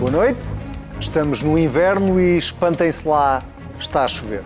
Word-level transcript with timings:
Boa 0.00 0.12
noite. 0.12 0.40
Estamos 0.98 1.42
no 1.42 1.58
inverno 1.58 2.18
e 2.18 2.38
espantem-se 2.38 3.06
lá, 3.06 3.42
está 3.78 4.02
a 4.02 4.08
chover. 4.08 4.42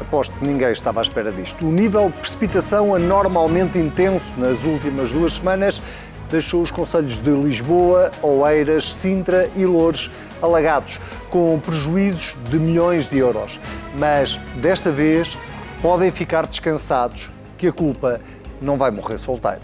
Aposto 0.00 0.34
que 0.38 0.46
ninguém 0.46 0.72
estava 0.72 1.00
à 1.00 1.02
espera 1.02 1.30
disto. 1.30 1.66
O 1.66 1.70
nível 1.70 2.08
de 2.08 2.16
precipitação 2.16 2.94
anormalmente 2.94 3.78
intenso 3.78 4.32
nas 4.38 4.64
últimas 4.64 5.12
duas 5.12 5.34
semanas 5.34 5.82
deixou 6.30 6.62
os 6.62 6.70
conselhos 6.70 7.18
de 7.18 7.30
Lisboa, 7.30 8.12
Oeiras, 8.22 8.94
Sintra 8.94 9.50
e 9.54 9.66
Loures 9.66 10.10
alagados, 10.40 10.98
com 11.28 11.60
prejuízos 11.60 12.34
de 12.48 12.58
milhões 12.58 13.06
de 13.06 13.18
euros. 13.18 13.60
Mas 13.98 14.40
desta 14.62 14.90
vez 14.90 15.36
podem 15.82 16.10
ficar 16.10 16.46
descansados 16.46 17.30
que 17.58 17.68
a 17.68 17.72
culpa 17.72 18.22
não 18.58 18.78
vai 18.78 18.90
morrer 18.90 19.18
solteira. 19.18 19.60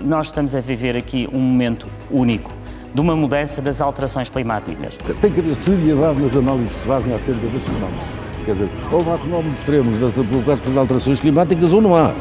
Nós 0.00 0.26
estamos 0.26 0.52
a 0.52 0.60
viver 0.60 0.96
aqui 0.96 1.28
um 1.32 1.38
momento 1.38 1.86
único 2.10 2.55
de 2.96 3.02
uma 3.02 3.14
mudança 3.14 3.60
das 3.60 3.82
alterações 3.82 4.30
climáticas. 4.30 4.96
Tem 5.20 5.30
que 5.30 5.40
haver 5.40 5.54
seriedade 5.54 6.18
nas 6.18 6.34
análises 6.34 6.72
que 6.72 6.80
se 6.80 6.86
fazem 6.86 7.12
acerca 7.12 7.40
deste 7.40 7.70
fenómeno. 7.70 8.00
Quer 8.46 8.52
dizer, 8.52 8.70
ou 8.90 9.00
há 9.12 9.18
fenómenos 9.18 9.58
extremos 9.58 9.98
das 9.98 10.14
provocadas 10.14 10.76
alterações 10.78 11.20
climáticas 11.20 11.74
ou 11.74 11.82
não 11.82 11.94
há. 11.94 12.14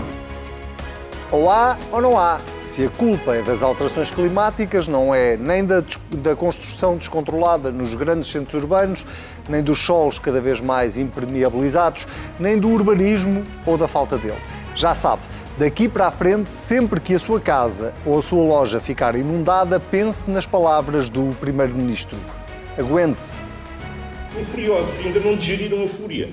Ou 1.31 1.49
há 1.49 1.77
ou 1.93 2.01
não 2.01 2.19
há. 2.19 2.41
Se 2.65 2.85
a 2.85 2.89
culpa 2.89 3.35
é 3.35 3.41
das 3.41 3.63
alterações 3.63 4.11
climáticas, 4.11 4.85
não 4.85 5.15
é 5.15 5.37
nem 5.37 5.63
da, 5.63 5.81
da 6.11 6.35
construção 6.35 6.97
descontrolada 6.97 7.71
nos 7.71 7.95
grandes 7.95 8.29
centros 8.29 8.61
urbanos, 8.61 9.05
nem 9.47 9.63
dos 9.63 9.79
solos 9.79 10.19
cada 10.19 10.41
vez 10.41 10.59
mais 10.59 10.97
impermeabilizados, 10.97 12.05
nem 12.37 12.59
do 12.59 12.67
urbanismo 12.67 13.45
ou 13.65 13.77
da 13.77 13.87
falta 13.87 14.17
dele. 14.17 14.41
Já 14.75 14.93
sabe, 14.93 15.21
daqui 15.57 15.87
para 15.87 16.07
a 16.07 16.11
frente, 16.11 16.49
sempre 16.49 16.99
que 16.99 17.15
a 17.15 17.19
sua 17.19 17.39
casa 17.39 17.93
ou 18.05 18.19
a 18.19 18.21
sua 18.21 18.43
loja 18.43 18.79
ficar 18.79 19.15
inundada, 19.15 19.79
pense 19.79 20.29
nas 20.29 20.45
palavras 20.45 21.09
do 21.09 21.35
Primeiro-Ministro. 21.39 22.17
Aguente-se. 22.77 23.41
Furiosos, 24.51 24.93
ainda 25.03 25.19
não 25.21 25.35
digeriram 25.35 25.83
a 25.83 25.87
fúria. 25.87 26.29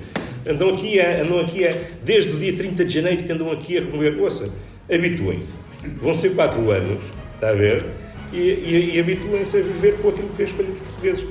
Andam 0.48 0.70
aqui, 0.70 1.01
a, 1.01 1.23
andam 1.23 1.39
aqui 1.39 1.67
a, 1.67 1.77
desde 2.05 2.33
o 2.33 2.37
dia 2.37 2.56
30 2.56 2.84
de 2.84 2.95
janeiro 2.95 3.23
que 3.23 3.33
andam 3.33 3.51
aqui 3.53 3.79
a 3.79 3.81
remover. 3.81 4.20
Ouça, 4.20 4.51
habituem-se. 4.92 5.55
Vão 6.01 6.14
ser 6.14 6.34
quatro 6.34 6.69
anos, 6.70 7.03
está 7.34 7.51
a 7.51 7.55
ver? 7.55 7.89
E, 8.33 8.39
e, 8.39 8.92
e 8.95 9.01
habituem-se 9.01 9.57
a 9.59 9.61
viver 9.61 9.98
com 9.98 10.09
aquilo 10.09 10.29
que 10.31 10.42
é 10.42 10.45
a 10.45 10.48
escolha 10.48 10.70
dos 10.70 10.81
portugueses. 10.81 11.25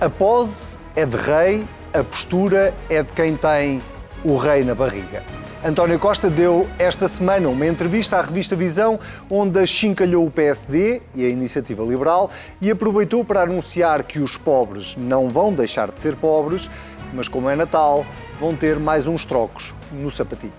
A 0.00 0.08
pose 0.08 0.78
é 0.94 1.04
de 1.04 1.16
rei, 1.16 1.64
a 1.92 2.04
postura 2.04 2.72
é 2.88 3.02
de 3.02 3.12
quem 3.12 3.34
tem 3.34 3.82
o 4.24 4.36
rei 4.36 4.62
na 4.62 4.74
barriga. 4.74 5.24
António 5.62 5.98
Costa 5.98 6.30
deu 6.30 6.66
esta 6.78 7.06
semana 7.06 7.46
uma 7.50 7.66
entrevista 7.66 8.16
à 8.16 8.22
revista 8.22 8.56
Visão, 8.56 8.98
onde 9.28 9.58
achincalhou 9.58 10.24
o 10.24 10.30
PSD 10.30 11.02
e 11.14 11.22
a 11.22 11.28
Iniciativa 11.28 11.84
Liberal 11.84 12.30
e 12.62 12.70
aproveitou 12.70 13.22
para 13.22 13.42
anunciar 13.42 14.02
que 14.04 14.20
os 14.20 14.38
pobres 14.38 14.96
não 14.96 15.28
vão 15.28 15.52
deixar 15.52 15.90
de 15.92 16.00
ser 16.00 16.16
pobres, 16.16 16.70
mas 17.12 17.28
como 17.28 17.50
é 17.50 17.54
Natal, 17.54 18.06
vão 18.40 18.56
ter 18.56 18.78
mais 18.78 19.06
uns 19.06 19.22
trocos 19.26 19.74
no 19.92 20.10
sapatinho. 20.10 20.54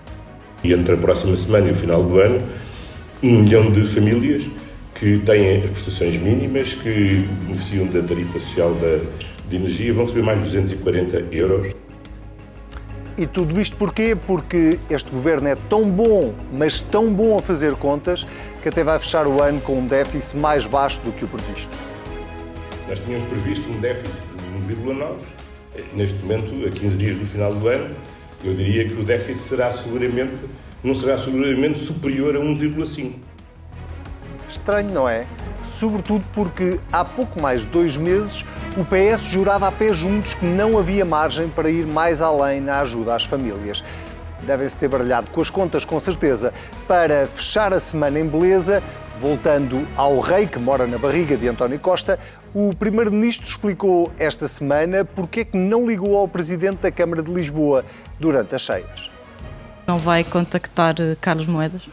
E 0.62 0.72
entre 0.72 0.94
a 0.94 0.96
próxima 0.96 1.34
semana 1.34 1.66
e 1.66 1.70
o 1.72 1.74
final 1.74 2.04
do 2.04 2.20
ano, 2.20 2.40
um 3.24 3.40
milhão 3.40 3.72
de 3.72 3.82
famílias 3.82 4.44
que 4.94 5.18
têm 5.18 5.64
as 5.64 5.70
prestações 5.70 6.16
mínimas, 6.16 6.74
que 6.74 7.28
beneficiam 7.42 7.86
da 7.86 8.02
tarifa 8.02 8.38
social 8.38 8.72
da, 8.74 9.00
de 9.48 9.56
energia, 9.56 9.92
vão 9.92 10.04
receber 10.04 10.22
mais 10.22 10.38
de 10.38 10.44
240 10.44 11.24
euros. 11.32 11.81
E 13.18 13.26
tudo 13.26 13.60
isto 13.60 13.76
porquê? 13.76 14.16
Porque 14.16 14.78
este 14.88 15.10
governo 15.10 15.48
é 15.48 15.54
tão 15.54 15.90
bom, 15.90 16.34
mas 16.52 16.80
tão 16.80 17.12
bom 17.12 17.38
a 17.38 17.42
fazer 17.42 17.74
contas, 17.74 18.26
que 18.62 18.68
até 18.68 18.82
vai 18.82 18.98
fechar 18.98 19.26
o 19.26 19.42
ano 19.42 19.60
com 19.60 19.78
um 19.78 19.86
déficit 19.86 20.36
mais 20.38 20.66
baixo 20.66 21.00
do 21.00 21.12
que 21.12 21.24
o 21.24 21.28
previsto. 21.28 21.76
Nós 22.88 22.98
tínhamos 23.00 23.26
previsto 23.26 23.68
um 23.70 23.80
déficit 23.80 24.24
de 24.66 24.74
1,9. 24.74 25.16
Neste 25.94 26.18
momento, 26.20 26.66
a 26.66 26.70
15 26.70 26.98
dias 26.98 27.16
do 27.16 27.26
final 27.26 27.54
do 27.54 27.68
ano, 27.68 27.94
eu 28.42 28.54
diria 28.54 28.88
que 28.88 28.94
o 28.94 29.04
déficit 29.04 29.48
será 29.48 29.72
seguramente, 29.72 30.42
não 30.82 30.94
será 30.94 31.18
seguramente 31.18 31.78
superior 31.78 32.34
a 32.34 32.40
1,5. 32.40 33.12
Estranho, 34.48 34.90
não 34.90 35.08
é? 35.08 35.26
Sobretudo 35.82 36.24
porque 36.32 36.78
há 36.92 37.04
pouco 37.04 37.42
mais 37.42 37.62
de 37.62 37.66
dois 37.66 37.96
meses 37.96 38.44
o 38.76 38.84
PS 38.84 39.24
jurava 39.24 39.66
a 39.66 39.72
pé 39.72 39.92
juntos 39.92 40.32
que 40.32 40.46
não 40.46 40.78
havia 40.78 41.04
margem 41.04 41.48
para 41.48 41.68
ir 41.68 41.84
mais 41.84 42.22
além 42.22 42.60
na 42.60 42.82
ajuda 42.82 43.16
às 43.16 43.24
famílias. 43.24 43.82
Devem-se 44.42 44.76
ter 44.76 44.86
baralhado 44.86 45.32
com 45.32 45.40
as 45.40 45.50
contas, 45.50 45.84
com 45.84 45.98
certeza, 45.98 46.54
para 46.86 47.26
fechar 47.34 47.72
a 47.72 47.80
semana 47.80 48.20
em 48.20 48.28
beleza. 48.28 48.80
Voltando 49.18 49.84
ao 49.96 50.20
rei 50.20 50.46
que 50.46 50.56
mora 50.56 50.86
na 50.86 50.98
barriga 50.98 51.36
de 51.36 51.48
António 51.48 51.80
Costa, 51.80 52.16
o 52.54 52.72
Primeiro-Ministro 52.72 53.48
explicou 53.48 54.12
esta 54.20 54.46
semana 54.46 55.04
porque 55.04 55.40
é 55.40 55.44
que 55.44 55.56
não 55.56 55.84
ligou 55.84 56.16
ao 56.16 56.28
Presidente 56.28 56.76
da 56.76 56.92
Câmara 56.92 57.24
de 57.24 57.34
Lisboa 57.34 57.84
durante 58.20 58.54
as 58.54 58.62
cheias. 58.62 59.10
Não 59.84 59.98
vai 59.98 60.22
contactar 60.22 60.94
eh, 61.00 61.16
Carlos 61.20 61.48
Moedas? 61.48 61.88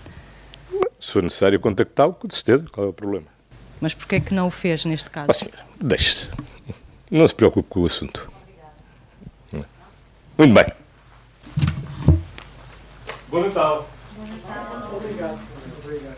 Se 1.00 1.11
for 1.11 1.23
necessário 1.23 1.59
contactá-lo, 1.59 2.13
com 2.13 2.29
certeza, 2.29 2.66
qual 2.71 2.85
é 2.85 2.89
o 2.91 2.94
problema? 2.94 3.38
Mas 3.81 3.94
porquê 3.94 4.16
é 4.16 4.19
que 4.19 4.34
não 4.34 4.47
o 4.47 4.51
fez 4.51 4.84
neste 4.84 5.09
caso? 5.09 5.28
Oh, 5.29 5.34
senhora, 5.34 5.66
deixe-se. 5.79 6.29
Não 7.09 7.25
se 7.25 7.34
preocupe 7.34 7.69
com 7.69 7.81
o 7.81 7.85
assunto. 7.85 8.29
Muito 10.38 10.53
bem. 10.53 10.66
Bom 13.29 13.45
Natal. 13.45 13.89
Bom 14.18 14.25
Natal. 14.25 14.95
Obrigado. 14.95 15.39
Obrigado. 15.84 16.18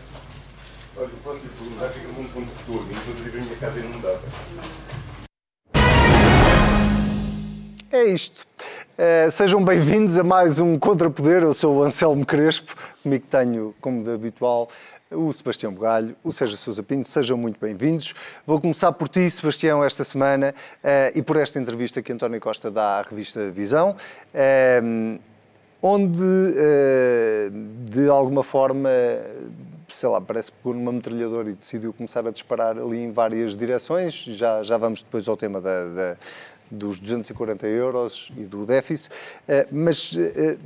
Olha, 0.96 1.08
posso 1.22 1.38
lhe 1.38 1.48
perguntar, 1.48 1.88
fica-me 1.90 2.20
um 2.20 2.28
ponto 2.28 2.46
de 2.46 2.64
turno, 2.64 2.88
enquanto 2.90 3.22
vivo 3.22 3.38
em 3.38 3.40
minha 3.42 3.56
casa 3.56 3.78
inundada. 3.78 4.20
É 7.90 8.04
isto. 8.04 8.46
Uh, 8.98 9.30
sejam 9.30 9.64
bem-vindos 9.64 10.18
a 10.18 10.24
mais 10.24 10.58
um 10.58 10.78
Contrapoder. 10.78 11.42
Eu 11.42 11.54
sou 11.54 11.76
o 11.76 11.82
Anselmo 11.82 12.26
Crespo, 12.26 12.74
comigo 13.02 13.24
tenho, 13.30 13.74
como 13.80 14.02
de 14.02 14.10
habitual, 14.10 14.68
o 15.14 15.32
Sebastião 15.32 15.72
Bugalho, 15.72 16.16
o 16.22 16.32
Sérgio 16.32 16.56
Sousa 16.56 16.82
Pinto, 16.82 17.08
sejam 17.08 17.36
muito 17.36 17.58
bem-vindos. 17.60 18.14
Vou 18.46 18.60
começar 18.60 18.92
por 18.92 19.08
ti, 19.08 19.30
Sebastião, 19.30 19.84
esta 19.84 20.04
semana 20.04 20.54
uh, 20.82 21.18
e 21.18 21.22
por 21.22 21.36
esta 21.36 21.58
entrevista 21.58 22.02
que 22.02 22.12
António 22.12 22.40
Costa 22.40 22.70
dá 22.70 22.98
à 22.98 23.02
revista 23.02 23.50
Visão, 23.50 23.96
uh, 24.34 25.20
onde, 25.80 26.22
uh, 26.22 27.50
de 27.90 28.08
alguma 28.08 28.42
forma, 28.42 28.88
sei 29.88 30.08
lá, 30.08 30.20
parece 30.20 30.50
que 30.50 30.58
pegou 30.58 30.74
numa 30.74 30.92
metralhadora 30.92 31.50
e 31.50 31.54
decidiu 31.54 31.92
começar 31.92 32.26
a 32.26 32.30
disparar 32.30 32.78
ali 32.78 32.98
em 32.98 33.12
várias 33.12 33.56
direções. 33.56 34.14
Já, 34.14 34.62
já 34.62 34.76
vamos 34.78 35.02
depois 35.02 35.28
ao 35.28 35.36
tema 35.36 35.60
da, 35.60 35.88
da 35.88 36.16
dos 36.70 36.98
240 36.98 37.66
euros 37.66 38.32
e 38.34 38.44
do 38.44 38.64
déficit, 38.64 39.14
mas 39.70 40.16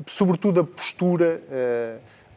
sobretudo 0.06 0.60
a 0.60 0.64
postura 0.64 1.42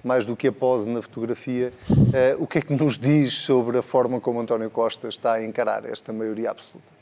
mais 0.04 0.26
do 0.26 0.36
que 0.36 0.48
a 0.48 0.52
pose 0.52 0.88
na 0.88 1.02
fotografia, 1.02 1.74
uh, 1.90 2.44
o 2.44 2.48
que 2.48 2.60
é 2.60 2.62
que 2.62 2.74
nos 2.74 2.98
diz 2.98 3.34
sobre 3.34 3.78
a 3.78 3.82
forma 3.82 4.20
como 4.20 4.40
António 4.40 4.70
Costa 4.70 5.08
está 5.08 5.34
a 5.34 5.44
encarar 5.44 5.86
esta 5.86 6.14
maioria 6.14 6.52
absoluta? 6.52 7.00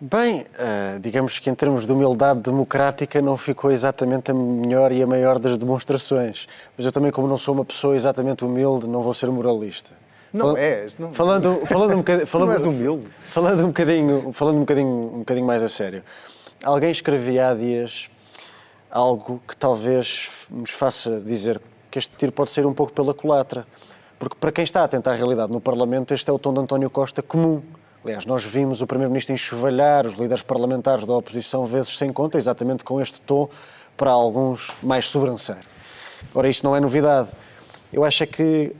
Bem, 0.00 0.40
uh, 0.40 0.98
digamos 0.98 1.38
que 1.38 1.48
em 1.48 1.54
termos 1.54 1.86
de 1.86 1.92
humildade 1.92 2.40
democrática 2.40 3.22
não 3.22 3.36
ficou 3.36 3.70
exatamente 3.70 4.32
a 4.32 4.34
melhor 4.34 4.90
e 4.90 5.00
a 5.00 5.06
maior 5.06 5.38
das 5.38 5.56
demonstrações. 5.56 6.48
Mas 6.76 6.84
eu 6.84 6.90
também, 6.90 7.12
como 7.12 7.28
não 7.28 7.38
sou 7.38 7.54
uma 7.54 7.64
pessoa 7.64 7.94
exatamente 7.94 8.44
humilde, 8.44 8.88
não 8.88 9.00
vou 9.00 9.14
ser 9.14 9.30
moralista. 9.30 9.92
Não 10.32 10.46
Fal 10.46 10.56
és. 10.56 10.98
Não, 10.98 11.12
falando, 11.12 11.60
falando 11.66 11.92
um 11.92 11.98
bocadinho, 11.98 12.26
falando, 12.26 12.48
não 12.50 12.54
és 12.54 12.64
humilde. 12.64 13.06
Falando 13.20 13.60
um 13.64 13.66
bocadinho, 13.68 14.32
falando 14.32 14.56
um 14.56 14.60
bocadinho, 14.60 14.88
um 14.88 15.18
bocadinho 15.20 15.46
mais 15.46 15.62
a 15.62 15.68
sério. 15.68 16.02
Alguém 16.64 16.90
escrevia 16.90 17.50
há 17.50 17.54
dias 17.54 18.10
algo 18.90 19.40
que 19.48 19.56
talvez 19.56 20.28
nos 20.50 20.70
faça 20.70 21.20
dizer 21.20 21.60
que 21.92 21.98
este 21.98 22.16
tiro 22.16 22.32
pode 22.32 22.50
ser 22.50 22.64
um 22.66 22.72
pouco 22.72 22.92
pela 22.92 23.12
culatra. 23.12 23.66
Porque 24.18 24.34
para 24.40 24.50
quem 24.50 24.64
está 24.64 24.82
atento 24.82 25.10
à 25.10 25.12
realidade 25.12 25.52
no 25.52 25.60
Parlamento, 25.60 26.14
este 26.14 26.30
é 26.30 26.32
o 26.32 26.38
tom 26.38 26.54
de 26.54 26.60
António 26.60 26.88
Costa 26.88 27.22
comum. 27.22 27.62
Aliás, 28.02 28.24
nós 28.24 28.44
vimos 28.44 28.80
o 28.80 28.86
Primeiro-Ministro 28.86 29.34
enxovalhar 29.34 30.06
os 30.06 30.14
líderes 30.14 30.42
parlamentares 30.42 31.04
da 31.04 31.12
oposição 31.12 31.66
vezes 31.66 31.96
sem 31.96 32.12
conta, 32.12 32.38
exatamente 32.38 32.82
com 32.82 33.00
este 33.00 33.20
tom, 33.20 33.48
para 33.96 34.10
alguns 34.10 34.72
mais 34.82 35.06
sobranceiro. 35.06 35.60
Ora, 36.34 36.48
isto 36.48 36.64
não 36.64 36.74
é 36.74 36.80
novidade. 36.80 37.28
Eu 37.92 38.04
acho 38.04 38.22
é 38.22 38.26
que 38.26 38.74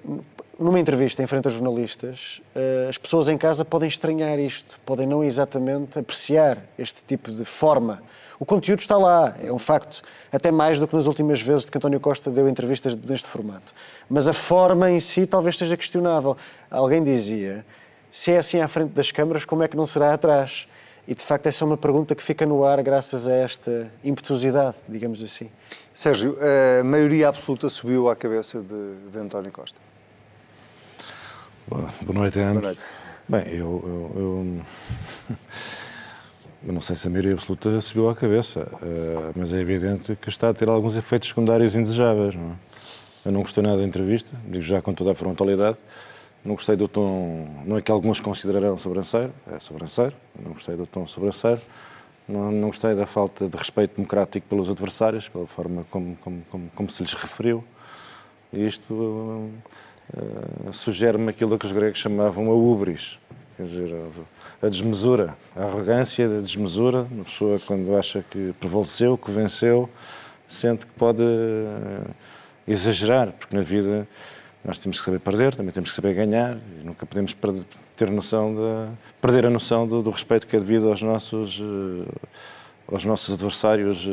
numa 0.63 0.79
entrevista 0.79 1.23
em 1.23 1.27
frente 1.27 1.49
a 1.49 1.51
jornalistas, 1.51 2.41
eh, 2.55 2.87
as 2.89 2.97
pessoas 2.97 3.29
em 3.29 3.37
casa 3.37 3.65
podem 3.65 3.89
estranhar 3.89 4.39
isto, 4.39 4.79
podem 4.87 5.07
não 5.07 5.23
exatamente 5.23 5.99
apreciar 5.99 6.59
este 6.79 7.05
tipo 7.05 7.31
de 7.31 7.45
forma. 7.45 8.03
O 8.39 8.45
conteúdo 8.45 8.81
está 8.81 8.97
lá, 8.97 9.37
é 9.43 9.53
um 9.53 9.59
facto, 9.59 10.03
até 10.33 10.51
mais 10.51 10.79
do 10.79 10.89
que 10.89 10.95
nas 10.95 11.07
últimas 11.07 11.41
vezes 11.41 11.69
que 11.69 11.77
António 11.77 12.01
Costa 12.01 12.31
deu 12.31 12.49
entrevistas 12.49 12.95
neste 12.95 13.29
formato. 13.29 13.73
Mas 14.09 14.29
a 14.29 14.33
forma 14.33 14.91
em 14.91 15.01
si 15.01 15.27
talvez 15.27 15.59
seja 15.59 15.77
questionável. 15.77 16.37
Alguém 16.71 17.03
dizia, 17.03 17.65
se 18.11 18.33
é 18.33 18.39
assim 18.39 18.61
à 18.61 18.69
frente 18.69 18.91
das 18.91 19.11
câmaras, 19.11 19.45
como 19.45 19.63
é 19.63 19.69
que 19.69 19.77
não 19.77 19.87
será 19.87 20.13
atrás? 20.15 20.67
E 21.07 21.15
de 21.15 21.23
facto 21.23 21.47
essa 21.47 21.65
é 21.65 21.67
uma 21.67 21.77
pergunta 21.77 22.15
que 22.15 22.23
fica 22.23 22.47
no 22.47 22.65
ar 22.65 22.83
graças 22.83 23.27
a 23.27 23.35
esta 23.35 23.93
impetuosidade, 24.05 24.77
digamos 24.89 25.23
assim. 25.23 25.51
Sérgio, 25.93 26.39
a 26.81 26.85
maioria 26.85 27.29
absoluta 27.29 27.69
subiu 27.69 28.09
à 28.09 28.17
cabeça 28.17 28.61
de, 28.61 29.11
de 29.11 29.19
António 29.19 29.51
Costa. 29.51 29.92
Boa 31.67 31.89
noite 32.13 32.41
a 32.41 32.49
ambos. 32.49 32.63
Boa 32.63 32.75
noite. 32.75 32.81
Bem, 33.29 33.55
eu, 33.55 33.83
eu, 33.85 34.13
eu, 34.17 34.63
eu 36.67 36.73
não 36.73 36.81
sei 36.81 36.97
se 36.97 37.07
a 37.07 37.11
maioria 37.11 37.35
absoluta 37.35 37.81
subiu 37.81 38.09
à 38.09 38.15
cabeça, 38.15 38.61
uh, 38.61 39.33
mas 39.37 39.53
é 39.53 39.61
evidente 39.61 40.17
que 40.17 40.29
está 40.29 40.49
a 40.49 40.55
ter 40.55 40.69
alguns 40.69 40.97
efeitos 40.97 41.29
secundários 41.29 41.75
indesejáveis. 41.75 42.35
Não 42.35 42.51
é? 42.51 42.55
Eu 43.25 43.33
não 43.33 43.43
gostei 43.43 43.63
nada 43.63 43.77
da 43.77 43.85
entrevista, 43.85 44.31
digo 44.47 44.63
já 44.63 44.83
com 44.83 44.93
toda 44.93 45.13
a 45.13 45.15
frontalidade. 45.15 45.79
Não 46.45 46.57
gostei 46.57 46.75
do 46.75 46.89
tom, 46.89 47.63
não 47.65 47.79
é 47.79 47.83
que 47.83 47.93
alguns 47.93 48.19
considerarão 48.19 48.77
sobranceiro, 48.77 49.33
é 49.53 49.61
sobranceiro, 49.61 50.15
não 50.45 50.53
gostei 50.55 50.75
do 50.75 50.87
tom 50.87 51.07
sobranceiro. 51.07 51.61
Não, 52.29 52.51
não 52.51 52.69
gostei 52.69 52.95
da 52.95 53.07
falta 53.07 53.49
de 53.49 53.57
respeito 53.57 53.97
democrático 53.97 54.47
pelos 54.49 54.69
adversários, 54.69 55.29
pela 55.29 55.47
forma 55.47 55.85
como, 55.91 56.17
como, 56.17 56.43
como, 56.51 56.71
como 56.75 56.91
se 56.91 57.03
lhes 57.03 57.15
referiu. 57.15 57.65
E 58.53 58.67
isto 58.67 59.51
uh, 60.17 60.73
sugere-me 60.73 61.31
aquilo 61.31 61.59
que 61.59 61.67
os 61.67 61.73
gregos 61.73 61.99
chamavam 61.99 62.51
a 62.51 62.55
ubris, 62.55 63.19
quer 63.57 63.65
dizer, 63.65 63.95
a 64.63 64.69
desmesura, 64.69 65.37
a 65.57 65.65
arrogância 65.65 66.29
da 66.29 66.41
desmesura, 66.41 67.07
uma 67.11 67.25
pessoa 67.25 67.59
quando 67.67 67.97
acha 67.97 68.25
que 68.31 68.55
prevaleceu, 68.61 69.19
que 69.19 69.31
venceu, 69.31 69.89
sente 70.49 70.87
que 70.87 70.93
pode 70.93 71.23
uh, 71.23 72.11
exagerar, 72.67 73.33
porque 73.33 73.57
na 73.57 73.63
vida 73.63 74.07
nós 74.65 74.79
temos 74.79 75.01
que 75.01 75.05
saber 75.05 75.19
perder, 75.19 75.55
também 75.55 75.73
temos 75.73 75.91
que 75.91 75.97
saber 75.97 76.15
ganhar, 76.15 76.57
e 76.81 76.85
nunca 76.85 77.05
podemos 77.05 77.35
perder, 77.35 77.65
ter 77.97 78.11
noção 78.11 78.55
de, 78.55 78.93
perder 79.21 79.47
a 79.47 79.51
noção 79.51 79.87
do, 79.87 80.03
do, 80.03 80.11
respeito 80.11 80.47
que 80.47 80.57
é 80.57 80.61
devido 80.61 80.89
aos 80.89 81.03
nossos, 81.03 81.59
uh, 81.59 82.07
aos 82.87 83.05
nossos 83.05 83.35
adversários 83.35 84.07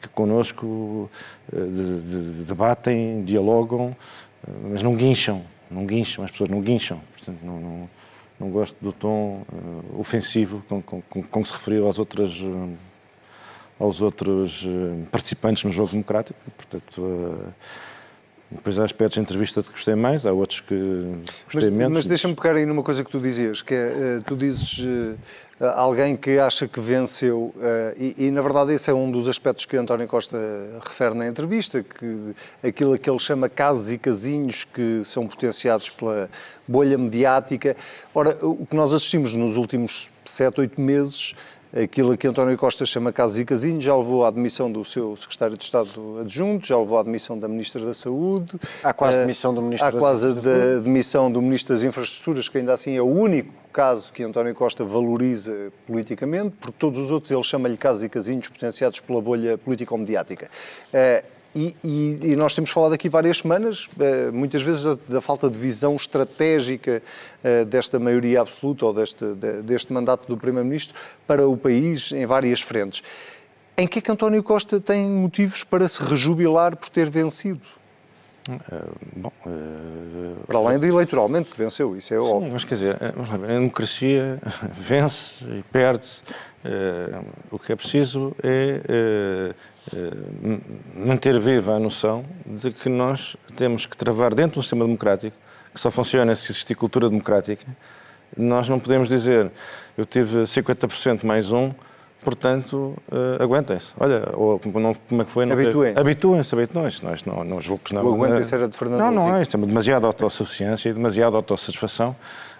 que 0.00 0.08
connosco 0.08 1.10
de, 1.52 2.00
de, 2.02 2.44
debatem, 2.44 3.24
dialogam, 3.24 3.96
mas 4.70 4.82
não 4.82 4.94
guincham, 4.94 5.44
não 5.70 5.86
guincham, 5.86 6.24
as 6.24 6.30
pessoas 6.30 6.50
não 6.50 6.60
guincham. 6.60 7.00
Portanto, 7.12 7.38
não, 7.42 7.60
não, 7.60 7.90
não 8.40 8.50
gosto 8.50 8.76
do 8.80 8.92
tom 8.92 9.42
ofensivo 9.98 10.62
com, 10.68 10.82
com, 10.82 11.02
com, 11.02 11.22
com, 11.22 11.42
que 11.42 11.48
se 11.48 11.54
referiu 11.54 11.86
aos 11.86 11.98
outros, 11.98 12.42
aos 13.78 14.00
outros 14.00 14.66
participantes 15.10 15.64
no 15.64 15.72
jogo 15.72 15.90
democrático. 15.90 16.38
Portanto, 16.56 17.54
depois 18.50 18.78
há 18.78 18.84
aspectos 18.84 19.16
da 19.16 19.22
entrevista 19.22 19.62
que 19.62 19.70
gostei 19.70 19.94
mais, 19.94 20.24
há 20.24 20.32
outros 20.32 20.60
que 20.60 20.74
gostei 21.44 21.70
mas, 21.70 21.78
menos. 21.78 21.92
Mas 21.92 22.06
deixa-me 22.06 22.34
pegar 22.34 22.54
aí 22.54 22.64
numa 22.64 22.82
coisa 22.82 23.04
que 23.04 23.10
tu 23.10 23.20
dizias, 23.20 23.60
que 23.60 23.74
é, 23.74 23.76
eh, 23.76 24.20
tu 24.24 24.34
dizes 24.34 24.78
uh, 24.78 25.16
alguém 25.76 26.16
que 26.16 26.38
acha 26.38 26.66
que 26.66 26.80
venceu, 26.80 27.52
uh, 27.56 27.94
e, 27.98 28.26
e, 28.26 28.30
na 28.30 28.40
verdade 28.40 28.72
esse 28.72 28.90
é 28.90 28.94
um 28.94 29.10
dos 29.10 29.28
aspectos 29.28 29.66
que 29.66 29.76
António 29.76 30.08
Costa 30.08 30.38
refere 30.82 31.14
na 31.14 31.26
entrevista, 31.26 31.82
que 31.82 32.34
aquilo 32.66 32.98
que 32.98 33.10
ele 33.10 33.18
chama 33.18 33.50
casos 33.50 33.90
e 33.90 33.98
casinhos 33.98 34.64
que 34.64 35.02
são 35.04 35.26
potenciados 35.26 35.90
pela 35.90 36.30
bolha 36.66 36.96
mediática. 36.96 37.76
Ora, 38.14 38.38
o 38.40 38.64
que 38.64 38.74
nós 38.74 38.94
assistimos 38.94 39.34
nos 39.34 39.58
últimos 39.58 40.10
sete, 40.24 40.60
oito 40.60 40.80
meses 40.80 41.34
aquilo 41.72 42.16
que 42.16 42.26
António 42.26 42.56
Costa 42.56 42.84
chama 42.86 43.12
casos 43.12 43.38
e 43.38 43.44
casinhos, 43.44 43.84
já 43.84 43.96
levou 43.96 44.24
à 44.24 44.28
admissão 44.28 44.70
do 44.70 44.84
seu 44.84 45.16
secretário 45.16 45.56
de 45.56 45.64
Estado 45.64 46.18
adjunto, 46.20 46.66
já 46.66 46.78
levou 46.78 46.98
à 46.98 47.00
admissão 47.00 47.38
da 47.38 47.48
Ministra 47.48 47.84
da 47.84 47.94
Saúde. 47.94 48.58
Há 48.82 48.92
quase 48.92 49.20
demissão 49.20 49.52
do 49.52 49.62
Ministro 49.62 49.88
Há 49.88 49.92
quase 49.92 50.26
a 50.26 50.80
demissão 50.80 51.30
do 51.30 51.42
Ministro 51.42 51.74
das 51.74 51.82
Infraestruturas, 51.82 52.48
que 52.48 52.58
ainda 52.58 52.72
assim 52.72 52.96
é 52.96 53.02
o 53.02 53.06
único 53.06 53.52
caso 53.72 54.12
que 54.12 54.22
António 54.22 54.54
Costa 54.54 54.84
valoriza 54.84 55.70
politicamente, 55.86 56.56
porque 56.60 56.76
todos 56.78 56.98
os 56.98 57.10
outros 57.10 57.30
ele 57.30 57.42
chama-lhe 57.42 57.76
casos 57.76 58.02
e 58.02 58.08
casinhos 58.08 58.48
potenciados 58.48 59.00
pela 59.00 59.20
bolha 59.20 59.56
político-mediática. 59.58 60.50
E, 61.54 61.74
e, 61.82 62.18
e, 62.22 62.36
nós 62.36 62.54
temos 62.54 62.70
falado 62.70 62.92
aqui 62.92 63.08
várias 63.08 63.38
semanas, 63.38 63.88
eh, 63.98 64.30
muitas 64.30 64.62
vezes, 64.62 64.82
da, 64.82 64.98
da 65.08 65.20
falta 65.20 65.48
de 65.48 65.56
visão 65.56 65.96
estratégica 65.96 67.02
eh, 67.42 67.64
desta 67.64 67.98
maioria 67.98 68.42
absoluta 68.42 68.84
ou 68.84 68.92
deste, 68.92 69.24
deste 69.64 69.92
mandato 69.92 70.28
do 70.28 70.36
Primeiro-Ministro 70.36 70.94
para 71.26 71.48
o 71.48 71.56
país 71.56 72.12
em 72.12 72.26
várias 72.26 72.60
frentes. 72.60 73.02
Em 73.76 73.86
que 73.86 73.98
é 73.98 74.02
que 74.02 74.10
António 74.10 74.42
Costa 74.42 74.78
tem 74.78 75.08
motivos 75.08 75.64
para 75.64 75.88
se 75.88 76.02
rejubilar 76.02 76.76
por 76.76 76.90
ter 76.90 77.08
vencido? 77.08 77.60
Uh, 78.48 78.96
bom, 79.16 79.32
uh, 79.46 80.46
para 80.46 80.58
além 80.58 80.78
de 80.78 80.86
eleitoralmente 80.86 81.50
que 81.50 81.58
venceu, 81.58 81.96
isso 81.96 82.14
é 82.14 82.16
sim, 82.16 82.22
óbvio. 82.22 82.52
Mas 82.52 82.64
quer 82.64 82.74
dizer, 82.76 82.96
a 83.02 83.46
democracia 83.46 84.38
vence 84.72 85.44
e 85.44 85.62
perde-se. 85.70 86.22
O 87.50 87.58
que 87.58 87.72
é 87.72 87.76
preciso 87.76 88.34
é 88.42 89.54
eh, 89.94 90.10
manter 90.94 91.38
viva 91.40 91.74
a 91.74 91.78
noção 91.78 92.24
de 92.44 92.70
que 92.70 92.88
nós 92.88 93.36
temos 93.56 93.86
que 93.86 93.96
travar 93.96 94.34
dentro 94.34 94.54
de 94.54 94.58
um 94.58 94.62
sistema 94.62 94.84
democrático 94.84 95.36
que 95.72 95.80
só 95.80 95.90
funciona 95.90 96.34
se 96.34 96.50
existir 96.52 96.74
cultura 96.74 97.08
democrática. 97.08 97.64
Nós 98.36 98.68
não 98.68 98.78
podemos 98.78 99.08
dizer 99.08 99.50
eu 99.96 100.04
tive 100.04 100.42
50% 100.42 101.24
mais 101.24 101.50
um, 101.50 101.72
portanto, 102.22 102.94
uh, 103.10 103.42
aguentem-se. 103.42 103.92
Olha, 103.98 104.28
ou 104.34 104.60
não, 104.74 104.94
como 104.94 105.22
é 105.22 105.24
que 105.24 105.30
foi? 105.30 105.50
Habituem-se. 105.50 105.98
Habituem-se, 105.98 106.54
habituem-se. 106.54 107.04
Nós 107.04 107.24
não, 107.24 107.44
não 107.44 107.60
julgo 107.60 107.82
que 107.84 107.94
não. 107.94 108.04
O 108.04 108.14
aguentem-se 108.14 108.54
era 108.54 108.68
de 108.68 108.76
Fernando 108.76 109.00
Não, 109.00 109.10
não 109.10 109.36
é. 109.36 109.42
Isto 109.42 109.56
é 109.56 109.60
demasiada 109.60 110.06
autossuficiência 110.06 110.88
e 110.88 110.92
demasiada 110.92 111.36
autossatisfação 111.36 112.14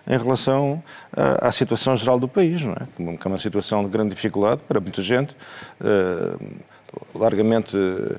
em 0.06 0.16
relação 0.16 0.82
à, 1.14 1.49
à, 1.49 1.52
situação 1.52 1.96
geral 1.96 2.19
do 2.19 2.26
país, 2.26 2.62
não 2.62 2.72
é? 2.72 3.16
Que 3.16 3.26
é 3.26 3.31
uma 3.31 3.38
situação 3.38 3.84
de 3.84 3.90
grande 3.90 4.14
dificuldade 4.14 4.60
para 4.66 4.81
muita 4.81 5.02
gente. 5.02 5.37
Uh, 5.81 6.38
largamente 7.14 7.76
uh, 7.76 8.19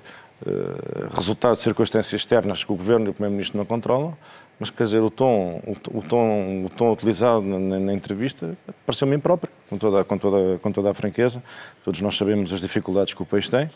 resultado 1.12 1.58
de 1.58 1.64
circunstâncias 1.64 2.22
externas 2.22 2.64
que 2.64 2.72
o 2.72 2.76
Governo 2.76 3.08
e 3.08 3.10
o 3.10 3.14
Primeiro-Ministro 3.14 3.58
não 3.58 3.66
controlam, 3.66 4.16
mas 4.60 4.70
quer 4.70 4.84
dizer, 4.84 5.00
o 5.00 5.10
tom, 5.10 5.62
o, 5.66 6.02
tom, 6.02 6.66
o 6.66 6.70
tom 6.70 6.92
utilizado 6.92 7.42
na, 7.42 7.80
na 7.80 7.94
entrevista 7.94 8.58
pareceu-me 8.86 9.16
impróprio, 9.16 9.52
com 9.70 9.78
toda, 9.78 10.04
com, 10.04 10.18
toda, 10.18 10.60
com 10.60 10.72
toda 10.72 10.92
a 10.92 10.94
franqueza. 10.94 11.42
Todos 11.86 12.02
nós 12.02 12.18
sabemos 12.18 12.52
as 12.52 12.60
dificuldades 12.60 13.14
que 13.14 13.22
o 13.22 13.26
país 13.26 13.48
tem, 13.48 13.70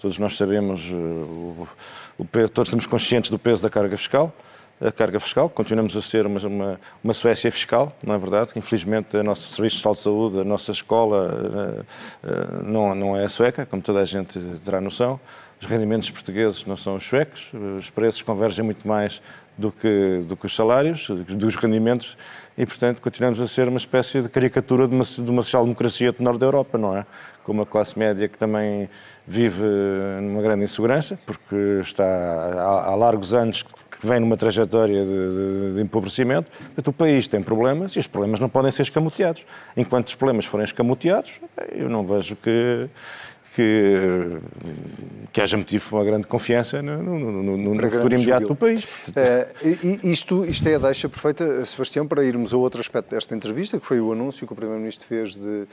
todos 0.00 0.18
nós 0.18 0.36
sabemos, 0.36 0.80
uh, 0.90 0.94
o, 0.94 1.68
o, 2.18 2.24
todos 2.48 2.68
estamos 2.68 2.86
conscientes 2.86 3.30
do 3.30 3.38
peso 3.38 3.62
da 3.62 3.68
carga 3.68 3.96
fiscal, 3.96 4.34
a 4.80 4.90
carga 4.90 5.20
fiscal, 5.20 5.48
continuamos 5.48 5.96
a 5.96 6.02
ser 6.02 6.26
uma, 6.26 6.40
uma, 6.40 6.80
uma 7.04 7.14
Suécia 7.14 7.52
fiscal, 7.52 7.92
não 8.02 8.14
é 8.14 8.18
verdade? 8.18 8.50
Infelizmente, 8.56 9.16
o 9.16 9.22
nosso 9.22 9.52
Serviço 9.52 9.76
de 9.76 9.98
Saúde, 9.98 10.40
a 10.40 10.44
nossa 10.44 10.72
escola 10.72 11.28
uh, 11.30 12.26
uh, 12.26 12.64
não, 12.64 12.94
não 12.94 13.16
é 13.16 13.24
a 13.24 13.28
sueca, 13.28 13.64
como 13.66 13.80
toda 13.82 14.00
a 14.00 14.04
gente 14.04 14.40
terá 14.64 14.80
noção. 14.80 15.20
Os 15.60 15.68
rendimentos 15.68 16.10
portugueses 16.10 16.66
não 16.66 16.76
são 16.76 16.96
os 16.96 17.04
suecos, 17.04 17.52
os 17.78 17.88
preços 17.88 18.20
convergem 18.22 18.64
muito 18.64 18.88
mais 18.88 19.22
do 19.56 19.70
que, 19.70 20.24
do 20.26 20.36
que 20.36 20.46
os 20.46 20.54
salários, 20.54 21.08
dos 21.08 21.56
rendimentos, 21.56 22.16
e, 22.56 22.66
portanto, 22.66 23.00
continuamos 23.00 23.40
a 23.40 23.46
ser 23.46 23.68
uma 23.68 23.78
espécie 23.78 24.20
de 24.20 24.28
caricatura 24.28 24.86
de 24.86 24.94
uma, 24.94 25.04
de 25.04 25.30
uma 25.30 25.42
social-democracia 25.42 26.12
do 26.12 26.22
norte 26.22 26.40
da 26.40 26.46
Europa, 26.46 26.76
não 26.76 26.96
é? 26.96 27.06
Com 27.44 27.52
uma 27.52 27.66
classe 27.66 27.98
média 27.98 28.28
que 28.28 28.36
também 28.36 28.88
vive 29.26 29.64
numa 30.20 30.42
grande 30.42 30.64
insegurança, 30.64 31.18
porque 31.24 31.80
está 31.80 32.04
há, 32.04 32.90
há 32.90 32.94
largos 32.94 33.32
anos 33.32 33.62
que 33.62 34.06
vem 34.06 34.20
numa 34.20 34.36
trajetória 34.36 35.04
de, 35.04 35.10
de, 35.10 35.74
de, 35.76 35.80
empobrecimento. 35.80 36.50
Portanto, 36.50 36.88
o 36.88 36.92
país 36.92 37.26
tem 37.28 37.42
problemas 37.42 37.92
e 37.92 38.00
os 38.00 38.06
problemas 38.06 38.40
não 38.40 38.48
podem 38.48 38.70
ser 38.70 38.82
escamoteados. 38.82 39.46
Enquanto 39.76 40.08
os 40.08 40.14
problemas 40.14 40.44
forem 40.44 40.64
escamoteados, 40.64 41.40
eu 41.72 41.88
não 41.88 42.04
vejo 42.04 42.36
que 42.36 42.88
que, 43.54 44.38
que 45.32 45.40
haja 45.40 45.56
motivo 45.56 45.88
para 45.88 45.98
uma 45.98 46.04
grande 46.04 46.26
confiança 46.26 46.80
no, 46.80 47.02
no, 47.02 47.42
no, 47.42 47.74
no 47.74 47.90
futuro 47.90 48.14
imediato 48.14 48.48
do 48.48 48.56
país. 48.56 48.84
Uh, 48.84 50.00
isto, 50.02 50.44
isto 50.46 50.66
é 50.68 50.76
a 50.76 50.78
deixa 50.78 51.08
perfeita, 51.08 51.64
Sebastião, 51.66 52.06
para 52.06 52.24
irmos 52.24 52.54
a 52.54 52.56
outro 52.56 52.80
aspecto 52.80 53.10
desta 53.10 53.34
entrevista, 53.34 53.78
que 53.78 53.84
foi 53.84 54.00
o 54.00 54.12
anúncio 54.12 54.46
que 54.46 54.52
o 54.52 54.56
Primeiro-Ministro 54.56 55.06
fez 55.06 55.34
de 55.34 55.40
uh, 55.40 55.66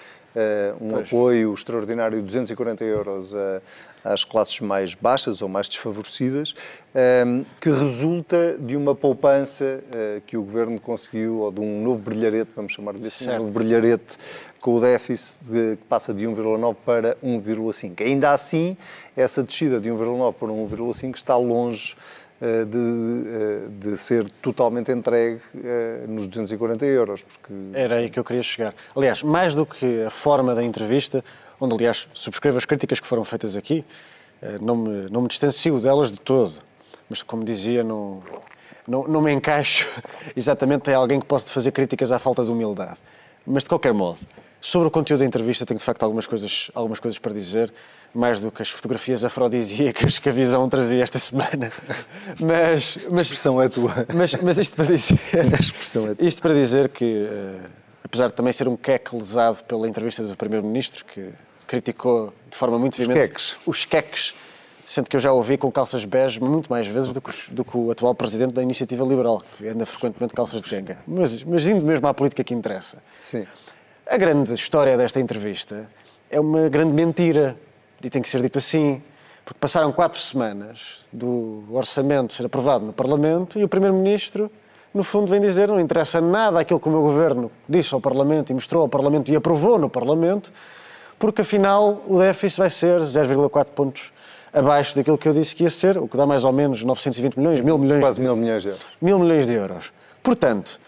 um 0.82 0.90
pois. 0.90 1.08
apoio 1.08 1.54
extraordinário 1.54 2.18
de 2.18 2.24
240 2.24 2.84
euros 2.84 3.34
a, 3.34 3.62
às 4.04 4.26
classes 4.26 4.60
mais 4.60 4.94
baixas 4.96 5.42
ou 5.42 5.48
mais 5.48 5.70
desfavorecidas, 5.70 6.54
um, 7.26 7.46
que 7.62 7.70
resulta 7.70 8.58
de 8.60 8.76
uma 8.76 8.94
poupança 8.96 9.82
uh, 9.84 10.22
que 10.22 10.36
o 10.36 10.44
Governo 10.44 10.80
conseguiu, 10.82 11.40
ou 11.40 11.52
de 11.52 11.62
um 11.62 11.82
novo 11.82 12.02
brilharete, 12.02 12.52
vamos 12.56 12.74
chamar-lhe 12.74 13.06
assim, 13.06 13.30
um 13.30 13.40
novo 13.40 13.54
brilharete 13.54 14.18
com 14.60 14.76
o 14.76 14.82
déficit 14.82 15.40
de, 15.44 15.78
que 15.78 15.84
passa 15.88 16.14
de 16.14 16.26
1,9 16.26 16.76
para 16.86 17.16
1,5. 17.24 18.02
Ainda 18.02 18.32
assim, 18.32 18.76
essa 19.16 19.42
descida 19.42 19.80
de 19.80 19.90
1,9 19.90 20.34
para 20.34 20.48
1,5 20.48 21.16
está 21.16 21.36
longe 21.38 21.96
uh, 22.42 22.66
de, 22.66 22.78
uh, 22.78 23.70
de, 23.70 23.98
ser 23.98 24.30
totalmente 24.42 24.92
entregue 24.92 25.42
uh, 25.56 26.08
nos 26.12 26.28
240 26.28 26.86
euros. 26.86 27.24
Porque... 27.24 27.54
Era 27.74 27.98
aí 27.98 28.10
que 28.10 28.20
eu 28.20 28.24
queria 28.24 28.44
chegar. 28.44 28.74
Aliás, 28.96 29.24
mais 29.24 29.56
do 29.56 29.66
que 29.66 30.04
a 30.04 30.10
forma 30.10 30.54
da 30.54 30.64
entrevista, 30.64 31.24
onde, 31.60 31.76
aliás, 31.76 32.10
subscrevo 32.14 32.58
as 32.58 32.66
críticas 32.66 33.00
que 33.00 33.08
foram 33.08 33.24
feitas 33.24 33.56
aqui, 33.56 33.86
não 34.62 34.78
me, 34.78 35.10
não 35.10 35.22
me 35.22 35.28
distancio 35.28 35.82
delas 35.82 36.12
de 36.12 36.20
todo. 36.20 36.54
Mas, 37.10 37.22
como 37.22 37.44
dizia, 37.44 37.84
não, 37.84 38.24
não, 38.88 39.06
não 39.06 39.22
me 39.22 39.34
encaixo 39.34 39.86
exatamente 40.36 40.90
em 40.90 40.94
alguém 40.94 41.20
que 41.20 41.26
pode 41.26 41.46
fazer 41.46 41.72
críticas 41.72 42.12
à 42.12 42.20
falta 42.20 42.44
de 42.44 42.50
humildade. 42.50 42.98
Mas 43.46 43.64
de 43.64 43.70
qualquer 43.70 43.94
modo, 43.94 44.18
sobre 44.62 44.88
o 44.88 44.92
conteúdo 44.92 45.20
da 45.22 45.26
entrevista, 45.26 45.66
tenho 45.66 45.78
de 45.78 45.84
facto 45.84 46.04
algumas 46.04 46.28
coisas, 46.28 46.70
algumas 46.76 47.00
coisas 47.00 47.18
para 47.18 47.32
dizer, 47.34 47.72
mais 48.14 48.40
do 48.42 48.52
que 48.52 48.62
as 48.62 48.70
fotografias 48.70 49.24
afrodisíacas 49.24 50.20
que 50.20 50.28
a 50.30 50.32
visão 50.32 50.68
trazia 50.68 51.02
esta 51.04 51.18
semana. 51.20 51.72
Mas, 52.40 52.98
A 53.06 53.10
mas, 53.10 53.22
expressão 53.22 53.62
é 53.62 53.70
tua. 53.70 54.06
mas, 54.14 54.36
mas 54.36 54.58
isto 54.58 54.76
para 54.76 54.86
dizer. 54.86 55.20
A 55.58 55.60
expressão 55.60 56.10
é 56.10 56.16
tua. 56.16 56.28
Isto 56.28 56.42
para 56.42 56.54
dizer 56.54 56.90
que, 56.90 57.28
eh, 57.30 57.60
apesar 58.04 58.28
de 58.28 58.34
também 58.34 58.52
ser 58.54 58.68
um 58.68 58.76
queque 58.76 59.16
lesado 59.16 59.64
pela 59.64 59.88
entrevista 59.88 60.24
do 60.24 60.36
Primeiro-Ministro, 60.36 61.06
que 61.06 61.30
criticou 61.68 62.34
de 62.50 62.58
forma 62.58 62.78
muito 62.80 62.98
veemente 62.98 63.28
queques. 63.30 63.56
os 63.66 63.86
queques, 63.86 64.34
sendo 64.92 65.08
que 65.08 65.16
eu 65.16 65.20
já 65.20 65.32
ouvi 65.32 65.56
com 65.56 65.72
calças 65.72 66.04
bege 66.04 66.42
muito 66.42 66.68
mais 66.68 66.88
vezes 66.88 67.14
do 67.14 67.22
que, 67.22 67.30
os- 67.30 67.50
do 67.50 67.64
que 67.64 67.78
o 67.78 67.92
atual 67.92 68.16
Presidente 68.16 68.54
da 68.54 68.64
Iniciativa 68.64 69.06
Liberal, 69.06 69.40
que 69.56 69.68
anda 69.68 69.86
frequentemente 69.86 70.34
calças 70.34 70.64
de 70.64 70.70
ganga. 70.70 70.98
Mas, 71.08 71.44
mas 71.44 71.68
indo 71.68 71.86
mesmo 71.86 72.08
à 72.08 72.14
política 72.14 72.44
que 72.44 72.56
interessa. 72.56 72.98
Sim. 73.22 73.46
A 74.10 74.18
grande 74.18 74.52
história 74.54 74.98
desta 74.98 75.20
entrevista 75.20 75.88
é 76.32 76.40
uma 76.40 76.68
grande 76.70 76.92
mentira, 76.92 77.56
e 78.04 78.10
tem 78.10 78.20
que 78.20 78.28
ser 78.28 78.42
dito 78.42 78.58
assim, 78.58 79.00
porque 79.46 79.60
passaram 79.60 79.92
quatro 79.92 80.20
semanas 80.20 81.06
do 81.14 81.66
orçamento 81.70 82.34
ser 82.34 82.48
aprovado 82.48 82.84
no 82.84 82.92
Parlamento 82.94 83.60
e 83.60 83.64
o 83.64 83.68
Primeiro-Ministro, 83.68 84.50
no 84.92 85.04
fundo, 85.04 85.30
vem 85.30 85.40
dizer 85.40 85.68
não 85.68 85.80
interessa 85.80 86.20
nada 86.20 86.60
aquilo 86.60 86.80
que 86.80 86.88
o 86.90 86.92
meu 86.92 87.02
governo 87.04 87.52
disse 87.68 87.94
ao 87.94 88.02
Parlamento 88.02 88.50
e 88.50 88.56
mostrou 88.56 88.82
ao 88.82 88.90
Parlamento 88.90 89.32
e 89.32 89.36
aprovou 89.36 89.78
no 89.78 89.88
Parlamento, 89.88 90.52
porque 91.20 91.42
afinal 91.44 92.02
o 92.08 92.18
déficit 92.18 92.58
vai 92.60 92.70
ser 92.72 93.00
0,4 93.02 93.66
pontos 93.76 94.12
abaixo 94.54 94.96
daquilo 94.96 95.18
que 95.18 95.28
eu 95.28 95.34
disse 95.34 95.56
que 95.56 95.64
ia 95.64 95.70
ser, 95.70 95.98
o 95.98 96.08
que 96.08 96.18
dá 96.18 96.26
mais 96.26 96.44
ou 96.44 96.52
menos 96.52 96.84
920 96.84 97.38
milhões, 97.38 97.62
mil 97.62 97.78
milhões 97.78 98.02
Quase 98.02 98.18
de 98.18 98.24
mil 98.24 98.36
milhões 98.36 98.64
de 98.64 98.70
euros. 98.70 98.86
mil 99.02 99.20
milhões 99.20 99.48
de 99.48 99.54
euros. 99.54 99.94
Portanto, 100.24 100.80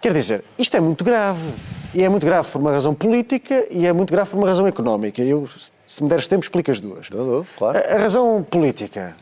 quer 0.00 0.12
dizer, 0.12 0.44
isto 0.58 0.76
é 0.76 0.80
muito 0.80 1.04
grave. 1.04 1.48
E 1.94 2.02
é 2.02 2.08
muito 2.08 2.26
grave 2.26 2.48
por 2.50 2.60
uma 2.60 2.72
razão 2.72 2.92
política 2.92 3.66
e 3.70 3.86
é 3.86 3.92
muito 3.92 4.10
grave 4.10 4.28
por 4.28 4.36
uma 4.36 4.48
razão 4.48 4.66
económica. 4.66 5.22
Eu, 5.22 5.46
se 5.86 6.02
me 6.02 6.08
deres 6.08 6.26
tempo, 6.26 6.42
explico 6.42 6.68
as 6.70 6.80
duas. 6.80 7.08
Dou, 7.08 7.24
dou, 7.24 7.46
claro. 7.56 7.78
A, 7.78 7.94
a 7.94 7.98
razão 7.98 8.42
política. 8.42 9.14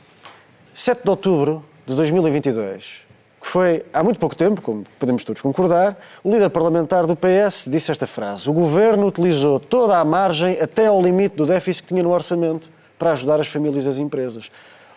7 0.73 1.03
de 1.05 1.11
outubro 1.11 1.63
de 1.85 1.95
2022, 1.95 3.03
que 3.43 3.47
foi 3.47 3.85
há 3.93 4.03
muito 4.03 4.19
pouco 4.19 4.35
tempo, 4.35 4.63
como 4.63 4.85
podemos 4.99 5.23
todos 5.23 5.43
concordar, 5.43 5.99
o 6.25 6.31
líder 6.31 6.49
parlamentar 6.49 7.07
do 7.07 7.15
PS 7.15 7.69
disse 7.71 7.91
esta 7.91 8.07
frase: 8.07 8.49
O 8.49 8.55
governo 8.55 9.07
utilizou 9.07 9.61
toda 9.61 9.99
a 9.99 10.05
margem 10.05 10.59
até 10.59 10.87
ao 10.87 11.03
limite 11.03 11.37
do 11.37 11.45
déficit 11.45 11.83
que 11.83 11.89
tinha 11.89 12.03
no 12.03 12.11
orçamento 12.11 12.71
para 13.03 13.11
ajudar 13.11 13.41
as 13.41 13.49
famílias 13.49 13.85
e 13.85 13.89
as 13.89 13.99
empresas. 13.99 14.49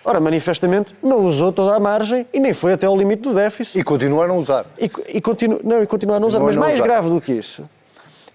Ora, 0.04 0.20
manifestamente, 0.20 0.96
não 1.02 1.26
usou 1.26 1.52
toda 1.52 1.76
a 1.76 1.80
margem 1.80 2.28
e 2.32 2.40
nem 2.40 2.54
foi 2.54 2.74
até 2.74 2.86
ao 2.86 2.96
limite 2.96 3.24
do 3.24 3.34
déficit. 3.34 3.80
E 3.80 3.84
continuaram 3.84 4.36
a 4.36 4.38
usar. 4.38 4.68
E, 4.80 4.84
e, 5.08 5.20
continu, 5.20 5.60
não, 5.64 5.82
e 5.82 5.88
continuar 5.88 6.18
a 6.18 6.20
não 6.20 6.28
usar. 6.28 6.38
Não, 6.38 6.46
Mas 6.46 6.56
não 6.56 6.62
mais 6.62 6.76
usar. 6.76 6.84
grave 6.84 7.10
do 7.10 7.20
que 7.20 7.34
isso 7.34 7.68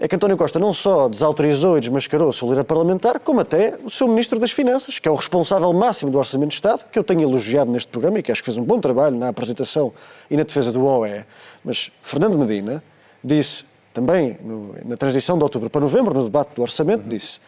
é 0.03 0.09
que 0.09 0.17
António 0.17 0.35
Costa 0.37 0.59
não 0.59 0.73
só 0.73 1.09
desautorizou 1.11 1.77
e 1.77 1.81
desmascarou 1.81 2.31
o 2.31 2.33
seu 2.33 2.49
líder 2.49 2.65
parlamentar, 2.65 3.21
como 3.21 3.39
até 3.41 3.75
o 3.85 3.91
seu 3.91 4.09
Ministro 4.09 4.39
das 4.41 4.51
Finanças, 4.51 4.99
que 4.99 5.07
é 5.07 5.11
o 5.11 5.15
responsável 5.15 5.71
máximo 5.75 6.11
do 6.11 6.17
Orçamento 6.17 6.49
de 6.49 6.55
Estado, 6.55 6.87
que 6.91 6.99
eu 6.99 7.05
tenho 7.05 7.21
elogiado 7.21 7.71
neste 7.71 7.89
programa 7.93 8.19
e 8.19 8.23
que 8.23 8.33
acho 8.33 8.41
que 8.41 8.47
fez 8.47 8.57
um 8.57 8.65
bom 8.65 8.81
trabalho 8.81 9.15
na 9.19 9.29
apresentação 9.29 9.93
e 10.31 10.39
na 10.39 10.43
defesa 10.43 10.73
do 10.73 10.85
OE. 10.87 11.23
Mas 11.63 11.93
Fernando 12.03 12.39
Medina 12.39 12.83
disse, 13.23 13.67
também 13.93 14.39
no- 14.43 14.75
na 14.87 14.97
transição 14.97 15.37
de 15.37 15.45
outubro 15.45 15.69
para 15.69 15.83
novembro, 15.83 16.15
no 16.15 16.25
debate 16.25 16.55
do 16.57 16.63
Orçamento, 16.63 17.05
disse, 17.07 17.39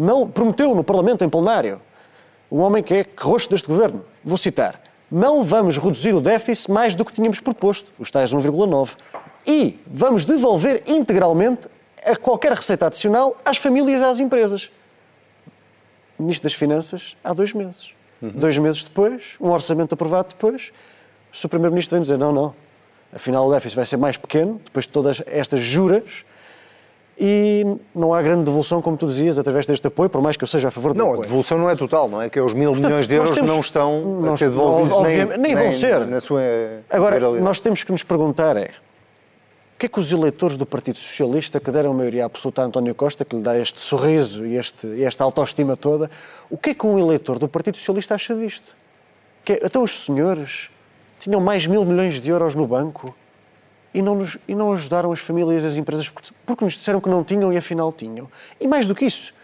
não, 0.00 0.28
prometeu 0.28 0.74
no 0.74 0.82
Parlamento 0.82 1.22
em 1.24 1.28
plenário, 1.28 1.80
um 2.50 2.60
homem 2.60 2.82
que 2.82 2.94
é 2.94 3.06
rosto 3.18 3.50
deste 3.50 3.68
governo. 3.68 4.02
Vou 4.24 4.38
citar. 4.38 4.80
Não 5.10 5.42
vamos 5.42 5.76
reduzir 5.76 6.14
o 6.14 6.20
déficit 6.20 6.70
mais 6.70 6.94
do 6.94 7.04
que 7.04 7.12
tínhamos 7.12 7.38
proposto, 7.38 7.92
os 7.98 8.10
tais 8.10 8.32
1,9. 8.32 8.96
E 9.46 9.78
vamos 9.86 10.24
devolver 10.24 10.82
integralmente 10.86 11.68
a 12.04 12.16
qualquer 12.16 12.52
receita 12.52 12.86
adicional 12.86 13.36
às 13.44 13.58
famílias 13.58 14.00
e 14.00 14.04
às 14.04 14.20
empresas. 14.20 14.70
Ministro 16.18 16.44
das 16.44 16.54
Finanças, 16.54 17.16
há 17.22 17.34
dois 17.34 17.52
meses. 17.52 17.92
Dois 18.22 18.56
meses 18.56 18.84
depois, 18.84 19.34
um 19.40 19.48
orçamento 19.48 19.94
aprovado 19.94 20.28
depois, 20.28 20.72
o 21.32 21.36
Sr. 21.36 21.48
Primeiro-Ministro 21.48 21.96
vem 21.96 22.02
dizer: 22.02 22.18
não, 22.18 22.32
não, 22.32 22.54
afinal 23.12 23.46
o 23.46 23.52
déficit 23.52 23.76
vai 23.76 23.86
ser 23.86 23.96
mais 23.96 24.16
pequeno, 24.16 24.60
depois 24.64 24.86
de 24.86 24.92
todas 24.92 25.22
estas 25.26 25.60
juras, 25.60 26.24
e 27.22 27.66
não 27.94 28.14
há 28.14 28.22
grande 28.22 28.44
devolução, 28.44 28.80
como 28.80 28.96
tu 28.96 29.06
dizias, 29.06 29.38
através 29.38 29.66
deste 29.66 29.86
apoio, 29.86 30.08
por 30.08 30.22
mais 30.22 30.38
que 30.38 30.42
eu 30.44 30.48
seja 30.48 30.68
a 30.68 30.70
favor 30.70 30.94
do 30.94 30.98
Não, 30.98 31.06
a 31.06 31.10
apoio. 31.10 31.22
devolução 31.26 31.58
não 31.58 31.68
é 31.68 31.76
total, 31.76 32.08
não 32.08 32.22
é? 32.22 32.30
Que 32.30 32.40
os 32.40 32.54
mil 32.54 32.74
milhões 32.74 33.06
de 33.06 33.14
euros 33.14 33.32
temos- 33.32 33.50
não 33.50 33.60
estão 33.60 34.18
a 34.22 34.26
nós- 34.26 34.38
ser 34.38 34.48
devolvidos 34.48 34.92
obviamente, 34.94 35.38
nem 35.38 35.54
vão 35.54 35.72
ser. 35.72 36.06
na 36.06 36.18
sua 36.20 36.40
Agora, 36.88 37.20
nós 37.40 37.60
temos 37.60 37.84
que 37.84 37.92
nos 37.92 38.02
perguntar 38.02 38.56
é 38.56 38.70
o 39.74 39.78
que 39.80 39.86
é 39.86 39.88
que 39.88 40.00
os 40.00 40.10
eleitores 40.12 40.56
do 40.56 40.64
Partido 40.66 40.98
Socialista, 40.98 41.60
que 41.60 41.70
deram 41.70 41.90
a 41.90 41.94
maioria 41.94 42.24
absoluta 42.24 42.62
a 42.62 42.64
António 42.64 42.94
Costa, 42.94 43.24
que 43.24 43.36
lhe 43.36 43.42
dá 43.42 43.58
este 43.58 43.80
sorriso 43.80 44.46
e, 44.46 44.56
este, 44.56 45.02
esta 45.02 45.22
autoestima 45.24 45.76
toda, 45.76 46.10
o 46.50 46.56
que 46.56 46.70
é 46.70 46.74
que 46.74 46.86
um 46.86 46.98
eleitor 46.98 47.38
do 47.38 47.48
Partido 47.48 47.76
Socialista 47.76 48.14
acha 48.14 48.34
disto? 48.34 48.74
Que 49.44 49.54
é, 49.54 49.66
até 49.66 49.78
os 49.78 50.04
senhores 50.04 50.68
tinham 51.18 51.40
mais 51.40 51.66
mil 51.66 51.84
milhões 51.84 52.20
de 52.20 52.28
euros 52.30 52.54
no 52.54 52.66
banco 52.66 53.14
e 53.92 54.00
não, 54.02 54.14
nos- 54.14 54.38
e 54.46 54.54
não 54.54 54.72
ajudaram 54.72 55.12
as 55.12 55.20
famílias 55.20 55.64
e 55.64 55.66
as 55.66 55.76
empresas 55.76 56.08
porque, 56.08 56.30
porque 56.46 56.64
nos 56.64 56.74
disseram 56.74 57.00
que 57.00 57.08
não 57.08 57.24
tinham 57.24 57.52
e 57.52 57.56
afinal 57.56 57.92
tinham. 57.92 58.28
E 58.60 58.66
mais 58.68 58.86
do 58.86 58.94
que 58.94 59.04
isso, 59.04 59.34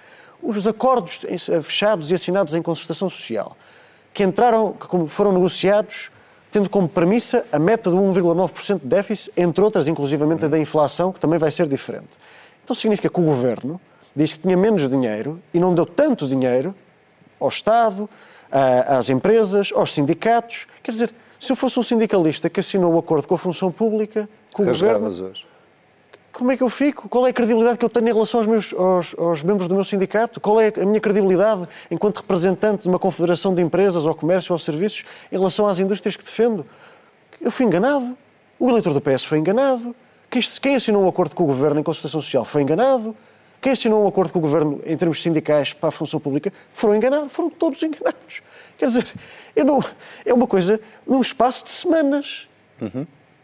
os 0.43 0.67
acordos 0.67 1.21
eh, 1.25 1.63
fechados 1.63 2.11
e 2.11 2.15
assinados 2.15 2.55
em 2.55 2.63
concertação 2.63 3.09
social, 3.11 3.57
que 4.15 4.23
entraram, 4.23 4.73
que 4.73 5.07
foram 5.09 5.33
negociados, 5.33 6.11
tendo 6.51 6.71
como 6.71 6.89
premissa 6.89 7.45
a 7.53 7.59
meta 7.59 7.91
de 7.91 7.97
1,9% 7.97 8.81
de 8.81 8.87
déficit, 8.87 9.33
entre 9.37 9.63
outras, 9.63 9.89
inclusivamente 9.89 10.45
a 10.45 10.49
da 10.49 10.59
inflação, 10.59 11.13
que 11.13 11.21
também 11.21 11.39
vai 11.39 11.51
ser 11.51 11.67
diferente. 11.67 12.17
Então 12.65 12.75
significa 12.75 13.09
que 13.11 13.21
o 13.21 13.23
governo 13.25 13.81
diz 14.15 14.33
que 14.33 14.39
tinha 14.39 14.57
menos 14.57 14.89
dinheiro 14.89 15.41
e 15.53 15.59
não 15.61 15.75
deu 15.75 15.85
tanto 15.85 16.27
dinheiro 16.27 16.75
ao 17.39 17.49
Estado, 17.49 18.09
às 18.51 19.11
empresas, 19.11 19.71
aos 19.75 19.93
sindicatos. 19.93 20.67
Quer 20.83 20.93
dizer, 20.93 21.15
se 21.39 21.53
eu 21.53 21.57
fosse 21.57 21.79
um 21.79 21.83
sindicalista 21.83 22.49
que 22.49 22.61
assinou 22.61 22.95
o 22.95 22.99
acordo 22.99 23.27
com 23.27 23.35
a 23.35 23.39
função 23.39 23.71
pública, 23.71 24.29
com 24.55 24.63
o 24.63 24.67
governo, 24.67 25.09
hoje. 25.09 25.47
como 26.33 26.51
é 26.51 26.57
que 26.57 26.63
eu 26.63 26.69
fico? 26.69 27.09
Qual 27.09 27.27
é 27.27 27.31
a 27.31 27.33
credibilidade 27.33 27.79
que 27.79 27.85
eu 27.85 27.89
tenho 27.89 28.09
em 28.09 28.13
relação 28.13 28.41
aos, 28.41 28.47
meus, 28.47 28.75
aos, 28.75 29.15
aos 29.19 29.43
membros 29.43 29.69
do 29.69 29.75
meu 29.75 29.85
sindicato? 29.85 30.41
Qual 30.41 30.61
é 30.61 30.73
a 30.77 30.87
minha 30.87 31.01
credibilidade 31.01 31.69
enquanto 31.91 32.19
representante 32.19 32.83
de 32.83 32.89
uma 32.89 32.99
confederação 32.99 33.55
de 33.55 33.63
empresas, 33.63 34.07
ao 34.07 34.15
comércio, 34.15 34.53
aos 34.53 34.65
serviços, 34.65 35.05
em 35.31 35.37
relação 35.37 35.67
às 35.67 35.79
indústrias 35.79 36.17
que 36.17 36.25
defendo? 36.25 36.65
Eu 37.41 37.51
fui 37.51 37.67
enganado. 37.67 38.17
O 38.59 38.71
eleitor 38.71 38.95
do 38.95 39.01
PS 39.01 39.25
foi 39.25 39.39
enganado. 39.39 39.95
Quem, 40.61 40.75
assinou 40.75 41.05
um 41.05 41.09
acordo 41.09 41.35
com 41.35 41.45
o 41.45 41.47
governo 41.47 41.81
em 41.81 41.83
concertação 41.83 42.21
social 42.21 42.45
foi 42.45 42.63
enganado. 42.63 43.17
Quem 43.61 43.73
assinou 43.73 44.05
um 44.05 44.09
acordo 44.09 44.33
com 44.33 44.39
o 44.39 44.43
governo 44.43 44.81
em 44.85 44.97
termos 44.97 45.23
sindicais 45.23 45.73
para 45.73 45.89
a 45.89 45.93
função 45.93 46.21
pública 46.21 46.53
foram 46.73 46.95
enganados. 46.95 47.33
Foram 47.33 47.51
todos 47.51 47.83
enganados. 47.83 48.43
Quer 48.79 48.87
dizer, 48.87 49.07
eu 49.55 49.65
não, 49.65 49.83
é 50.25 50.33
uma 50.33 50.47
coisa 50.47 50.81
num 51.07 51.21
espaço 51.21 51.65
de 51.65 51.71
semanas. 51.71 52.49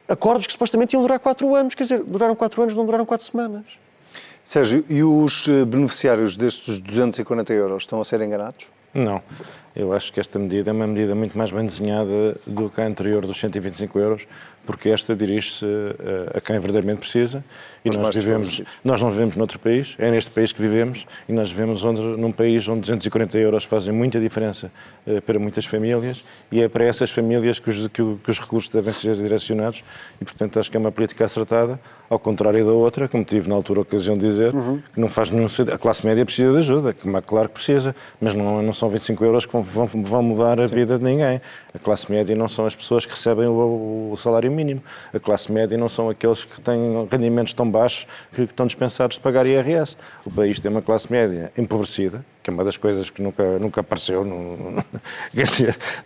Acordos 0.09 0.47
que 0.47 0.53
supostamente 0.53 0.95
iam 0.95 1.03
durar 1.03 1.19
quatro 1.19 1.55
anos. 1.55 1.75
Quer 1.75 1.85
dizer, 1.85 2.03
duraram 2.05 2.35
quatro 2.35 2.63
anos, 2.63 2.77
não 2.77 2.85
duraram 2.85 3.07
quatro 3.07 3.27
semanas. 3.27 3.65
Sérgio, 4.45 4.85
e 4.89 5.03
os 5.03 5.49
eh, 5.49 5.65
beneficiários 5.65 6.37
destes 6.37 6.79
240 6.79 7.53
euros 7.53 7.85
estão 7.85 8.01
a 8.01 8.05
ser 8.05 8.21
enganados? 8.21 8.67
Não. 8.93 9.23
Eu 9.75 9.93
acho 9.93 10.13
que 10.13 10.21
esta 10.21 10.39
medida 10.39 10.71
é 10.71 10.73
uma 10.73 10.87
medida 10.87 11.15
muito 11.15 11.39
mais 11.39 11.51
bem 11.51 11.65
desenhada 11.65 12.37
do 12.47 12.69
que 12.69 12.81
a 12.81 12.85
anterior 12.85 13.25
dos 13.25 13.41
125 13.41 13.99
euros, 13.99 14.27
porque 14.67 14.91
esta 14.91 15.15
dirige-se 15.15 15.65
eh, 15.65 16.37
a 16.37 16.41
quem 16.41 16.59
verdadeiramente 16.59 16.99
precisa 16.99 17.43
e 17.85 17.91
nós 17.91 18.15
vivemos, 18.15 18.63
nós 18.85 19.01
não 19.01 19.11
vivemos 19.11 19.37
noutro 19.37 19.59
país, 19.59 19.95
é 19.99 20.11
neste 20.11 20.31
país 20.31 20.53
que 20.53 20.63
vivemos 20.63 21.07
e 21.29 21.33
nós 21.33 21.51
vivemos 21.51 21.85
onde, 21.85 22.01
num 22.01 22.31
país 22.31 22.69
onde 22.69 22.81
240 22.83 23.39
euros 23.39 23.65
fazem 23.65 23.93
muita 23.93 24.21
diferença 24.21 24.71
eh, 25.07 25.21
para 25.21 25.39
muitas 25.39 25.65
famílias 25.65 26.25
e 26.51 26.61
é 26.61 26.69
para 26.69 26.85
essas 26.85 27.11
famílias 27.11 27.59
que 27.59 27.71
os, 27.71 27.89
que 27.89 28.03
que 28.23 28.31
os 28.31 28.39
recursos 28.39 28.71
devem 28.71 28.93
ser 28.93 29.17
direcionados 29.17 29.83
e, 30.21 30.25
portanto, 30.25 30.59
acho 30.59 30.71
que 30.71 30.77
é 30.77 30.81
uma 30.81 30.93
política 30.93 31.25
acertada, 31.25 31.81
ao 32.13 32.19
contrário 32.19 32.63
da 32.65 32.73
outra, 32.73 33.09
como 33.09 33.25
tive 33.25 33.49
na 33.49 33.55
altura 33.55 33.81
a 33.81 33.83
ocasião 33.83 34.19
de 34.19 34.27
dizer, 34.27 34.53
que 34.93 35.01
não 35.01 35.09
faz 35.09 35.31
nenhum 35.31 35.49
sentido. 35.49 35.73
A 35.73 35.79
classe 35.79 36.07
média 36.07 36.23
precisa 36.27 36.53
de 36.53 36.59
ajuda, 36.59 36.93
que, 36.93 37.11
claro 37.23 37.49
que 37.49 37.55
precisa, 37.55 37.97
mas 38.21 38.35
não, 38.35 38.63
não 38.63 38.75
são 38.75 38.91
25 38.91 39.25
euros 39.25 39.47
que 39.47 39.53
vão, 39.53 39.87
vão, 39.87 40.23
mudar 40.23 40.61
a 40.61 40.67
vida 40.67 40.99
de 40.99 41.05
ninguém. 41.05 41.41
A 41.75 41.79
classe 41.79 42.13
média 42.13 42.37
não 42.37 42.49
são 42.49 42.67
as 42.67 42.75
pessoas 42.75 43.07
que 43.07 43.13
recebem 43.13 43.47
o, 43.47 44.11
o 44.13 44.17
salário 44.19 44.53
mínimo. 44.53 44.83
A 45.13 45.19
classe 45.19 45.51
média 45.51 45.79
não 45.79 45.89
são 45.89 46.11
aqueles 46.11 46.45
que 46.45 46.61
têm 46.61 47.09
rendimentos 47.11 47.55
tão 47.55 47.71
baixos 47.71 48.07
que 48.31 48.43
estão 48.43 48.67
dispensados 48.67 49.17
de 49.17 49.23
pagar 49.23 49.47
IRS. 49.47 49.97
O 50.27 50.31
país 50.31 50.61
tem 50.61 50.71
uma 50.71 50.83
classe 50.83 51.11
média 51.11 51.51
empobrecida, 51.57 52.23
que 52.43 52.51
é 52.51 52.53
uma 52.53 52.65
das 52.65 52.77
coisas 52.77 53.09
que 53.09 53.23
nunca, 53.23 53.59
nunca 53.59 53.81
apareceu. 53.81 54.25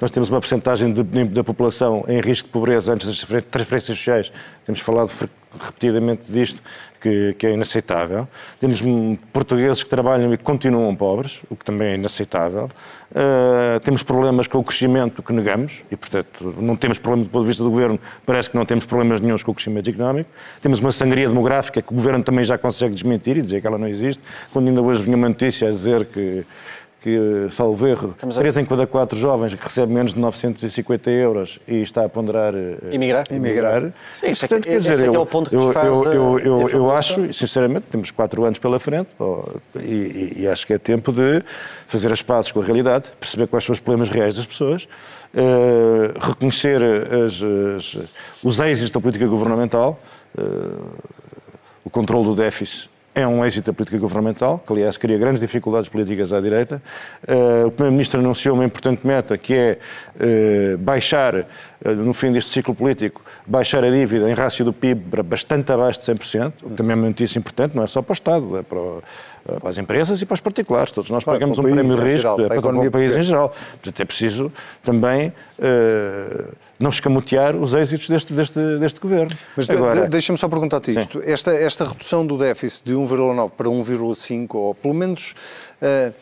Nós 0.01 0.11
temos 0.11 0.29
uma 0.29 0.41
porcentagem 0.41 0.93
da 1.31 1.43
população 1.43 2.05
em 2.07 2.21
risco 2.21 2.49
de 2.49 2.53
pobreza 2.53 2.93
antes 2.93 3.07
das 3.07 3.19
transferências 3.51 3.99
sociais. 3.99 4.33
Temos 4.65 4.81
falado 4.81 5.11
repetidamente 5.59 6.31
disto, 6.31 6.63
que, 7.07 7.35
que, 7.39 7.47
é 7.47 7.53
inaceitável. 7.53 8.27
Temos 8.59 8.83
portugueses 9.33 9.85
que 9.85 9.89
trabalham 9.89 10.35
e 10.35 10.37
continuam 10.37 10.95
pobres, 10.97 11.41
o 11.49 11.55
que 11.55 11.65
também 11.65 11.89
é 11.89 11.95
inaceitável. 11.95 12.69
Uh, 13.13 13.79
temos 13.85 14.03
problemas 14.03 14.49
com 14.49 14.59
o 14.59 14.65
crescimento 14.65 15.23
que 15.23 15.33
negamos 15.33 15.85
e, 15.89 15.97
portanto, 15.97 16.55
não 16.59 16.75
temos 16.75 16.99
problema 16.99 17.25
do 17.25 17.31
ponto 17.31 17.43
de 17.43 17.49
vista 17.49 17.63
do 17.63 17.71
governo, 17.71 18.01
parece 18.27 18.51
que 18.51 18.57
não 18.57 18.67
temos 18.67 18.85
problemas 18.85 19.21
nenhums 19.21 19.45
com 19.45 19.53
o 19.53 19.55
crescimento 19.55 19.89
económico. 19.89 20.29
Temos 20.61 20.81
uma 20.81 20.91
sangria 20.91 21.29
demográfica 21.29 21.81
que 21.81 21.93
o 21.93 21.95
governo 21.95 22.25
também 22.25 22.45
já 22.45 22.59
consegue 22.59 22.93
desmentir 22.95 23.37
e 23.37 23.43
dizer 23.43 23.61
que 23.61 23.67
ela 23.67 23.79
não 23.79 23.87
existe. 23.87 24.21
Quando 24.53 24.67
ainda 24.67 24.83
hoje 24.83 25.03
vinha 25.03 25.17
uma 25.17 25.29
notícia 25.29 25.69
a 25.69 25.71
dizer 25.71 26.07
que 26.07 26.45
que, 27.07 27.47
salvo 27.53 27.87
erro, 27.87 28.11
Estamos 28.11 28.37
3 28.37 28.57
a... 28.57 28.61
em 28.63 28.65
cada 28.65 28.85
4 28.85 29.17
jovens 29.17 29.55
que 29.55 29.63
recebe 29.63 29.93
menos 29.93 30.13
de 30.13 30.19
950 30.19 31.09
euros 31.09 31.61
e 31.69 31.81
está 31.81 32.05
a 32.05 32.09
ponderar 32.09 32.53
emigrar. 32.91 33.25
emigrar. 33.31 33.93
Sim, 34.15 34.35
Portanto, 34.35 34.67
é, 34.67 34.73
quer 34.73 34.79
dizer, 34.79 35.05
é 35.05 35.07
eu, 35.07 35.15
é 35.15 35.19
o 35.21 35.25
ponto 35.25 35.49
que 35.49 35.55
eu, 35.55 35.73
faz 35.73 35.87
eu, 35.87 36.05
eu, 36.13 36.39
eu, 36.41 36.69
eu 36.69 36.91
acho, 36.91 37.33
sinceramente, 37.33 37.87
temos 37.93 38.11
4 38.11 38.45
anos 38.45 38.59
pela 38.59 38.81
frente 38.81 39.11
e, 39.81 40.33
e, 40.39 40.49
acho 40.49 40.67
que 40.67 40.73
é 40.73 40.79
tempo 40.79 41.13
de 41.13 41.45
fazer 41.87 42.13
as 42.13 42.23
pazes 42.23 42.51
com 42.51 42.61
a 42.61 42.65
realidade, 42.65 43.05
perceber 43.21 43.47
quais 43.47 43.65
são 43.65 43.73
os 43.73 43.79
problemas 43.79 44.09
reais 44.09 44.35
das 44.35 44.45
pessoas, 44.45 44.89
uh, 45.33 46.27
reconhecer 46.27 46.83
as, 46.83 47.41
as, 47.77 48.09
os 48.43 48.59
êxitos 48.59 48.91
da 48.91 49.01
política 49.01 49.29
governamental, 49.29 50.01
uh, 50.37 50.91
o 51.85 51.91
controle 51.91 52.25
do 52.25 52.35
déficit 52.35 52.91
é 53.17 53.27
um 53.27 53.43
êxito 53.43 53.71
da 53.71 53.73
política 53.73 53.97
governamental, 53.97 54.59
que 54.59 54.71
aliás 54.71 54.99
cria 54.99 55.17
grandes 55.17 55.41
dificuldades 55.41 55.89
políticas 55.89 56.35
à 56.35 56.41
direita. 56.41 56.83
Uh, 57.27 57.69
o 57.69 57.71
Primeiro-Ministro 57.71 58.21
anunciou 58.21 58.55
uma 58.55 58.65
importante 58.65 59.07
meta, 59.07 59.39
que 59.39 59.55
é 59.55 59.79
uh, 60.17 60.77
baixar, 60.77 61.35
uh, 61.35 61.45
no 61.97 62.13
fim 62.13 62.31
deste 62.31 62.51
ciclo 62.51 62.75
político, 62.75 63.23
baixar 63.47 63.83
a 63.83 63.91
dívida 63.91 64.31
em 64.31 64.35
rácio 64.35 64.67
do 64.67 64.73
PIB 64.73 65.01
para 65.11 65.23
bastante 65.23 65.73
abaixo 65.73 65.99
de 65.99 66.05
100%, 66.13 66.53
o 66.63 66.69
que 66.69 66.75
também 66.75 66.93
é 66.93 66.95
uma 66.95 67.07
notícia 67.09 67.39
importante, 67.39 67.75
não 67.75 67.83
é 67.83 67.87
só 67.87 68.03
para 68.03 68.13
o 68.13 68.15
Estado, 68.15 68.59
é 68.59 68.63
para, 68.63 68.79
o, 68.79 69.03
para 69.61 69.71
as 69.71 69.79
empresas 69.79 70.21
e 70.21 70.27
para 70.27 70.35
os 70.35 70.41
particulares. 70.41 70.93
Todos 70.93 71.11
nós 71.11 71.25
pagamos 71.25 71.59
um 71.59 71.63
prémio 71.63 71.97
de 71.97 72.03
risco 72.03 72.19
geral, 72.19 72.37
para, 72.37 72.61
para 72.61 72.79
o 72.79 72.91
país 72.91 73.17
em 73.17 73.23
geral. 73.23 73.55
Portanto, 73.73 74.01
é 74.01 74.05
preciso 74.05 74.53
também 74.83 75.33
não 76.79 76.91
escamotear 76.91 77.57
os 77.57 77.75
êxitos 77.75 78.09
deste, 78.09 78.33
deste, 78.33 78.79
deste 78.79 79.01
governo. 79.01 79.35
Mas 79.57 79.69
Agora, 79.71 80.07
deixa-me 80.07 80.39
só 80.39 80.49
perguntar-te 80.49 80.91
isto. 80.99 81.21
Esta, 81.25 81.53
esta 81.53 81.85
redução 81.85 82.27
do 82.27 82.37
déficit 82.37 82.85
de 82.85 82.93
1,9 82.93 83.51
para 83.53 83.69
1,5, 83.69 84.55
ou 84.55 84.75
pelo 84.75 84.95
menos. 84.95 85.35
Uh, 85.81 86.13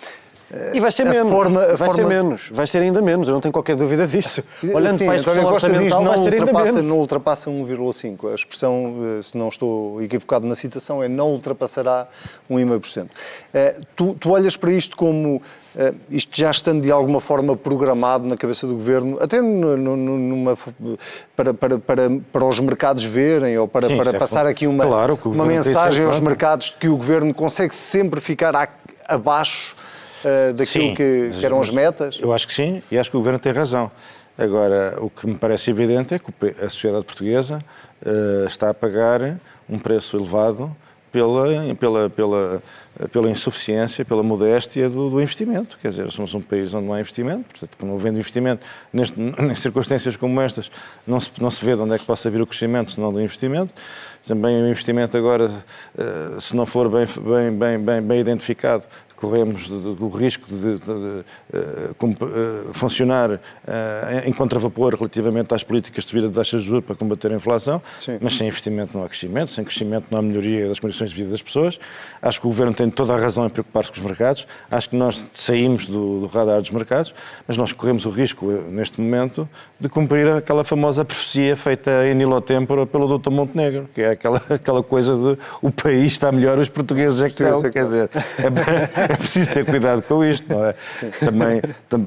e 0.73 0.81
vai 0.81 0.93
ser 0.93 1.05
menos. 1.05 1.31
Forma, 1.31 1.61
vai 1.61 1.77
forma... 1.77 1.95
ser 1.95 2.07
menos. 2.07 2.49
Vai 2.51 2.67
ser 2.67 2.83
ainda 2.83 3.03
menos. 3.03 3.29
Eu 3.29 3.35
não 3.35 3.41
tenho 3.41 3.53
qualquer 3.53 3.77
dúvida 3.77 4.07
disso. 4.07 4.43
Olhando 4.63 4.99
Sim, 4.99 5.07
para 5.07 5.15
a 5.15 5.17
expressão 5.17 5.45
orçamental, 5.47 6.01
diz, 6.01 6.09
vai 6.09 6.19
ser 6.19 6.35
ainda 6.35 6.53
menos. 6.53 6.85
Não 6.85 6.99
ultrapassa 6.99 7.51
1,5. 7.51 8.31
A 8.31 8.35
expressão, 8.35 8.95
eh, 9.19 9.23
se 9.23 9.37
não 9.37 9.49
estou 9.49 10.03
equivocado 10.03 10.47
na 10.47 10.55
citação, 10.55 11.03
é 11.03 11.09
não 11.09 11.31
ultrapassará 11.31 12.07
1,5%. 12.51 13.09
Eh, 13.53 13.81
tu, 13.97 14.15
tu 14.15 14.31
olhas 14.31 14.57
para 14.57 14.73
isto 14.73 14.97
como 14.97 15.41
Uh, 15.75 15.93
isto 16.09 16.31
já 16.39 16.53
estando 16.53 16.83
de 16.83 16.93
alguma 16.93 17.21
forma 17.21 17.57
programado 17.57 18.29
na 18.29 18.37
cabeça 18.37 18.65
do 18.65 18.75
governo, 18.75 19.19
até 19.21 19.41
numa, 19.41 20.57
para, 21.35 21.53
para, 21.53 21.79
para, 21.81 22.03
para 22.33 22.45
os 22.45 22.61
mercados 22.61 23.05
verem 23.05 23.59
ou 23.59 23.67
para, 23.67 23.89
Sim, 23.89 23.97
para 23.97 24.11
é 24.11 24.13
passar 24.17 24.47
aqui 24.47 24.69
uma, 24.69 24.87
claro, 24.87 25.19
uma 25.25 25.45
mensagem 25.45 26.07
aos 26.07 26.21
mercados 26.21 26.69
de 26.69 26.75
que 26.75 26.89
o 26.89 26.97
governo 26.97 27.35
consegue 27.35 27.75
sempre 27.75 28.21
ficar 28.21 28.55
a, 28.55 28.69
abaixo 29.09 29.75
uh, 30.25 30.53
daquilo 30.55 30.89
sim, 30.89 30.95
que, 30.95 31.31
que, 31.39 31.47
eram 31.47 31.61
as 31.61 31.71
metas? 31.71 32.19
Eu 32.21 32.33
acho 32.33 32.47
que 32.47 32.55
sim, 32.55 32.83
e 32.91 32.99
acho 32.99 33.11
que 33.11 33.17
o 33.17 33.21
Governo 33.21 33.39
tem 33.39 33.53
razão. 33.53 33.91
Agora, 34.37 34.97
o 35.01 35.09
que 35.09 35.27
me 35.27 35.37
parece 35.37 35.71
evidente 35.71 36.15
é 36.15 36.19
que 36.19 36.33
a 36.61 36.69
sociedade 36.69 37.05
portuguesa 37.05 37.59
uh, 38.05 38.47
está 38.47 38.71
a 38.71 38.75
pagar 38.75 39.39
um 39.69 39.79
preço 39.79 40.17
elevado 40.17 40.75
pela, 41.15 41.75
pela, 41.77 42.11
pela, 42.11 42.63
pela 43.13 43.31
insuficiência, 43.31 44.05
pela 44.05 44.21
modéstia 44.21 44.91
do, 44.91 45.09
do, 45.09 45.23
investimento. 45.23 45.79
Quer 45.81 45.91
dizer, 45.91 46.11
somos 46.11 46.35
um 46.35 46.41
país 46.41 46.75
onde 46.75 46.87
não 46.87 46.93
há 46.95 46.99
investimento, 46.99 47.45
portanto, 47.45 47.87
não 47.87 47.95
havendo 47.95 48.19
investimento, 48.19 48.67
neste, 48.93 49.15
em 49.23 49.55
circunstâncias 49.55 50.17
como 50.17 50.41
estas, 50.41 50.69
não 51.07 51.21
se, 51.21 51.31
não 51.39 51.53
se 51.53 51.65
vê 51.65 51.77
de 51.77 51.83
onde 51.83 51.95
é 51.95 51.99
que 51.99 52.05
possa 52.05 52.29
vir 52.29 52.43
o 52.43 52.47
crescimento, 52.47 52.91
senão 52.91 53.13
do 53.13 53.21
investimento. 53.21 53.73
Também 54.27 54.61
o 54.61 54.69
investimento 54.69 55.17
agora, 55.17 55.63
eh, 55.99 56.41
se 56.41 56.57
não 56.57 56.65
for 56.65 56.89
bem, 56.89 57.07
bem, 57.07 57.53
bem, 57.53 57.79
bem, 57.79 58.03
bem 58.03 58.21
identificado, 58.21 58.83
corremos 59.25 59.71
o 59.71 60.09
risco 60.09 60.47
de, 60.47 60.75
de, 60.75 60.79
de, 60.79 60.81
de 60.81 62.25
uh, 62.25 62.75
funcionar 62.75 63.31
uh, 63.31 63.41
em 64.27 64.33
contravapor 64.33 64.95
relativamente 64.95 65.55
às 65.55 65.63
políticas 65.63 66.05
de 66.05 66.11
subida 66.11 66.29
de 66.29 66.35
taxas 66.35 66.63
de 66.63 66.69
juros 66.69 66.85
para 66.85 66.95
combater 66.95 67.33
a 67.33 67.35
inflação, 67.35 67.81
Sim. 67.99 68.19
mas 68.21 68.37
sem 68.37 68.49
investimento 68.49 68.97
não 68.97 69.03
há 69.03 69.09
crescimento, 69.09 69.51
sem 69.51 69.65
crescimento 69.65 70.07
não 70.11 70.19
há 70.19 70.23
melhoria 70.23 70.69
das 70.69 70.79
condições 70.79 71.11
de 71.11 71.17
vida 71.17 71.31
das 71.31 71.41
pessoas. 71.41 71.79
Acho 72.21 72.39
que 72.39 72.47
o 72.47 72.51
Governo 72.51 72.75
tem 72.75 72.91
toda 72.91 73.15
a 73.15 73.19
razão 73.19 73.47
em 73.47 73.49
preocupar-se 73.49 73.91
com 73.91 73.99
os 73.99 74.05
mercados, 74.05 74.47
acho 74.71 74.91
que 74.91 74.97
nós 74.97 75.25
saímos 75.33 75.87
do, 75.87 76.21
do 76.21 76.27
radar 76.27 76.61
dos 76.61 76.71
mercados, 76.71 77.15
mas 77.49 77.57
nós 77.57 77.73
corremos 77.73 78.05
o 78.05 78.11
risco, 78.11 78.47
neste 78.69 79.01
momento, 79.01 79.49
de 79.81 79.89
cumprir 79.89 80.29
aquela 80.29 80.65
famosa 80.65 81.03
profecia 81.03 81.57
feita 81.57 82.07
em 82.07 82.15
Nilo 82.15 82.41
Tempora 82.43 82.85
pelo 82.87 83.19
Dr. 83.19 83.31
Montenegro, 83.31 83.89
que 83.95 84.03
é 84.03 84.11
aquela, 84.11 84.43
aquela 84.51 84.83
coisa 84.83 85.15
de 85.15 85.39
o 85.63 85.71
país 85.71 86.13
está 86.13 86.31
melhor, 86.31 86.59
os 86.59 86.69
portugueses 86.69 87.23
é 87.23 87.31
que 87.31 87.43
estão, 87.43 87.63
quer 87.71 87.85
dizer, 87.85 88.11
é, 88.13 89.14
é 89.15 89.17
preciso 89.17 89.53
ter 89.53 89.65
cuidado 89.65 90.03
com 90.03 90.25
isto, 90.25 90.53
não 90.53 90.65
é? 90.65 90.75
Também, 91.21 91.63
tam, 91.89 92.05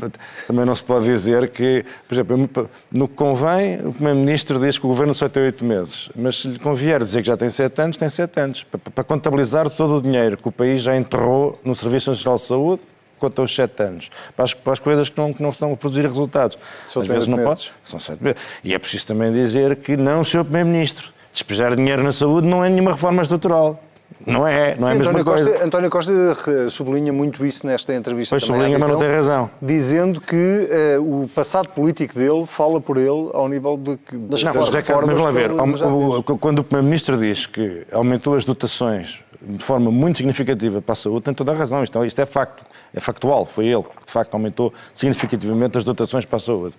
também 0.48 0.66
não 0.66 0.76
se 0.76 0.84
pode 0.84 1.06
dizer 1.06 1.50
que, 1.50 1.86
por 2.08 2.14
exemplo, 2.14 2.70
no 2.92 3.08
que 3.08 3.16
convém, 3.16 3.80
o 3.86 3.94
Primeiro-Ministro 3.94 4.60
diz 4.60 4.78
que 4.78 4.86
o 4.86 4.90
Governo 4.90 5.14
só 5.14 5.30
tem 5.30 5.44
oito 5.44 5.64
meses, 5.64 6.10
mas 6.16 6.42
se 6.42 6.48
lhe 6.48 6.60
convier 6.60 7.04
dizer 7.04 7.22
que 7.22 7.28
já 7.28 7.38
tem 7.38 7.50
sete 7.50 7.82
anos, 7.82 7.98
tem 7.98 8.10
sete 8.10 8.40
anos, 8.40 8.64
para, 8.64 8.80
para 8.80 9.04
contabilizar 9.04 9.70
todo 9.70 9.98
o 9.98 10.02
dinheiro 10.02 10.38
que 10.38 10.48
o 10.48 10.52
país 10.52 10.82
já 10.82 10.96
enterrou 10.96 11.60
no 11.64 11.74
Serviço 11.74 12.12
Nacional 12.12 12.38
de 12.38 12.44
Saúde, 12.44 12.82
quanto 13.18 13.42
aos 13.42 13.54
sete 13.54 13.82
anos, 13.82 14.10
para 14.36 14.46
as, 14.46 14.54
para 14.54 14.74
as 14.74 14.80
coisas 14.80 15.10
que 15.10 15.18
não, 15.18 15.34
que 15.34 15.42
não, 15.42 15.50
estão 15.50 15.74
a 15.74 15.78
produzir 15.78 16.06
resultados. 16.06 16.58
São 16.86 17.02
Às 17.02 17.08
vezes 17.08 17.28
não 17.28 17.38
pode. 17.40 17.72
São 17.84 18.00
sete 18.00 18.24
meses. 18.24 18.40
E 18.64 18.74
é 18.74 18.80
preciso 18.80 19.08
também 19.08 19.32
dizer 19.32 19.78
que 19.78 19.98
não, 19.98 20.24
Sr. 20.24 20.44
Primeiro-Ministro, 20.44 21.10
despejar 21.34 21.76
dinheiro 21.76 22.04
na 22.04 22.12
saúde 22.12 22.48
não 22.48 22.64
é 22.64 22.70
nenhuma 22.70 22.92
reforma 22.92 23.22
estrutural. 23.22 23.84
Não 24.26 24.48
é, 24.48 24.76
não 24.76 24.90
é 24.90 24.92
Sim, 24.92 24.96
a 24.96 25.00
mesma 25.00 25.20
António 25.20 25.26
coisa. 25.26 25.46
Costa, 25.46 25.66
António 25.66 25.90
Costa 25.90 26.70
sublinha 26.70 27.14
muito 27.14 27.46
isso 27.46 27.66
nesta 27.66 27.94
entrevista. 27.94 28.34
Pois 28.34 28.44
sublinha, 28.44 28.78
mas 28.78 28.90
não 28.90 29.00
tem 29.00 29.10
razão. 29.10 29.50
Dizendo 29.62 30.20
que 30.20 30.70
uh, 30.98 31.24
o 31.24 31.30
passado 31.30 31.70
político 31.70 32.14
dele 32.14 32.46
fala 32.46 32.82
por 32.82 32.98
ele 32.98 33.30
ao 33.34 33.48
nível 33.48 33.78
de 33.78 33.98
que. 33.98 34.18
Das 34.18 34.44
não, 34.44 34.54
José 34.54 34.82
Carlos, 34.82 35.14
mas 35.14 35.22
vamos 35.22 35.80
ver. 35.80 35.88
O, 35.88 36.20
o, 36.20 36.24
quando 36.24 36.60
o 36.60 36.64
Primeiro-Ministro 36.64 37.18
diz 37.18 37.46
que 37.46 37.86
aumentou 37.92 38.36
as 38.36 38.44
dotações 38.44 39.20
de 39.42 39.64
forma 39.64 39.92
muito 39.92 40.18
significativa 40.18 40.82
para 40.82 40.94
a 40.94 40.96
saúde, 40.96 41.24
tem 41.26 41.34
toda 41.34 41.52
a 41.52 41.56
razão. 41.56 41.84
Isto, 41.84 42.04
isto 42.04 42.20
é 42.20 42.26
facto, 42.26 42.64
é 42.94 43.00
factual. 43.00 43.46
Foi 43.46 43.68
ele 43.68 43.84
que, 43.84 44.06
de 44.06 44.12
facto, 44.12 44.34
aumentou 44.34 44.74
significativamente 44.94 45.78
as 45.78 45.84
dotações 45.84 46.26
para 46.26 46.38
a 46.38 46.40
saúde. 46.40 46.76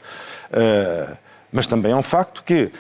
Uh, 0.51 1.17
mas 1.53 1.67
também 1.67 1.93
é 1.93 1.97
um 1.97 2.03
facto 2.03 2.43
que 2.45 2.71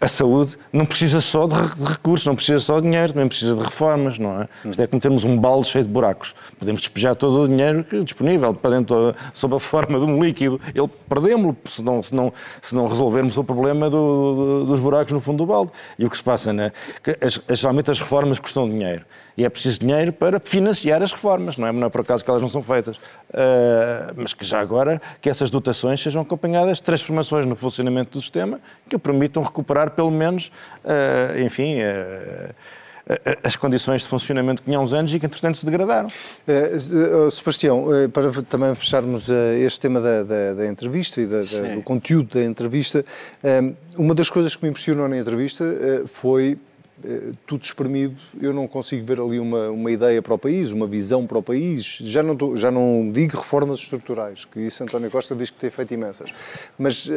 a 0.00 0.06
saúde 0.06 0.56
não 0.72 0.86
precisa 0.86 1.20
só 1.20 1.46
de 1.46 1.54
recursos, 1.84 2.26
não 2.26 2.36
precisa 2.36 2.60
só 2.60 2.76
de 2.76 2.82
dinheiro, 2.82 3.12
também 3.12 3.28
precisa 3.28 3.56
de 3.56 3.62
reformas, 3.62 4.18
não 4.18 4.42
é? 4.42 4.48
Isto 4.64 4.82
é 4.82 4.86
como 4.86 5.00
termos 5.00 5.24
um 5.24 5.36
balde 5.36 5.66
cheio 5.66 5.84
de 5.84 5.90
buracos. 5.90 6.34
Podemos 6.58 6.80
despejar 6.80 7.16
todo 7.16 7.42
o 7.42 7.48
dinheiro 7.48 7.84
disponível 8.04 8.54
para 8.54 8.70
dentro, 8.70 9.14
sob 9.34 9.56
a 9.56 9.58
forma 9.58 9.98
de 9.98 10.04
um 10.04 10.22
líquido. 10.22 10.60
Ele 10.74 10.88
perdemos-lo 11.08 11.56
se 11.68 11.82
não, 11.82 12.02
se, 12.02 12.14
não, 12.14 12.32
se 12.62 12.74
não 12.74 12.86
resolvermos 12.86 13.36
o 13.36 13.44
problema 13.44 13.90
do, 13.90 14.34
do, 14.34 14.66
dos 14.66 14.80
buracos 14.80 15.12
no 15.12 15.20
fundo 15.20 15.38
do 15.38 15.46
balde. 15.46 15.72
E 15.98 16.06
o 16.06 16.10
que 16.10 16.16
se 16.16 16.22
passa, 16.22 16.52
né? 16.52 16.70
que 17.02 17.16
as, 17.24 17.40
geralmente 17.58 17.90
as 17.90 17.98
reformas 17.98 18.38
custam 18.38 18.68
dinheiro. 18.68 19.04
E 19.38 19.44
é 19.44 19.48
preciso 19.48 19.78
dinheiro 19.78 20.12
para 20.12 20.40
financiar 20.40 21.00
as 21.00 21.12
reformas, 21.12 21.56
não 21.56 21.68
é? 21.68 21.70
Não 21.70 21.86
é 21.86 21.88
por 21.88 22.00
acaso 22.00 22.24
que 22.24 22.28
elas 22.28 22.42
não 22.42 22.48
são 22.48 22.60
feitas. 22.60 22.96
Uh, 22.96 24.12
mas 24.16 24.34
que 24.34 24.44
já 24.44 24.58
agora, 24.58 25.00
que 25.20 25.30
essas 25.30 25.48
dotações 25.48 26.02
sejam 26.02 26.22
acompanhadas 26.22 26.78
de 26.78 26.82
transformações 26.82 27.46
no 27.46 27.54
funcionamento 27.54 28.18
do 28.18 28.20
sistema 28.20 28.58
que 28.88 28.98
permitam 28.98 29.40
recuperar 29.40 29.92
pelo 29.92 30.10
menos, 30.10 30.50
uh, 30.84 31.40
enfim, 31.40 31.76
uh, 31.76 32.52
as 33.44 33.54
condições 33.54 34.02
de 34.02 34.08
funcionamento 34.08 34.60
que 34.60 34.66
tinham 34.66 34.82
uns 34.82 34.92
anos 34.92 35.14
e 35.14 35.20
que, 35.20 35.26
entretanto, 35.26 35.56
se 35.56 35.64
degradaram. 35.64 36.08
Uh, 36.08 37.30
Sebastião, 37.30 37.84
uh, 37.84 38.08
para 38.08 38.42
também 38.42 38.74
fecharmos 38.74 39.28
uh, 39.28 39.32
este 39.60 39.78
tema 39.78 40.00
da, 40.00 40.24
da, 40.24 40.54
da 40.54 40.66
entrevista 40.66 41.20
e 41.20 41.26
da, 41.26 41.42
da, 41.42 41.76
do 41.76 41.82
conteúdo 41.82 42.34
da 42.34 42.44
entrevista, 42.44 43.04
uma 43.96 44.16
das 44.16 44.28
coisas 44.28 44.56
que 44.56 44.64
me 44.64 44.70
impressionou 44.70 45.08
na 45.08 45.16
entrevista 45.16 45.64
foi 46.06 46.52
eh, 46.52 46.67
tudo 47.46 47.62
espremido, 47.64 48.16
eu 48.40 48.52
não 48.52 48.66
consigo 48.66 49.04
ver 49.04 49.20
ali 49.20 49.38
uma, 49.38 49.70
uma 49.70 49.90
ideia 49.90 50.20
para 50.20 50.34
o 50.34 50.38
país, 50.38 50.72
uma 50.72 50.86
visão 50.86 51.26
para 51.26 51.38
o 51.38 51.42
país. 51.42 51.98
Já 52.02 52.22
não, 52.22 52.36
tô, 52.36 52.56
já 52.56 52.70
não 52.70 53.10
digo 53.12 53.36
reformas 53.36 53.78
estruturais, 53.78 54.44
que 54.44 54.60
isso 54.60 54.82
António 54.82 55.10
Costa 55.10 55.34
diz 55.36 55.50
que 55.50 55.58
tem 55.58 55.70
feito 55.70 55.94
imensas. 55.94 56.32
Mas 56.78 57.06
uh, 57.06 57.12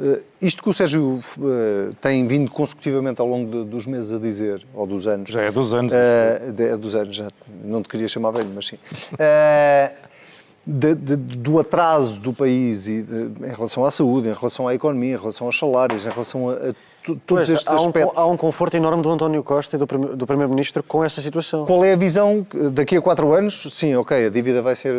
uh, 0.00 0.22
isto 0.40 0.62
que 0.62 0.68
o 0.68 0.72
Sérgio 0.72 1.20
uh, 1.38 1.94
tem 2.00 2.26
vindo 2.26 2.50
consecutivamente 2.50 3.20
ao 3.20 3.26
longo 3.28 3.50
de, 3.50 3.70
dos 3.70 3.86
meses 3.86 4.12
a 4.12 4.18
dizer, 4.18 4.66
ou 4.74 4.86
dos 4.86 5.06
anos. 5.06 5.30
Já 5.30 5.42
é 5.42 5.50
dos 5.50 5.72
anos. 5.72 5.92
é 5.92 6.76
dos 6.76 6.94
anos, 6.94 7.14
já 7.14 7.28
não 7.64 7.82
te 7.82 7.88
queria 7.88 8.08
chamar 8.08 8.32
velho, 8.32 8.50
mas 8.54 8.66
sim. 8.66 8.78
de- 10.66 10.94
de- 10.94 11.16
do 11.16 11.58
atraso 11.58 12.18
do 12.18 12.32
país 12.32 12.88
e 12.88 13.02
de- 13.02 13.46
em 13.46 13.52
relação 13.54 13.84
à 13.84 13.90
saúde, 13.90 14.28
em 14.28 14.32
relação 14.32 14.66
à 14.66 14.74
economia, 14.74 15.14
em 15.14 15.18
relação 15.18 15.46
aos 15.46 15.58
salários, 15.58 16.06
em 16.06 16.10
relação 16.10 16.48
a, 16.48 16.54
a 16.54 16.74
todos 17.04 17.22
Pois, 17.26 17.50
estes 17.50 17.66
há, 17.66 17.80
um, 17.80 17.92
há 18.14 18.26
um 18.26 18.36
conforto 18.36 18.74
enorme 18.76 19.02
do 19.02 19.10
António 19.10 19.42
Costa 19.42 19.76
e 19.76 19.78
do, 19.78 19.86
prime- 19.86 20.16
do 20.16 20.26
Primeiro-Ministro 20.26 20.82
com 20.82 21.04
essa 21.04 21.20
situação. 21.20 21.66
Qual 21.66 21.84
é 21.84 21.92
a 21.92 21.96
visão 21.96 22.46
daqui 22.72 22.96
a 22.96 23.02
quatro 23.02 23.32
anos? 23.34 23.68
Sim, 23.72 23.94
ok, 23.96 24.26
a 24.26 24.30
dívida 24.30 24.62
vai 24.62 24.74
ser. 24.74 24.94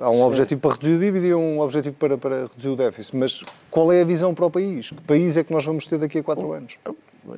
Há 0.00 0.10
um 0.10 0.22
objetivo 0.22 0.60
para 0.60 0.72
reduzir 0.72 0.96
a 0.96 0.98
dívida 0.98 1.26
e 1.26 1.34
um 1.34 1.60
objetivo 1.60 1.96
para, 1.96 2.16
para 2.16 2.42
reduzir 2.42 2.68
o 2.68 2.76
déficit. 2.76 3.16
Mas 3.16 3.42
qual 3.70 3.92
é 3.92 4.02
a 4.02 4.04
visão 4.04 4.32
para 4.34 4.46
o 4.46 4.50
país? 4.50 4.90
Que 4.90 5.00
país 5.02 5.36
é 5.36 5.42
que 5.44 5.52
nós 5.52 5.64
vamos 5.64 5.86
ter 5.86 5.98
daqui 5.98 6.18
a 6.18 6.22
quatro 6.22 6.52
anos? 6.52 6.76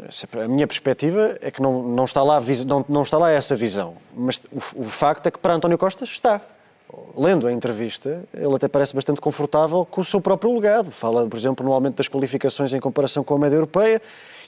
Essa- 0.09 0.29
A 0.45 0.47
minha 0.49 0.67
perspectiva 0.67 1.37
é 1.41 1.51
que 1.51 1.61
não, 1.61 1.83
não, 1.83 2.05
está, 2.05 2.23
lá, 2.23 2.39
não, 2.67 2.85
não 2.89 3.03
está 3.03 3.19
lá 3.19 3.31
essa 3.31 3.57
visão. 3.57 3.95
Mas 4.17 4.41
o, 4.53 4.83
o 4.83 4.85
facto 4.85 5.27
é 5.27 5.31
que 5.31 5.39
para 5.39 5.55
António 5.55 5.77
Costa 5.79 6.05
está. 6.05 6.41
Lendo 7.17 7.47
a 7.47 7.53
entrevista, 7.53 8.23
ele 8.33 8.55
até 8.55 8.67
parece 8.69 8.95
bastante 8.95 9.21
confortável 9.21 9.85
com 9.85 10.01
o 10.01 10.05
seu 10.05 10.21
próprio 10.21 10.53
legado. 10.55 10.91
Fala, 10.91 11.27
por 11.29 11.37
exemplo, 11.37 11.65
no 11.67 11.73
aumento 11.73 11.97
das 11.97 12.09
qualificações 12.09 12.73
em 12.73 12.81
comparação 12.81 13.23
com 13.23 13.35
a 13.35 13.39
média 13.39 13.57
europeia. 13.57 14.01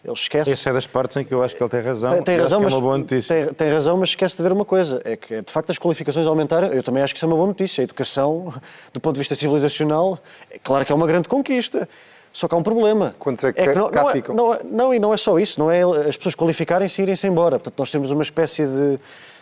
Ele 0.04 0.12
esquece. 0.12 0.50
Essa 0.50 0.70
é 0.70 0.72
das 0.72 0.86
partes 0.86 1.16
em 1.16 1.24
que 1.24 1.32
eu 1.34 1.42
acho 1.42 1.54
que 1.54 1.62
ele 1.62 1.70
tem 1.70 1.80
razão. 1.80 2.10
Tem, 2.12 2.22
tem 2.22 2.36
razão, 2.38 2.58
que 2.60 2.64
mas 2.64 2.72
é 2.72 2.76
uma 2.76 2.82
boa 2.82 2.98
notícia. 2.98 3.44
Tem, 3.46 3.54
tem 3.54 3.68
razão, 3.70 3.96
mas 3.96 4.08
esquece 4.10 4.36
de 4.36 4.42
ver 4.42 4.52
uma 4.52 4.64
coisa: 4.64 5.00
é 5.04 5.16
que 5.16 5.42
de 5.42 5.52
facto 5.52 5.70
as 5.70 5.78
qualificações 5.78 6.26
aumentaram. 6.26 6.68
Eu 6.68 6.82
também 6.82 7.02
acho 7.02 7.12
que 7.14 7.18
isso 7.18 7.24
é 7.24 7.28
uma 7.28 7.36
boa 7.36 7.48
notícia. 7.48 7.82
A 7.82 7.84
educação, 7.84 8.52
do 8.92 9.00
ponto 9.00 9.14
de 9.14 9.18
vista 9.20 9.34
civilizacional, 9.34 10.18
é 10.50 10.58
claro 10.58 10.84
que 10.84 10.92
é 10.92 10.94
uma 10.94 11.06
grande 11.06 11.28
conquista. 11.28 11.88
Só 12.32 12.48
que 12.48 12.54
há 12.54 12.58
um 12.58 12.62
problema. 12.62 13.14
Quantos 13.18 13.44
é 13.44 13.52
que 13.52 13.62
cá- 13.62 13.74
não, 13.74 13.90
cá 13.90 14.02
não 14.02 14.10
é- 14.10 14.12
ficam? 14.14 14.34
não 14.34 14.54
é- 14.54 14.60
não, 14.64 14.94
e 14.94 14.98
não 14.98 15.12
é 15.12 15.16
só 15.18 15.38
isso, 15.38 15.60
não 15.60 15.70
é 15.70 15.82
as 16.08 16.16
pessoas 16.16 16.34
qualificarem-se 16.34 17.00
e 17.00 17.04
irem-se 17.04 17.26
embora. 17.26 17.58
Portanto, 17.58 17.78
nós 17.78 17.90
temos 17.90 18.10
uma 18.10 18.22
espécie 18.22 18.66
de, 18.66 18.98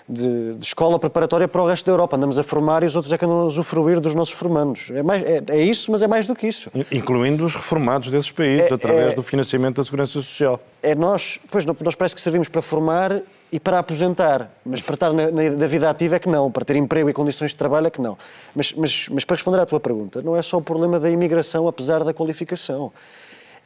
de- 0.08 0.54
de 0.54 0.64
escola 0.64 0.98
preparatória 0.98 1.46
para 1.46 1.62
o 1.62 1.66
resto 1.66 1.86
da 1.86 1.92
Europa. 1.92 2.16
Andamos 2.16 2.38
a 2.38 2.42
formar 2.42 2.82
e 2.82 2.86
os 2.86 2.96
outros 2.96 3.12
é 3.12 3.18
que 3.18 3.24
andam 3.24 3.40
a 3.40 3.44
usufruir 3.44 4.00
dos 4.00 4.14
nossos 4.14 4.34
formandos. 4.34 4.90
É, 4.90 5.02
mais, 5.02 5.22
é, 5.22 5.42
é 5.48 5.62
isso, 5.62 5.90
mas 5.90 6.02
é 6.02 6.08
mais 6.08 6.26
do 6.26 6.34
que 6.34 6.46
isso. 6.48 6.70
Incluindo 6.90 7.44
os 7.44 7.54
reformados 7.54 8.10
desses 8.10 8.30
países, 8.30 8.70
É- 8.70 8.74
através 8.74 9.12
é- 9.12 9.16
do 9.16 9.22
financiamento 9.22 9.76
da 9.76 9.84
Segurança 9.84 10.12
Social. 10.12 10.60
é 10.82 10.94
nós, 10.94 11.38
pois 11.50 11.64
nós 11.66 11.94
parece 11.94 12.14
que 12.14 12.20
servimos 12.20 12.48
para 12.48 12.62
formar 12.62 13.20
e 13.52 13.60
para 13.60 13.78
aposentar, 13.78 14.50
mas 14.64 14.80
para 14.80 14.94
estar 14.94 15.12
na, 15.12 15.30
na- 15.30 15.50
da 15.50 15.66
vida 15.66 15.88
ativa 15.90 16.16
é 16.16 16.18
que 16.18 16.28
não, 16.28 16.50
para 16.50 16.64
ter 16.64 16.76
emprego 16.76 17.08
e 17.10 17.12
condições 17.12 17.50
de 17.50 17.56
trabalho 17.56 17.86
é 17.86 17.90
que 17.90 18.00
não. 18.00 18.16
Mas, 18.54 18.72
mas, 18.72 19.08
mas 19.10 19.24
para 19.24 19.36
responder 19.36 19.60
à 19.60 19.66
tua 19.66 19.80
pergunta, 19.80 20.22
não 20.22 20.36
é 20.36 20.42
só 20.42 20.56
o 20.58 20.62
problema 20.62 20.98
da 20.98 21.10
imigração, 21.10 21.68
apesar 21.68 22.02
da 22.04 22.12
qualificação. 22.14 22.92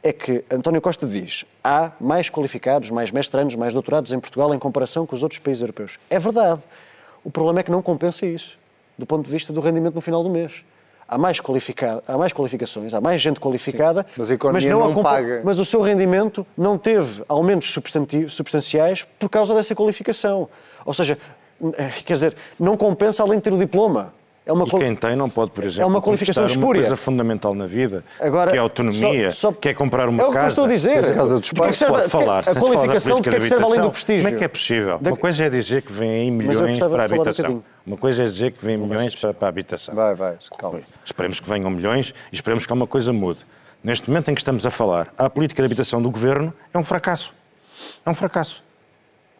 É 0.07 0.13
que 0.13 0.43
António 0.51 0.79
Costa 0.79 1.07
diz 1.07 1.45
há 1.63 1.91
mais 1.99 2.29
qualificados, 2.29 2.91
mais 2.91 3.09
mestranos, 3.11 3.55
mais 3.55 3.73
doutorados 3.73 4.13
em 4.13 4.19
Portugal 4.19 4.53
em 4.53 4.59
comparação 4.59 5.03
com 5.03 5.15
os 5.15 5.23
outros 5.23 5.39
países 5.39 5.61
europeus. 5.63 5.97
É 6.11 6.19
verdade. 6.19 6.61
O 7.23 7.31
problema 7.31 7.61
é 7.61 7.63
que 7.63 7.71
não 7.71 7.81
compensa 7.81 8.23
isso, 8.23 8.59
do 8.95 9.03
ponto 9.07 9.25
de 9.25 9.31
vista 9.31 9.51
do 9.51 9.59
rendimento 9.59 9.95
no 9.95 10.01
final 10.01 10.21
do 10.21 10.29
mês. 10.29 10.63
Há 11.07 11.17
mais, 11.17 11.41
qualificado, 11.41 12.03
há 12.07 12.17
mais 12.19 12.31
qualificações, 12.33 12.93
há 12.93 13.01
mais 13.01 13.19
gente 13.19 13.39
qualificada, 13.39 14.05
mas 14.15 14.29
a 14.29 14.33
economia 14.35 14.69
não 14.69 14.79
não 14.81 14.91
acompa- 14.91 15.09
paga. 15.09 15.41
mas 15.43 15.57
o 15.57 15.65
seu 15.65 15.81
rendimento 15.81 16.45
não 16.55 16.77
teve 16.77 17.23
aumentos 17.27 17.75
substanciais 18.29 19.07
por 19.17 19.27
causa 19.29 19.55
dessa 19.55 19.73
qualificação. 19.73 20.47
Ou 20.85 20.93
seja, 20.93 21.17
eh, 21.77 21.89
quer 22.05 22.13
dizer, 22.13 22.35
não 22.59 22.77
compensa 22.77 23.23
além 23.23 23.39
de 23.39 23.43
ter 23.43 23.53
o 23.53 23.57
diploma. 23.57 24.13
É 24.47 24.53
uma 24.53 24.65
E 24.65 24.69
qual- 24.69 24.79
quem 24.79 24.95
tem 24.95 25.15
não 25.15 25.27
pode, 25.27 25.49
por 25.51 25.63
exemplo, 25.63 25.81
É 25.81 25.85
uma 25.87 25.99
qualificação 25.99 26.43
conquistar 26.43 26.59
uma 26.59 26.63
espúria. 26.63 26.81
coisa 26.83 26.95
fundamental 26.95 27.55
na 27.55 27.65
vida, 27.65 28.03
Agora, 28.19 28.51
que 28.51 28.57
é 28.57 28.59
a 28.59 28.61
autonomia, 28.63 29.31
só- 29.31 29.49
só- 29.51 29.57
que 29.57 29.69
é 29.69 29.73
comprar 29.73 30.07
uma 30.07 30.21
É 30.21 30.25
o 30.27 30.29
que 30.29 30.37
eu 30.37 30.41
casa. 30.41 30.47
estou 30.49 30.65
a 30.65 30.67
dizer. 30.67 30.89
Seja 31.01 31.07
a 31.07 31.13
casa 31.15 31.39
dos 31.39 31.49
é 31.49 31.53
pais, 31.55 31.77
serve- 31.79 31.93
Pode 31.97 32.09
falar. 32.09 32.39
A 32.47 32.53
qualificação 32.55 33.21
de 33.21 33.29
que 33.29 33.35
é 33.35 33.39
que 33.39 33.45
serve 33.47 33.63
além 33.65 33.81
do 33.81 33.89
prestígio? 33.89 34.23
Como 34.23 34.35
é 34.35 34.37
que 34.37 34.43
é 34.43 34.47
possível? 34.47 34.99
Da- 34.99 35.09
Uma 35.11 35.17
coisa 35.17 35.43
é 35.45 35.49
dizer 35.49 35.81
que 35.81 35.91
vêm 35.91 36.27
eu 36.27 36.33
milhões 36.35 36.77
para 36.77 36.87
a 36.87 36.91
um 36.91 36.95
habitação. 37.01 37.25
bocadinho. 37.45 37.63
Uma 37.87 37.97
coisa 37.97 38.21
é 38.23 38.25
dizer 38.27 38.51
que 38.51 38.63
vêm 38.65 38.77
milhões 38.77 39.15
para, 39.15 39.33
para 39.33 39.47
a 39.47 39.49
habitação. 39.49 39.95
Vai, 39.95 40.13
vai, 40.13 40.37
calma. 40.59 40.79
Esperemos 41.03 41.39
que 41.39 41.49
venham 41.49 41.69
milhões 41.71 42.13
e 42.31 42.35
esperemos 42.35 42.65
que 42.67 42.71
alguma 42.71 42.87
coisa 42.87 43.11
mude. 43.11 43.39
Neste 43.83 44.09
momento 44.09 44.29
em 44.29 44.35
que 44.35 44.41
estamos 44.41 44.63
a 44.65 44.69
falar, 44.71 45.07
a 45.17 45.27
política 45.29 45.61
de 45.61 45.65
habitação 45.65 45.99
do 46.01 46.09
governo 46.11 46.53
é 46.71 46.77
um 46.77 46.83
fracasso. 46.83 47.33
É 48.05 48.09
um 48.09 48.13
fracasso. 48.13 48.63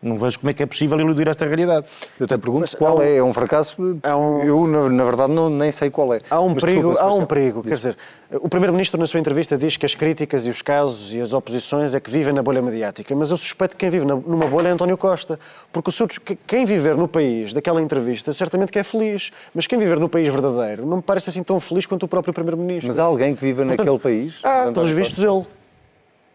Não 0.01 0.17
vejo 0.19 0.39
como 0.39 0.51
é 0.51 0.53
que 0.53 0.61
é 0.61 0.65
possível 0.67 0.99
iludir 0.99 1.27
esta 1.27 1.45
realidade. 1.45 1.87
Eu 2.19 2.27
te 2.27 2.37
pergunto 2.37 2.61
Mas 2.61 2.75
qual 2.75 2.97
um- 2.97 3.01
é. 3.01 3.15
É 3.17 3.23
um 3.23 3.33
fracasso? 3.33 3.75
um- 3.81 4.39
Eu, 4.43 4.67
na, 4.67 4.87
na 4.89 5.03
verdade, 5.03 5.31
não, 5.33 5.49
nem 5.49 5.71
sei 5.71 5.89
qual 5.89 6.13
é. 6.13 6.21
Há 6.29 6.39
um 6.39 6.49
Mas 6.49 6.63
perigo, 6.63 6.89
desculpa, 6.89 7.01
há 7.01 7.13
um 7.15 7.25
perigo. 7.25 7.63
Quer 7.63 7.73
dizer, 7.73 7.97
o 8.33 8.47
Primeiro-Ministro, 8.47 8.99
na 8.99 9.07
sua 9.07 9.19
entrevista, 9.19 9.57
diz 9.57 9.77
que 9.77 9.85
as 9.85 9.95
críticas 9.95 10.45
e 10.45 10.49
os 10.49 10.61
casos 10.61 11.13
e 11.13 11.19
as 11.19 11.33
oposições 11.33 11.95
é 11.95 11.99
que 11.99 12.09
vivem 12.11 12.33
na 12.33 12.43
bolha 12.43 12.61
mediática. 12.61 13.15
Mas 13.15 13.31
eu 13.31 13.37
suspeito 13.37 13.75
que 13.75 13.79
quem 13.79 13.89
vive 13.89 14.05
numa 14.05 14.45
bolha 14.47 14.67
é 14.67 14.71
António 14.71 14.97
Costa. 14.97 15.39
Porque 15.71 15.89
o 15.89 15.91
seu, 15.91 16.07
que- 16.07 16.35
quem 16.35 16.65
viver 16.65 16.95
no 16.95 17.07
país 17.07 17.51
daquela 17.53 17.81
entrevista, 17.81 18.31
certamente 18.31 18.71
que 18.71 18.77
é 18.77 18.83
feliz. 18.83 19.31
Mas 19.55 19.65
quem 19.65 19.79
viver 19.79 19.99
no 19.99 20.07
país 20.09 20.31
verdadeiro 20.31 20.85
não 20.85 20.97
me 20.97 21.03
parece 21.03 21.29
assim 21.31 21.41
tão 21.41 21.59
feliz 21.59 21.85
quanto 21.87 22.03
o 22.03 22.07
próprio 22.07 22.33
Primeiro-Ministro. 22.33 22.87
Mas 22.87 22.99
há 22.99 23.03
alguém 23.03 23.33
que 23.33 23.41
viva 23.41 23.65
naquele 23.65 23.97
país? 23.97 24.35
Ah, 24.43 24.69
pelos 24.71 24.91
vistos 24.91 25.23
ele. 25.23 25.43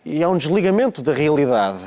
E 0.04 0.22
há 0.24 0.28
um 0.28 0.36
desligamento 0.36 1.02
da 1.02 1.12
realidade 1.12 1.78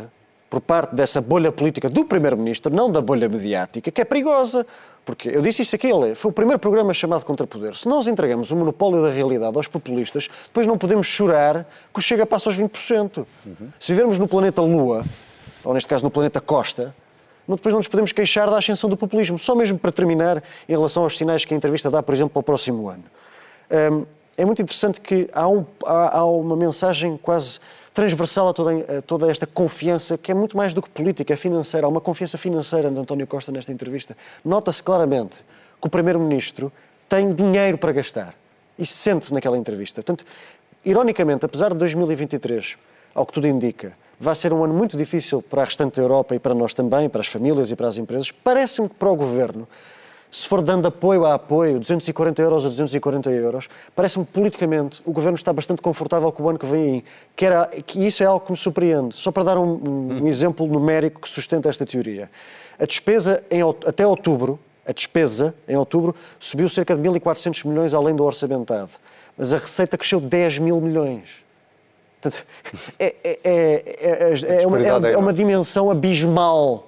por 0.54 0.62
parte 0.62 0.94
dessa 0.94 1.20
bolha 1.20 1.52
política 1.52 1.90
do 1.90 2.06
Primeiro-Ministro, 2.06 2.72
não 2.72 2.88
da 2.88 3.02
bolha 3.02 3.28
mediática, 3.28 3.90
que 3.90 4.00
é 4.00 4.06
perigosa. 4.06 4.64
Porque 5.04 5.28
eu 5.30 5.42
disse 5.42 5.64
isso 5.64 5.76
aqui, 5.76 5.90
foi 6.14 6.30
o 6.30 6.32
primeiro 6.32 6.60
programa 6.60 6.94
chamado 6.94 7.26
Contrapoder. 7.26 7.74
Se 7.76 7.90
nós 7.90 8.06
entregamos 8.06 8.52
o 8.52 8.56
monopólio 8.56 9.02
da 9.02 9.10
realidade 9.10 9.58
aos 9.58 9.68
populistas, 9.68 10.30
depois 10.46 10.68
não 10.68 10.78
podemos 10.78 11.08
chorar 11.08 11.68
que 11.92 12.00
o 12.00 12.04
Chega 12.04 12.24
passa 12.24 12.50
aos 12.50 12.58
20%. 12.60 13.26
Se 13.80 13.92
vivermos 13.94 14.20
no 14.20 14.28
planeta 14.28 14.62
Lua, 14.62 15.04
ou 15.64 15.74
neste 15.74 15.90
caso 15.90 16.04
no 16.04 16.12
planeta 16.12 16.40
Costa, 16.40 16.94
depois 17.48 17.74
não 17.74 17.80
nos 17.80 17.88
podemos 17.88 18.12
queixar 18.12 18.48
da 18.48 18.58
ascensão 18.60 18.88
do 18.88 18.96
populismo. 18.96 19.40
Só 19.40 19.56
mesmo 19.56 19.80
para 19.80 19.92
terminar, 19.92 20.38
em 20.70 20.72
relação 20.72 21.02
aos 21.02 21.18
sinais 21.18 21.44
que 21.44 21.54
a 21.56 21.58
entrevista 21.58 21.90
dá, 21.90 22.04
por 22.04 22.14
exemplo, 22.14 22.30
para 22.30 22.40
o 22.42 22.44
próximo 22.44 22.88
ano. 22.88 23.04
Hum, 23.92 24.06
é 24.38 24.46
muito 24.46 24.62
interessante 24.62 25.02
que 25.02 25.28
há, 25.34 25.48
um- 25.50 25.66
há- 25.84 26.20
há 26.20 26.26
uma 26.26 26.56
mensagem 26.56 27.18
quase 27.18 27.60
transversal 27.94 28.50
a 28.50 28.54
toda, 28.54 28.98
a 28.98 29.02
toda 29.02 29.30
esta 29.30 29.46
confiança, 29.46 30.18
que 30.18 30.32
é 30.32 30.36
muito 30.36 30.58
mais 30.58 30.74
do 30.74 30.82
que 30.82 30.90
política, 30.90 31.34
é 31.34 31.38
financeira. 31.38 31.86
Há 31.86 31.90
uma 31.90 32.02
confiança 32.02 32.38
financeira 32.38 32.90
de 32.90 33.00
António 33.00 33.28
Costa 33.28 33.52
nesta 33.52 33.72
entrevista. 33.72 34.18
Nota-se 34.44 34.82
claramente 34.82 35.46
que 35.80 35.88
o 35.88 35.90
Primeiro-Ministro 35.90 36.72
tem 37.08 37.34
dinheiro 37.34 37.78
para 37.78 37.92
gastar. 37.92 38.34
Isso 38.78 38.94
sente-se 38.94 39.34
naquela 39.34 39.58
entrevista. 39.58 40.02
Portanto, 40.02 40.26
ironicamente, 40.84 41.46
apesar 41.46 41.70
de 41.70 41.78
2023, 41.78 42.78
ao 43.14 43.26
que 43.26 43.34
tudo 43.34 43.48
indica, 43.48 43.94
vai 44.20 44.34
ser 44.34 44.52
um 44.54 44.64
ano 44.64 44.74
muito 44.74 44.98
difícil 44.98 45.42
para 45.42 45.62
a 45.62 45.66
restante 45.66 46.00
Europa 46.00 46.34
e 46.34 46.40
para 46.40 46.56
nós 46.56 46.74
também, 46.74 47.08
para 47.10 47.22
as 47.22 47.28
famílias 47.28 47.70
e 47.70 47.76
para 47.76 47.88
as 47.88 47.98
empresas, 47.98 48.32
parece-me 48.32 48.90
que 48.90 48.96
para 48.96 49.10
o 49.10 49.16
Governo 49.16 49.68
se 50.36 50.48
for 50.48 50.64
dando 50.64 50.88
apoio 50.88 51.26
a 51.26 51.36
apoio, 51.36 51.80
240 51.80 52.42
euros 52.42 52.66
a 52.66 52.70
240 52.70 53.30
euros, 53.30 53.70
parece-me 53.96 54.26
que 54.26 54.32
politicamente 54.32 55.00
o 55.06 55.12
Governo 55.12 55.36
está 55.36 55.54
bastante 55.54 55.80
confortável 55.82 56.32
com 56.32 56.42
o 56.42 56.50
ano 56.50 56.58
que 56.58 56.66
vem 56.66 56.82
aí. 56.82 57.04
Que, 57.36 57.46
era, 57.46 57.68
que 57.68 58.04
isso 58.04 58.24
é 58.24 58.26
algo 58.26 58.44
que 58.44 58.52
me 58.52 58.58
surpreende. 58.58 59.16
Só 59.16 59.32
para 59.32 59.44
dar 59.44 59.58
um, 59.60 59.74
um- 59.76 60.24
um 60.24 60.28
exemplo 60.28 60.66
numérico 60.66 61.22
que 61.22 61.30
sustenta 61.30 61.70
esta 61.70 61.86
teoria. 61.86 62.32
A 62.80 62.86
despesa 62.86 63.44
em 63.52 63.62
até 63.86 64.08
outubro, 64.08 64.60
a 64.88 64.92
despesa 64.92 65.54
em 65.68 65.76
outubro 65.78 66.16
subiu 66.40 66.68
cerca 66.68 66.96
de 66.96 67.02
1.400 67.02 67.64
milhões 67.68 67.94
além 67.94 68.16
do 68.16 68.24
orçamentado. 68.24 68.90
Mas 69.38 69.54
a 69.54 69.58
receita 69.60 69.98
cresceu 70.00 70.20
10 70.20 70.58
mil 70.58 70.82
milhões. 70.82 71.30
Portanto, 72.20 72.44
é, 73.00 73.16
é- 73.24 73.40
é- 73.44 73.84
é- 74.02 74.34
é- 74.58 74.64
é 74.64 74.68
uma, 74.68 74.78
é 74.80 75.14
é 75.14 75.18
uma 75.18 75.32
dimensão 75.34 75.92
abismal 75.92 76.88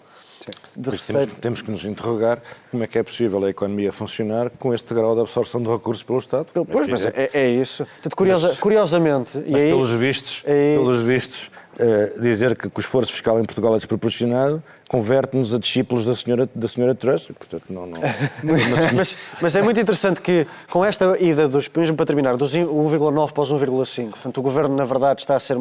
de 0.75 0.89
receita. 0.89 1.25
temos, 1.25 1.39
temos 1.39 1.61
que 1.61 1.71
nos 1.71 1.85
interrogar 1.85 2.41
como 2.71 2.83
é 2.83 2.87
que 2.87 2.97
é 2.97 3.03
possível 3.03 3.43
a 3.45 3.49
economia 3.49 3.91
funcionar 3.91 4.49
com 4.59 4.73
este 4.73 4.93
grau 4.93 5.15
de 5.15 5.21
absorção 5.21 5.61
de 5.61 5.69
recursos 5.69 6.03
pelo 6.03 6.19
Estado. 6.19 6.47
Pois, 6.71 6.87
mas 6.87 7.05
é, 7.05 7.29
é 7.33 7.49
isso. 7.49 7.85
Portanto, 7.85 8.15
curiosa- 8.15 8.55
curiosamente, 8.59 9.37
e 9.45 9.51
Mas 9.51 9.61
aí, 9.61 9.69
pelos 9.69 9.91
vistos, 9.91 10.43
aí- 10.45 10.77
pelos 10.77 11.01
vistos 11.01 11.51
eh, 11.77 12.13
dizer 12.21 12.55
que, 12.55 12.69
que 12.69 12.77
o 12.77 12.79
esforço 12.79 13.11
fiscal 13.11 13.37
em 13.39 13.43
Portugal 13.45 13.73
é 13.73 13.77
desproporcionado 13.77 14.63
converte-nos 14.87 15.51
a 15.53 15.57
discípulos 15.57 16.05
da 16.05 16.13
senhora, 16.13 16.47
da 16.53 16.67
senhora 16.67 16.93
Truss. 16.93 17.27
Portanto, 17.37 17.63
não, 17.69 17.87
não, 17.87 17.99
mas, 18.95 19.17
mas 19.41 19.55
é 19.55 19.61
muito 19.61 19.79
interessante 19.79 20.21
que, 20.21 20.45
com 20.69 20.85
esta 20.85 21.17
ida, 21.19 21.47
dos, 21.49 21.67
mesmo 21.75 21.97
para 21.97 22.05
terminar, 22.05 22.37
dos 22.37 22.53
1,9 22.55 23.31
para 23.33 23.41
os 23.43 23.51
1,5, 23.51 24.09
portanto, 24.11 24.37
o 24.37 24.41
Governo, 24.43 24.75
na 24.75 24.85
verdade, 24.85 25.21
está 25.21 25.35
a 25.35 25.39
ser 25.39 25.57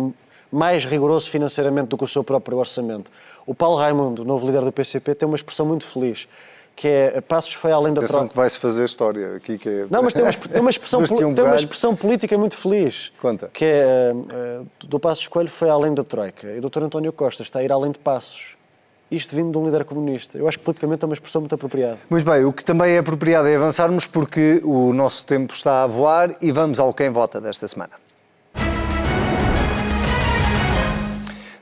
mais 0.50 0.85
rigoroso 0.85 1.30
financeiramente 1.30 1.88
do 1.88 1.96
que 1.96 2.04
o 2.04 2.09
seu 2.09 2.22
próprio 2.22 2.59
orçamento. 2.59 3.11
O 3.46 3.54
Paulo 3.54 3.76
Raimundo, 3.76 4.24
novo 4.24 4.46
líder 4.46 4.62
do 4.62 4.72
PCP, 4.72 5.14
tem 5.14 5.26
uma 5.26 5.37
expressão 5.37 5.66
muito 5.66 5.87
feliz, 5.87 6.28
que 6.76 6.88
é 6.88 7.20
Passos 7.20 7.54
foi 7.54 7.70
além 7.72 7.92
da 7.92 8.00
Atenção 8.00 8.20
troca. 8.20 8.30
que 8.30 8.37
vai-se 8.37 8.59
fazer 8.59 8.85
história 8.85 9.37
aqui. 9.37 9.59
Que 9.59 9.68
é... 9.68 9.87
Não, 9.90 10.02
mas 10.02 10.12
tem 10.12 10.22
uma, 10.22 10.33
tem 10.33 10.61
uma 10.61 10.70
expressão, 10.70 11.02
tem 11.04 11.44
uma 11.44 11.57
expressão 11.57 11.94
política 11.94 12.37
muito 12.37 12.57
feliz. 12.57 13.12
Conta. 13.20 13.48
Que 13.52 13.64
é, 13.64 14.12
uh, 14.14 14.66
do 14.87 14.98
Passos 14.98 15.28
Coelho 15.28 15.48
foi 15.48 15.70
além 15.70 15.94
da 15.94 16.02
Troika. 16.02 16.48
E 16.48 16.59
o 16.59 16.68
Dr. 16.68 16.85
António 16.85 17.12
Costa 17.12 17.42
está 17.42 17.61
a 17.61 17.64
ir 17.64 17.70
além 17.70 17.92
de 17.92 17.98
Passos. 17.98 18.57
Isto 19.11 19.37
vindo 19.37 19.52
de 19.52 19.59
um 19.59 19.64
líder 19.64 19.85
comunista. 19.85 20.37
Eu 20.37 20.48
acho 20.48 20.59
que 20.59 20.64
politicamente 20.64 21.04
é 21.04 21.07
uma 21.07 21.14
expressão 21.14 21.40
muito 21.40 21.54
apropriada. 21.54 21.98
Muito 22.11 22.28
bem, 22.28 22.44
o 22.44 22.52
que 22.52 22.64
também 22.64 22.94
é 22.94 22.98
apropriado 22.98 23.46
é 23.46 23.54
avançarmos 23.54 24.07
porque 24.07 24.61
o 24.64 24.92
nosso 24.92 25.24
tempo 25.24 25.54
está 25.54 25.85
a 25.85 25.87
voar 25.87 26.35
e 26.40 26.50
vamos 26.50 26.80
ao 26.80 26.92
Quem 26.92 27.11
Vota 27.11 27.40
desta 27.40 27.68
semana. 27.68 27.92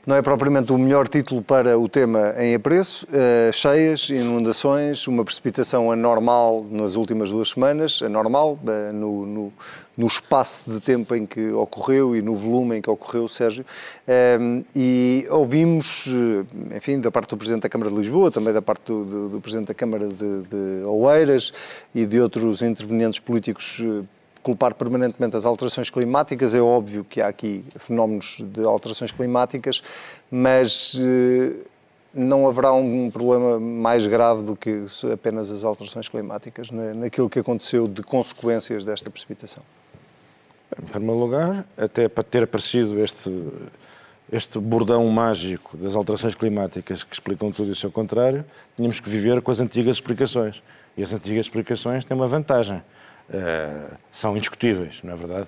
Não 0.05 0.17
é 0.17 0.21
propriamente 0.21 0.71
o 0.73 0.77
melhor 0.77 1.07
título 1.07 1.41
para 1.41 1.79
o 1.79 1.87
tema 1.87 2.33
em 2.37 2.53
apreço. 2.53 3.07
Uh, 3.07 3.53
cheias, 3.53 4.09
inundações, 4.09 5.07
uma 5.07 5.23
precipitação 5.23 5.89
anormal 5.89 6.65
nas 6.69 6.95
últimas 6.95 7.31
duas 7.31 7.51
semanas, 7.51 8.01
anormal 8.03 8.59
uh, 8.63 8.93
no, 8.93 9.25
no, 9.25 9.53
no, 9.95 10.07
espaço 10.07 10.69
de 10.69 10.81
tempo 10.81 11.15
em 11.15 11.25
que 11.25 11.51
ocorreu 11.51 12.17
e 12.17 12.21
no 12.21 12.35
volume 12.35 12.77
em 12.77 12.81
que 12.81 12.89
ocorreu, 12.89 13.29
Sérgio. 13.29 13.65
Uh, 14.05 14.65
e 14.75 15.25
ouvimos, 15.29 16.05
enfim, 16.75 16.99
da 16.99 17.09
parte 17.09 17.29
do 17.29 17.37
Presidente 17.37 17.61
da 17.61 17.69
Câmara 17.69 17.89
de 17.89 17.95
Lisboa, 17.95 18.29
também 18.29 18.53
da 18.53 18.61
parte 18.61 18.83
do, 18.85 19.05
do, 19.05 19.29
do 19.29 19.41
Presidente 19.41 19.69
da 19.69 19.73
Câmara 19.73 20.09
de, 20.09 20.41
de 20.41 20.83
Oeiras 20.85 21.53
e 21.95 22.05
de 22.05 22.19
outros 22.19 22.61
intervenientes 22.61 23.21
políticos 23.21 23.81
culpar 24.43 24.75
permanentemente 24.75 25.35
as 25.37 25.45
alterações 25.45 25.89
climáticas. 25.89 26.53
É 26.53 26.61
óbvio 26.61 27.03
que 27.03 27.21
há 27.21 27.27
aqui 27.27 27.65
fenómenos 27.77 28.37
de 28.41 28.63
alterações 28.63 29.11
climáticas, 29.11 29.81
mas 30.29 30.95
eh, 30.99 31.53
não 32.13 32.47
haverá 32.47 32.73
um 32.73 33.09
problema 33.09 33.59
mais 33.59 34.05
grave 34.05 34.43
do 34.43 34.55
que 34.55 34.85
apenas 35.11 35.49
as 35.49 35.63
alterações 35.63 36.07
climáticas 36.07 36.69
naquilo 36.69 37.29
que 37.29 37.39
aconteceu 37.39 37.87
de 37.87 38.03
consequências 38.03 38.85
desta 38.85 39.09
precipitação. 39.09 39.63
Em 40.77 40.85
primeiro 40.85 41.17
lugar, 41.17 41.65
até 41.77 42.07
para 42.07 42.23
ter 42.23 42.43
aparecido 42.43 42.99
este, 42.99 43.31
este 44.31 44.59
bordão 44.59 45.07
mágico 45.07 45.77
das 45.77 45.95
alterações 45.95 46.35
climáticas 46.35 47.03
que 47.03 47.13
explicam 47.13 47.51
tudo 47.51 47.69
e 47.69 47.71
o 47.71 47.75
seu 47.75 47.91
contrário, 47.91 48.43
tínhamos 48.75 48.99
que 48.99 49.09
viver 49.09 49.41
com 49.41 49.51
as 49.51 49.59
antigas 49.59 49.97
explicações. 49.97 50.61
E 50.95 51.01
as 51.01 51.11
antigas 51.13 51.45
explicações 51.45 52.05
têm 52.05 52.15
uma 52.15 52.27
vantagem 52.27 52.81
uh, 53.29 53.95
são 54.11 54.35
indiscutíveis, 54.35 54.99
não 55.03 55.13
é 55.13 55.15
verdade? 55.15 55.47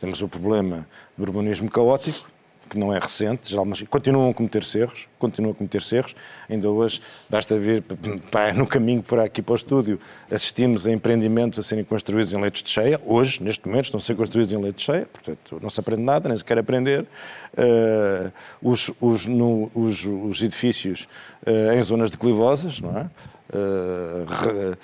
Temos 0.00 0.20
o 0.22 0.28
problema 0.28 0.86
do 1.16 1.24
urbanismo 1.24 1.70
caótico, 1.70 2.28
que 2.68 2.78
não 2.78 2.92
é 2.92 2.98
recente, 2.98 3.52
já, 3.52 3.64
mas 3.64 3.82
continuam 3.82 4.30
a 4.30 4.34
cometer 4.34 4.62
erros, 4.74 5.08
continuam 5.18 5.52
a 5.52 5.54
cometer 5.54 5.80
erros. 5.92 6.14
Ainda 6.48 6.68
hoje, 6.68 7.00
basta 7.28 7.56
ver, 7.56 7.82
pá, 8.30 8.52
no 8.52 8.66
caminho 8.66 9.02
para 9.02 9.24
aqui 9.24 9.42
para 9.42 9.52
o 9.52 9.56
estúdio, 9.56 10.00
assistimos 10.30 10.86
a 10.86 10.90
empreendimentos 10.90 11.58
a 11.58 11.62
serem 11.62 11.84
construídos 11.84 12.32
em 12.32 12.40
leitos 12.40 12.62
de 12.62 12.70
cheia. 12.70 13.00
Hoje, 13.04 13.42
neste 13.42 13.66
momento, 13.66 13.86
estão 13.86 13.98
a 13.98 14.02
ser 14.02 14.16
construídos 14.16 14.52
em 14.52 14.56
leitos 14.56 14.80
de 14.80 14.86
cheia, 14.86 15.06
portanto, 15.06 15.58
não 15.62 15.70
se 15.70 15.80
aprende 15.80 16.02
nada, 16.02 16.28
nem 16.28 16.36
se 16.36 16.44
quer 16.44 16.58
aprender. 16.58 17.06
Uh, 17.52 18.32
os, 18.60 18.90
os, 19.00 19.26
no, 19.26 19.70
os, 19.74 20.04
os, 20.04 20.42
edifícios 20.42 21.06
uh, 21.46 21.72
em 21.72 21.82
zonas 21.82 22.10
declivosas, 22.10 22.80
não 22.80 22.98
é? 22.98 23.10
Uh, 23.54 24.76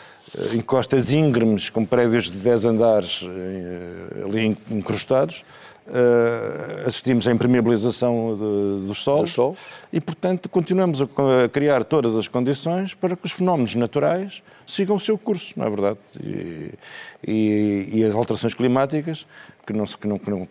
encostas 0.55 1.13
íngremes 1.13 1.69
com 1.69 1.85
prédios 1.85 2.31
de 2.31 2.39
10 2.39 2.67
andares 2.67 3.23
uh, 3.23 4.27
ali 4.27 4.57
encrustados. 4.71 5.45
Uh, 5.89 6.87
assistimos 6.87 7.27
à 7.27 7.33
impermeabilização 7.33 8.87
de, 8.87 8.95
solos 8.95 9.33
sol. 9.33 9.57
e, 9.93 10.01
portanto, 10.01 10.49
continuamos 10.49 11.03
a, 11.03 11.05
a, 11.05 11.49
criar 11.49 11.83
todas 11.83 12.15
as 12.15 12.29
condições 12.29 12.95
para 12.95 13.17
que 13.17 13.27
os 13.27 13.33
fenómenos 13.33 13.75
naturais 13.75 14.41
sigam 14.65 14.95
o 14.95 15.01
seu 15.01 15.19
curso, 15.19 15.53
não 15.57 15.67
é 15.67 15.71
verdade? 15.71 15.99
E, 16.23 16.75
e, 17.27 17.91
e 17.93 18.05
as 18.05 18.15
alterações 18.15 18.55
climáticas, 18.55 19.27
que 19.67 19.73
não, 19.73 19.85
se, 19.85 19.99
que, 19.99 20.07
não, 20.07 20.17
que, 20.17 20.31
não, 20.31 20.47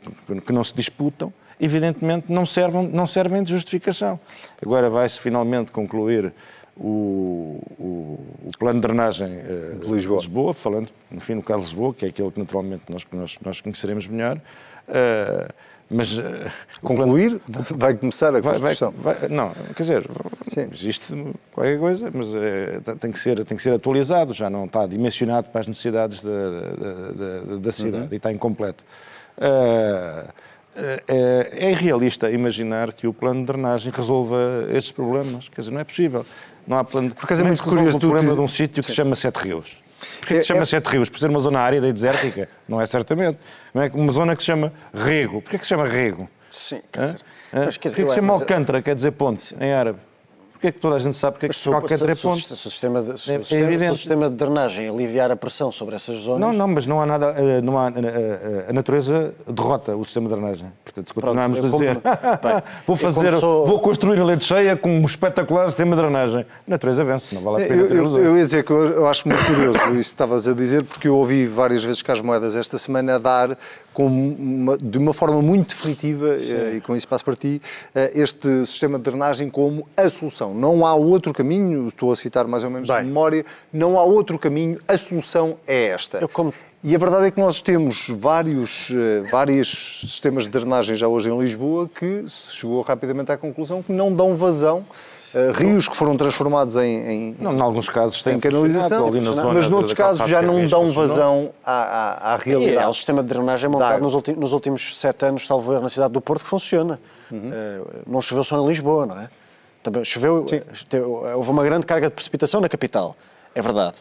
que 0.45 0.51
não 0.51 0.63
se 0.63 0.75
disputam, 0.75 1.31
evidentemente 1.59 2.31
não 2.31 2.45
servem, 2.45 2.87
não 2.87 3.07
servem 3.07 3.41
de 3.41 3.51
justificação. 3.51 4.19
Agora 4.61 4.89
vai-se 4.89 5.19
finalmente 5.19 5.71
concluir 5.71 6.33
o, 6.79 7.61
o, 7.77 8.19
o, 8.45 8.57
plano 8.57 8.79
de 8.79 8.87
drenagem 8.87 9.27
uh, 9.27 9.79
de 9.79 9.91
Lisboa. 9.91 10.19
Lisboa. 10.19 10.53
falando, 10.53 10.89
enfim, 11.11 11.35
no 11.35 11.43
caso 11.43 11.61
de 11.61 11.65
Lisboa, 11.67 11.93
que 11.93 12.05
é 12.05 12.09
aquele 12.09 12.31
que 12.31 12.39
naturalmente 12.39 12.83
nós, 12.89 13.05
nós, 13.11 13.37
nós 13.43 13.61
conheceremos 13.61 14.07
melhor. 14.07 14.37
Uh, 14.87 15.53
mas 15.91 16.17
uh, 16.17 16.23
concluir 16.81 17.39
plano... 17.39 17.65
vai 17.71 17.95
começar 17.95 18.33
a 18.33 18.41
construção. 18.41 18.91
Vai, 18.91 19.15
vai, 19.15 19.29
não, 19.29 19.51
quer 19.75 19.83
dizer, 19.83 20.09
Sim. 20.47 20.69
existe 20.71 21.13
qualquer 21.51 21.79
coisa, 21.79 22.11
mas 22.13 22.27
tem, 22.99 23.11
que 23.11 23.19
ser, 23.19 23.43
tem 23.43 23.57
que 23.57 23.63
ser 23.63 23.73
atualizado, 23.73 24.33
já 24.33 24.49
não 24.49 24.65
está 24.65 24.85
dimensionado 24.85 25.49
para 25.49 25.61
as 25.61 25.67
necessidades 25.67 26.21
da, 26.21 26.29
da, 26.31 27.11
da, 27.11 27.57
da 27.57 27.71
cidade 27.71 28.03
uhum. 28.03 28.09
e 28.11 28.15
está 28.15 28.31
incompleto. 28.31 28.85
É 31.07 31.71
irrealista 31.71 32.29
imaginar 32.29 32.93
que 32.93 33.07
o 33.07 33.13
plano 33.13 33.41
de 33.41 33.47
drenagem 33.47 33.91
resolva 33.91 34.37
estes 34.71 34.91
problemas. 34.91 35.49
Quer 35.49 35.61
dizer, 35.61 35.73
não 35.73 35.81
é 35.81 35.83
possível. 35.83 36.25
Não 36.69 36.77
há 36.77 36.83
plano. 36.83 37.15
Por 37.15 37.25
acaso 37.25 37.43
é 37.43 37.47
muito 37.47 37.63
curioso. 37.63 37.97
o 37.97 37.99
problema 37.99 38.35
de 38.35 38.39
um 38.39 38.47
sítio 38.47 38.83
que 38.83 38.89
se 38.91 38.95
chama 38.95 39.15
Sete 39.15 39.37
Rios. 39.37 39.75
Porquê 40.19 40.35
que 40.35 40.41
se 40.41 40.47
chama 40.49 40.59
é, 40.59 40.61
é... 40.61 40.65
Sete 40.65 40.85
Rios? 40.85 41.09
Por 41.09 41.17
ser 41.19 41.27
uma 41.27 41.39
zona 41.39 41.59
árida 41.59 41.87
e 41.87 41.91
desértica? 41.91 42.47
Não 42.67 42.79
é 42.79 42.85
certamente. 42.85 43.39
Não 43.73 43.81
é 43.81 43.89
uma 43.91 44.11
zona 44.11 44.35
que 44.35 44.43
se 44.43 44.45
chama 44.45 44.71
Rego. 44.93 45.41
Porquê 45.41 45.57
que 45.57 45.65
se 45.65 45.69
chama 45.69 45.87
Rego? 45.87 46.29
Sim, 46.51 46.79
quer 46.91 47.01
dizer... 47.01 47.19
Porquê 47.51 47.89
que 47.89 47.89
se 47.89 48.15
chama 48.15 48.33
Alcântara, 48.33 48.83
quer 48.83 48.93
dizer 48.93 49.11
ponte, 49.11 49.55
em 49.59 49.73
árabe? 49.73 49.97
Porque 50.59 50.67
é 50.67 50.71
que 50.73 50.79
toda 50.79 50.97
a 50.97 50.99
gente 50.99 51.15
sabe 51.15 51.35
porque 51.35 51.45
é 51.45 51.49
que 51.49 51.55
se, 51.55 51.69
qualquer 51.69 51.97
se, 51.97 52.21
ponto... 52.21 52.37
Se, 52.37 52.51
o 52.51 52.57
sistema 52.57 53.01
de, 53.01 53.17
se, 53.17 53.33
é, 53.33 53.39
sistema, 53.39 53.73
é 53.73 53.77
se 53.77 53.89
o 53.91 53.95
sistema 53.95 54.29
de 54.29 54.35
drenagem 54.35 54.89
aliviar 54.89 55.31
a 55.31 55.35
pressão 55.37 55.71
sobre 55.71 55.95
essas 55.95 56.17
zonas... 56.17 56.41
Não, 56.41 56.51
não, 56.51 56.67
mas 56.67 56.85
não 56.85 57.01
há 57.01 57.05
nada... 57.05 57.27
Eh, 57.37 57.61
não 57.61 57.77
há, 57.77 57.87
a, 57.87 57.91
eh, 57.91 58.65
a 58.67 58.73
natureza 58.73 59.33
derrota 59.47 59.95
o 59.95 60.03
sistema 60.03 60.27
de 60.27 60.35
drenagem. 60.35 60.69
Portanto, 60.83 61.07
se 61.07 61.13
continuarmos 61.13 61.59
Pronto, 61.59 61.75
a 61.75 61.79
dizer 61.79 61.95
bem, 62.43 62.63
vou, 62.85 62.97
fazer, 62.97 63.15
começou... 63.15 63.65
vou 63.65 63.79
construir 63.79 64.19
a 64.19 64.25
leite 64.25 64.43
cheia 64.43 64.75
com 64.75 64.89
um 64.89 65.05
espetacular 65.05 65.65
sistema 65.67 65.95
de 65.95 66.01
drenagem, 66.01 66.41
a 66.41 66.45
natureza 66.69 67.05
vence, 67.05 67.33
não 67.33 67.41
vale 67.41 67.63
a 67.63 67.67
pena 67.69 67.81
eu, 67.81 67.95
eu, 67.95 68.17
eu 68.17 68.37
ia 68.37 68.43
dizer 68.43 68.65
que 68.65 68.71
eu, 68.71 68.85
eu 68.85 69.07
acho 69.07 69.29
muito 69.29 69.45
curioso 69.45 69.77
isso 69.77 69.93
que 69.93 69.99
estavas 69.99 70.45
a 70.45 70.53
dizer, 70.53 70.83
porque 70.83 71.07
eu 71.07 71.15
ouvi 71.15 71.47
várias 71.47 71.85
vezes 71.85 72.03
as 72.05 72.19
Moedas 72.19 72.57
esta 72.57 72.77
semana 72.77 73.15
a 73.15 73.17
dar 73.17 73.57
uma, 73.97 74.77
de 74.77 74.97
uma 74.97 75.13
forma 75.13 75.41
muito 75.41 75.75
definitiva, 75.75 76.35
eh, 76.35 76.75
e 76.77 76.81
com 76.81 76.95
isso 76.95 77.07
passo 77.07 77.25
para 77.25 77.35
ti, 77.35 77.61
eh, 77.93 78.11
este 78.15 78.65
sistema 78.65 78.97
de 78.97 79.03
drenagem 79.03 79.49
como 79.49 79.87
a 79.97 80.09
solução. 80.09 80.53
Não 80.53 80.85
há 80.85 80.95
outro 80.95 81.33
caminho, 81.33 81.87
estou 81.87 82.11
a 82.11 82.15
citar 82.15 82.47
mais 82.47 82.63
ou 82.63 82.69
menos 82.69 82.87
Bem. 82.87 82.99
de 82.99 83.05
memória, 83.05 83.45
não 83.73 83.97
há 83.97 84.03
outro 84.03 84.37
caminho, 84.37 84.79
a 84.87 84.97
solução 84.97 85.57
é 85.67 85.87
esta. 85.87 86.27
Como... 86.27 86.53
E 86.81 86.95
a 86.95 86.97
verdade 86.97 87.25
é 87.25 87.31
que 87.31 87.39
nós 87.41 87.61
temos 87.61 88.07
vários, 88.09 88.89
eh, 88.91 89.29
vários 89.29 89.99
sistemas 89.99 90.43
de 90.43 90.49
drenagem 90.49 90.95
já 90.95 91.09
hoje 91.09 91.29
em 91.29 91.37
Lisboa 91.37 91.89
que 91.93 92.23
se 92.25 92.55
chegou 92.55 92.81
rapidamente 92.81 93.31
à 93.33 93.37
conclusão 93.37 93.83
que 93.83 93.91
não 93.91 94.13
dão 94.13 94.33
vazão 94.33 94.85
Uh, 95.35 95.51
rios 95.53 95.87
que 95.87 95.95
foram 95.95 96.17
transformados 96.17 96.75
em, 96.77 96.81
em 96.81 97.35
não, 97.39 97.55
em 97.55 97.61
alguns 97.61 97.87
casos 97.89 98.23
tem 98.23 98.39
canalização, 98.39 99.11
mas 99.53 99.69
noutros 99.69 99.93
casos 99.93 100.27
já 100.27 100.41
não 100.41 100.65
dão 100.67 100.91
vazão 100.91 101.51
à, 101.63 101.71
à, 101.71 102.33
à 102.33 102.35
realidade. 102.37 102.77
E 102.77 102.77
é 102.77 102.87
o 102.87 102.93
sistema 102.93 103.21
de 103.21 103.29
drenagem 103.29 103.69
montado 103.69 104.01
nos, 104.01 104.15
ulti, 104.15 104.33
nos, 104.33 104.53
últimos 104.53 104.97
sete 104.99 105.25
anos, 105.25 105.45
salvo 105.45 105.73
erro, 105.73 105.83
na 105.83 105.89
cidade 105.89 106.13
do 106.13 106.21
Porto, 106.21 106.43
que 106.43 106.49
funciona. 106.49 106.99
Uhum. 107.31 107.49
Uh, 107.49 107.87
não 108.07 108.21
choveu 108.21 108.43
só 108.43 108.59
em 108.63 108.67
Lisboa, 108.67 109.05
não 109.05 109.19
é? 109.19 109.29
Também 109.83 110.03
choveu, 110.03 110.45
Sim. 110.47 110.61
houve 111.35 111.49
uma 111.49 111.63
grande 111.63 111.85
carga 111.85 112.09
de 112.09 112.13
precipitação 112.13 112.59
na 112.59 112.67
capital, 112.67 113.15
é 113.55 113.61
verdade. 113.61 113.95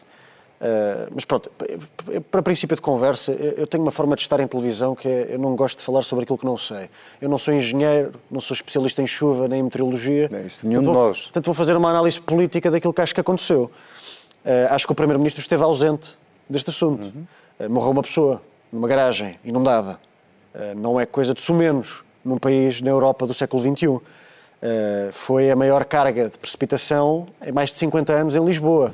Uh, 0.59 1.09
mas 1.15 1.23
pronto, 1.23 1.49
para 2.29 2.41
princípio 2.41 2.75
de 2.75 2.81
conversa, 2.81 3.31
eu 3.31 3.65
tenho 3.65 3.81
uma 3.81 3.93
forma 3.93 4.13
de 4.13 4.23
estar 4.23 4.41
em 4.41 4.47
televisão 4.47 4.93
que 4.93 5.07
é, 5.07 5.27
eu 5.29 5.39
não 5.39 5.55
gosto 5.55 5.77
de 5.77 5.83
falar 5.85 6.01
sobre 6.01 6.23
aquilo 6.23 6.37
que 6.37 6.45
não 6.45 6.57
sei. 6.57 6.89
Eu 7.21 7.29
não 7.29 7.37
sou 7.37 7.53
engenheiro, 7.53 8.11
não 8.29 8.41
sou 8.41 8.53
especialista 8.53 9.01
em 9.01 9.07
chuva 9.07 9.47
nem 9.47 9.61
em 9.61 9.63
meteorologia. 9.63 10.27
Não, 10.29 10.45
isso 10.45 10.59
nenhum 10.67 10.83
portanto, 10.83 11.01
de 11.01 11.07
nós. 11.07 11.21
Portanto, 11.23 11.45
vou 11.45 11.53
fazer 11.53 11.77
uma 11.77 11.89
análise 11.89 12.19
política 12.19 12.69
daquilo 12.69 12.93
que 12.93 13.01
acho 13.01 13.15
que 13.15 13.21
aconteceu. 13.21 13.71
Uh, 14.43 14.71
acho 14.71 14.85
que 14.85 14.91
o 14.91 14.95
Primeiro-Ministro 14.95 15.39
esteve 15.39 15.63
ausente 15.63 16.17
deste 16.49 16.69
assunto. 16.69 17.05
Uhum. 17.05 17.25
Uh, 17.57 17.69
morreu 17.69 17.91
uma 17.91 18.03
pessoa 18.03 18.41
numa 18.71 18.87
garagem 18.87 19.39
inundada. 19.43 19.99
não 20.75 20.99
é 20.99 21.05
coisa 21.05 21.33
de 21.33 21.41
sumenos 21.41 22.03
num 22.23 22.37
país 22.37 22.81
na 22.83 22.91
Europa 22.91 23.25
do 23.25 23.33
século 23.33 23.59
XXI. 23.59 23.99
foi 25.11 25.49
a 25.49 25.55
maior 25.55 25.83
carga 25.85 26.29
de 26.29 26.37
precipitação 26.37 27.25
em 27.43 27.51
mais 27.51 27.71
de 27.71 27.77
50 27.77 28.13
anos 28.13 28.35
em 28.35 28.45
Lisboa 28.45 28.93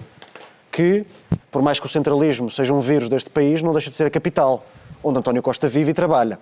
que, 0.76 1.06
por 1.50 1.62
mais 1.62 1.80
que 1.80 1.86
o 1.86 1.90
centralismo 1.90 2.52
seja 2.52 2.74
um 2.74 2.82
vírus 2.82 3.08
deste 3.08 3.30
país, 3.30 3.62
não 3.62 3.72
deixa 3.72 3.90
de 3.90 3.96
ser 3.96 4.06
a 4.08 4.10
capital, 4.10 4.66
onde 5.02 5.18
António 5.18 5.42
Costa 5.42 5.70
vive 5.70 5.92
e 5.92 5.94
trabalha. 5.94 6.38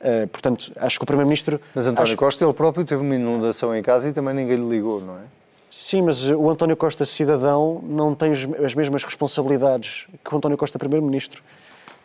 Uh, 0.00 0.26
portanto, 0.28 0.72
acho 0.76 0.98
que 0.98 1.04
o 1.04 1.06
Primeiro-Ministro. 1.06 1.60
Mas 1.74 1.86
António 1.86 2.04
acho... 2.04 2.16
Costa, 2.16 2.42
ele 2.42 2.54
próprio, 2.54 2.86
teve 2.86 3.02
uma 3.02 3.14
inundação 3.14 3.76
em 3.76 3.82
casa 3.82 4.08
e 4.08 4.14
também 4.14 4.32
ninguém 4.32 4.56
lhe 4.56 4.66
ligou, 4.66 5.02
não 5.02 5.16
é? 5.16 5.24
Sim, 5.70 6.02
mas 6.02 6.26
o 6.30 6.48
António 6.48 6.74
Costa, 6.74 7.04
cidadão, 7.04 7.82
não 7.84 8.14
tem 8.14 8.32
as 8.32 8.74
mesmas 8.74 9.04
responsabilidades 9.04 10.06
que 10.24 10.34
o 10.34 10.38
António 10.38 10.56
Costa, 10.56 10.78
Primeiro-Ministro, 10.78 11.42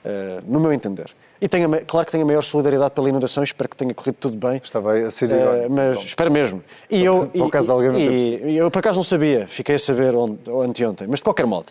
uh, 0.04 0.44
no 0.46 0.60
meu 0.60 0.74
entender. 0.74 1.10
E 1.42 1.50
tenho, 1.50 1.70
claro 1.86 2.06
que 2.06 2.12
tenho 2.12 2.24
a 2.24 2.28
maior 2.28 2.42
solidariedade 2.42 2.92
pela 2.92 3.10
inundação, 3.10 3.44
espero 3.44 3.70
que 3.70 3.76
tenha 3.76 3.94
corrido 3.94 4.16
tudo 4.16 4.38
bem. 4.38 4.60
Estava 4.64 4.94
a 4.94 5.12
ser 5.12 5.30
uh, 5.30 5.70
Mas 5.70 5.92
então. 5.92 6.06
espero 6.06 6.32
mesmo. 6.32 6.64
E 6.90 7.04
eu, 7.04 7.28
por, 7.28 7.48
acaso, 7.48 7.72
alguém 7.72 7.92
e, 8.02 8.52
e, 8.52 8.58
eu 8.58 8.72
por 8.72 8.80
acaso 8.80 8.98
não 8.98 9.04
sabia, 9.04 9.46
fiquei 9.48 9.76
a 9.76 9.80
saber 9.80 10.16
onde, 10.16 10.40
anteontem, 10.64 11.08
mas 11.08 11.20
de 11.20 11.24
qualquer 11.24 11.46
modo, 11.46 11.68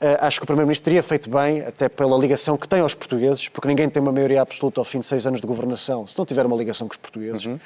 uh, 0.00 0.16
acho 0.20 0.40
que 0.40 0.44
o 0.44 0.46
Primeiro-Ministro 0.46 0.84
teria 0.84 1.02
feito 1.02 1.28
bem, 1.28 1.60
até 1.60 1.88
pela 1.88 2.16
ligação 2.16 2.56
que 2.56 2.66
tem 2.66 2.80
aos 2.80 2.94
portugueses, 2.94 3.48
porque 3.48 3.68
ninguém 3.68 3.88
tem 3.88 4.02
uma 4.02 4.12
maioria 4.12 4.40
absoluta 4.40 4.80
ao 4.80 4.84
fim 4.84 5.00
de 5.00 5.06
seis 5.06 5.26
anos 5.26 5.40
de 5.40 5.46
governação, 5.46 6.06
se 6.06 6.16
não 6.16 6.24
tiver 6.24 6.46
uma 6.46 6.56
ligação 6.56 6.88
com 6.88 6.92
os 6.92 6.98
portugueses, 6.98 7.44
uhum. 7.44 7.58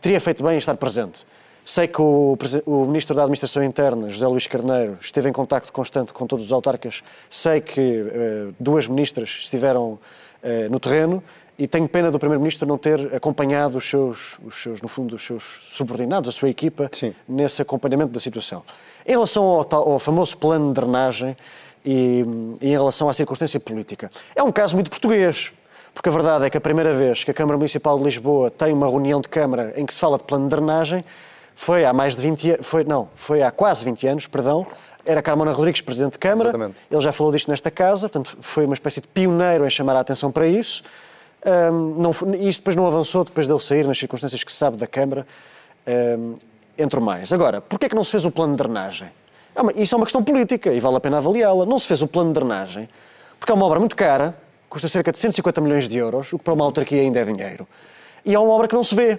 teria 0.00 0.20
feito 0.20 0.42
bem 0.42 0.54
em 0.54 0.58
estar 0.58 0.76
presente. 0.76 1.26
Sei 1.66 1.88
que 1.88 2.00
o, 2.00 2.38
o, 2.64 2.86
Ministro 2.86 3.12
da 3.12 3.22
Administração 3.22 3.60
Interna, 3.60 4.08
José 4.08 4.24
Luís 4.28 4.46
Carneiro, 4.46 4.96
esteve 5.00 5.28
em 5.28 5.32
contacto 5.32 5.72
constante 5.72 6.14
com 6.14 6.24
todos 6.24 6.46
os 6.46 6.52
autarcas. 6.52 7.02
Sei 7.28 7.60
que 7.60 7.80
uh, 7.80 8.54
duas 8.60 8.86
ministras 8.86 9.30
estiveram 9.40 9.98
no 10.70 10.78
terreno 10.78 11.22
E 11.58 11.66
tenho 11.66 11.88
pena 11.88 12.10
do 12.10 12.18
Primeiro-Ministro 12.18 12.68
não 12.68 12.76
ter 12.76 13.14
acompanhado 13.14 13.78
os 13.78 13.88
seus, 13.88 14.38
os 14.44 14.62
seus, 14.62 14.82
no 14.82 14.88
fundo, 14.88 15.16
os 15.16 15.24
seus 15.24 15.60
subordinados, 15.62 16.28
a 16.28 16.32
sua 16.32 16.48
equipa, 16.48 16.90
Sim. 16.92 17.14
nesse 17.26 17.62
acompanhamento 17.62 18.12
da 18.12 18.20
situação. 18.20 18.62
Em 19.06 19.12
relação 19.12 19.44
ao, 19.44 19.66
ao 19.74 19.98
famoso 19.98 20.36
plano 20.36 20.68
de 20.68 20.80
drenagem 20.80 21.36
e, 21.84 22.24
e 22.60 22.68
em 22.68 22.72
relação 22.72 23.08
à 23.08 23.14
circunstância 23.14 23.58
política, 23.58 24.10
é 24.34 24.42
um 24.42 24.52
caso 24.52 24.74
muito 24.74 24.90
português. 24.90 25.52
Porque 25.94 26.10
a 26.10 26.12
verdade 26.12 26.44
é 26.44 26.50
que 26.50 26.58
a 26.58 26.60
primeira 26.60 26.92
vez 26.92 27.24
que 27.24 27.30
a 27.30 27.34
Câmara 27.34 27.56
Municipal 27.56 27.96
de 27.96 28.04
Lisboa 28.04 28.50
tem 28.50 28.70
uma 28.70 28.86
reunião 28.86 29.18
de 29.18 29.28
Câmara 29.30 29.72
em 29.78 29.86
que 29.86 29.94
se 29.94 29.98
fala 29.98 30.18
de 30.18 30.24
plano 30.24 30.44
de 30.44 30.50
drenagem 30.50 31.02
foi 31.54 31.86
há 31.86 31.92
mais 31.94 32.14
de 32.14 32.20
20 32.20 32.50
anos, 32.50 32.66
foi, 32.66 32.84
não, 32.84 33.08
foi 33.14 33.42
há 33.42 33.50
quase 33.50 33.82
20 33.82 34.06
anos, 34.06 34.26
perdão, 34.26 34.66
era 35.06 35.22
Carmona 35.22 35.52
Rodrigues, 35.52 35.80
Presidente 35.80 36.12
de 36.14 36.18
Câmara, 36.18 36.50
Exatamente. 36.50 36.82
ele 36.90 37.00
já 37.00 37.12
falou 37.12 37.32
disto 37.32 37.48
nesta 37.48 37.70
casa, 37.70 38.08
portanto 38.08 38.36
foi 38.40 38.64
uma 38.64 38.74
espécie 38.74 39.00
de 39.00 39.08
pioneiro 39.08 39.64
em 39.64 39.70
chamar 39.70 39.96
a 39.96 40.00
atenção 40.00 40.30
para 40.32 40.46
isso. 40.46 40.82
Ahm, 41.44 41.94
não, 41.98 42.10
isto 42.40 42.60
depois 42.60 42.74
não 42.76 42.86
avançou, 42.86 43.22
depois 43.24 43.46
dele 43.46 43.60
sair, 43.60 43.86
nas 43.86 43.96
circunstâncias 43.98 44.42
que 44.42 44.50
se 44.52 44.58
sabe 44.58 44.76
da 44.76 44.86
Câmara, 44.86 45.26
ahm, 45.86 46.34
entre 46.76 46.98
mais. 47.00 47.32
Agora, 47.32 47.60
porquê 47.60 47.86
é 47.86 47.88
que 47.88 47.94
não 47.94 48.02
se 48.04 48.10
fez 48.10 48.24
o 48.24 48.30
plano 48.30 48.52
de 48.52 48.58
drenagem? 48.58 49.08
É 49.54 49.62
uma- 49.62 49.72
isso 49.76 49.94
é 49.94 49.96
uma 49.96 50.04
questão 50.04 50.22
política 50.22 50.72
e 50.72 50.80
vale 50.80 50.96
a 50.96 51.00
pena 51.00 51.18
avaliá-la. 51.18 51.64
Não 51.64 51.78
se 51.78 51.86
fez 51.86 52.02
o 52.02 52.06
plano 52.08 52.30
de 52.30 52.34
drenagem 52.40 52.88
porque 53.38 53.52
é 53.52 53.54
uma 53.54 53.64
obra 53.64 53.78
muito 53.78 53.94
cara, 53.96 54.36
custa 54.68 54.88
cerca 54.88 55.12
de 55.12 55.18
150 55.18 55.60
milhões 55.60 55.88
de 55.88 55.96
euros, 55.96 56.32
o 56.32 56.38
que 56.38 56.44
para 56.44 56.52
uma 56.52 56.64
autarquia 56.64 57.00
ainda 57.00 57.20
é 57.20 57.24
dinheiro. 57.24 57.66
E 58.24 58.34
é 58.34 58.38
uma 58.38 58.50
obra 58.52 58.66
que 58.66 58.74
não 58.74 58.82
se 58.84 58.94
vê, 58.94 59.18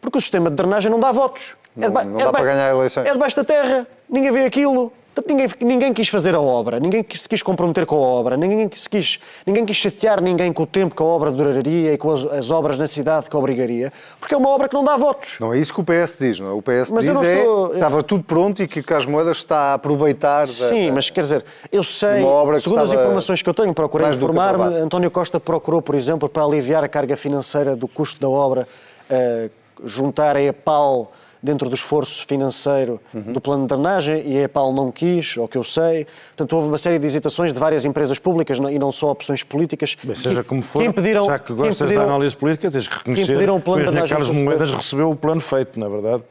porque 0.00 0.16
o 0.16 0.20
sistema 0.20 0.48
de 0.50 0.56
drenagem 0.56 0.90
não 0.90 0.98
dá 0.98 1.12
votos. 1.12 1.54
Não- 1.76 1.88
deba- 1.88 2.02
não 2.04 2.16
dá 2.18 2.32
para 2.32 2.42
ganhar 2.44 2.70
eleições. 2.70 3.06
É 3.06 3.12
debaixo 3.12 3.36
da 3.36 3.44
terra, 3.44 3.86
ninguém 4.08 4.30
vê 4.32 4.44
aquilo. 4.46 4.92
Portanto, 5.12 5.28
ninguém, 5.28 5.48
ninguém 5.60 5.92
quis 5.92 6.08
fazer 6.08 6.36
a 6.36 6.40
obra, 6.40 6.78
ninguém 6.78 7.04
se 7.14 7.28
quis 7.28 7.42
comprometer 7.42 7.84
com 7.84 7.96
a 7.96 7.98
obra, 7.98 8.36
ninguém 8.36 8.70
se 8.72 8.88
quis, 8.88 9.18
ninguém 9.44 9.64
quis 9.64 9.76
chatear 9.76 10.22
ninguém 10.22 10.52
com 10.52 10.62
o 10.62 10.66
tempo 10.66 10.94
que 10.94 11.02
a 11.02 11.04
obra 11.04 11.32
duraria 11.32 11.92
e 11.94 11.98
com 11.98 12.12
as, 12.12 12.24
as 12.26 12.50
obras 12.52 12.78
na 12.78 12.86
cidade 12.86 13.28
que 13.28 13.36
obrigaria, 13.36 13.92
porque 14.20 14.34
é 14.34 14.36
uma 14.38 14.48
obra 14.48 14.68
que 14.68 14.74
não 14.74 14.84
dá 14.84 14.96
votos. 14.96 15.36
Não 15.40 15.52
é 15.52 15.58
isso 15.58 15.74
que 15.74 15.80
o 15.80 15.84
PS 15.84 16.16
diz, 16.18 16.38
não 16.38 16.46
é? 16.48 16.52
O 16.52 16.62
PS 16.62 16.92
Mas 16.92 17.04
diz 17.04 17.14
eu 17.14 17.22
é 17.22 17.38
estou- 17.40 17.68
que 17.70 17.74
estava 17.74 18.02
tudo 18.04 18.22
pronto 18.22 18.62
e 18.62 18.68
que 18.68 18.82
Carlos 18.84 19.06
Moedas 19.06 19.38
está 19.38 19.56
a 19.56 19.74
aproveitar 19.74 20.46
Sim, 20.46 20.86
da- 20.88 20.92
mas 20.94 21.10
quer 21.10 21.22
dizer, 21.22 21.44
eu 21.72 21.82
sei, 21.82 22.22
segundo 22.60 22.80
as 22.82 22.92
informações 22.92 23.42
que 23.42 23.48
eu 23.48 23.54
tenho, 23.54 23.74
procurei 23.74 24.08
informar-me. 24.10 24.76
António 24.76 25.10
Costa 25.10 25.40
procurou, 25.40 25.82
por 25.82 25.96
exemplo, 25.96 26.28
para 26.28 26.44
aliviar 26.44 26.84
a 26.84 26.88
carga 26.88 27.16
financeira 27.16 27.74
do 27.74 27.88
custo 27.88 28.20
da 28.20 28.28
obra, 28.28 28.66
eh, 29.10 29.50
juntar 29.84 30.36
a 30.36 30.42
EPAL 30.42 31.10
dentro 31.42 31.68
do 31.68 31.74
esforço 31.74 32.26
financeiro 32.26 33.00
Uhum. 33.14 33.32
do 33.32 33.40
plano 33.40 33.62
de 33.62 33.68
drenagem 33.68 34.22
e 34.26 34.38
a 34.38 34.42
EPAL 34.42 34.72
não 34.72 34.90
quis, 34.92 35.36
ao 35.38 35.48
que 35.48 35.56
eu 35.56 35.64
sei. 35.64 36.06
Portanto, 36.36 36.52
houve 36.54 36.68
uma 36.68 36.78
série 36.78 36.98
de 36.98 37.06
hesitações 37.06 37.52
de 37.52 37.58
várias 37.58 37.84
empresas 37.84 38.18
públicas 38.18 38.58
e 38.58 38.78
não 38.78 38.92
só 38.92 39.10
opções 39.10 39.42
políticas. 39.42 39.96
Bem, 40.02 40.14
seja 40.14 40.42
que- 40.42 40.48
como 40.48 40.62
for, 40.62 40.80
que 40.82 40.88
impediram, 40.88 41.24
já 41.26 41.38
que 41.38 41.52
gostas 41.52 41.76
impediram- 41.80 42.02
da 42.06 42.08
análise 42.14 42.36
política, 42.36 42.70
tens 42.70 42.86
que 42.86 42.96
reconhecer 42.98 43.32
impediram 43.32 43.56
o 43.56 43.60
plano 43.60 43.78
que 43.82 43.82
o 43.82 43.84
de 43.86 43.90
drenagem 43.92 44.16
Carlos 44.18 44.30
Moedas 44.30 44.70
recebeu 44.72 45.10
o 45.10 45.16
plano 45.16 45.40
feito, 45.40 45.78
na 45.80 45.88
verdade. 45.88 46.22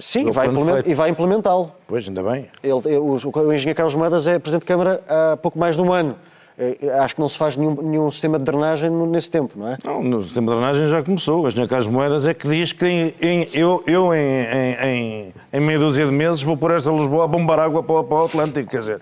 Sim, 0.00 0.30
vai 0.30 0.48
e 0.86 0.94
vai 0.94 1.10
implementá-lo. 1.10 1.70
Pois, 1.86 2.08
ainda 2.08 2.22
bem. 2.22 2.48
Ele, 2.62 2.96
o, 2.96 3.12
o 3.16 3.52
engenheiro 3.52 3.76
Carlos 3.76 3.94
Moedas 3.94 4.26
é 4.26 4.38
Presidente 4.38 4.62
de 4.62 4.66
Câmara 4.66 5.02
há 5.06 5.36
pouco 5.36 5.58
mais 5.58 5.76
de 5.76 5.82
um 5.82 5.92
ano. 5.92 6.16
Eh, 6.82 6.88
Acho 7.00 7.14
que 7.16 7.20
não 7.20 7.28
se 7.28 7.36
faz 7.36 7.56
nenhum, 7.56 7.74
nenhum 7.82 8.10
sistema 8.10 8.38
de 8.38 8.44
drenagem 8.44 8.88
nesse 8.90 9.30
tempo, 9.30 9.54
não 9.56 9.68
é? 9.68 9.78
Não, 9.84 10.02
no 10.02 10.22
sistema 10.22 10.52
de 10.52 10.58
drenagem 10.58 10.88
já 10.88 11.02
começou. 11.02 11.42
O 11.42 11.48
engenheiro 11.48 11.68
Carlos 11.68 11.88
Moedas 11.88 12.26
é 12.26 12.32
que 12.34 12.46
diz 12.48 12.72
que 12.72 12.86
em- 12.86 13.14
em- 13.20 13.48
eu, 13.52 13.82
eu 13.86 14.14
em, 14.14 14.18
em, 14.84 15.34
em, 15.52 15.60
meia 15.60 15.78
dúzia 15.78 16.06
de 16.06 16.12
meses 16.12 16.42
vou 16.42 16.56
pôr 16.56 16.70
esta 16.72 16.90
Lisboa 16.90 17.24
a 17.24 17.26
bombar 17.26 17.58
água 17.58 17.82
para, 17.82 17.94
o- 17.96 18.04
para 18.04 18.16
o 18.18 18.24
Atlântico. 18.26 18.70
Quer 18.70 18.78
dizer, 18.80 19.00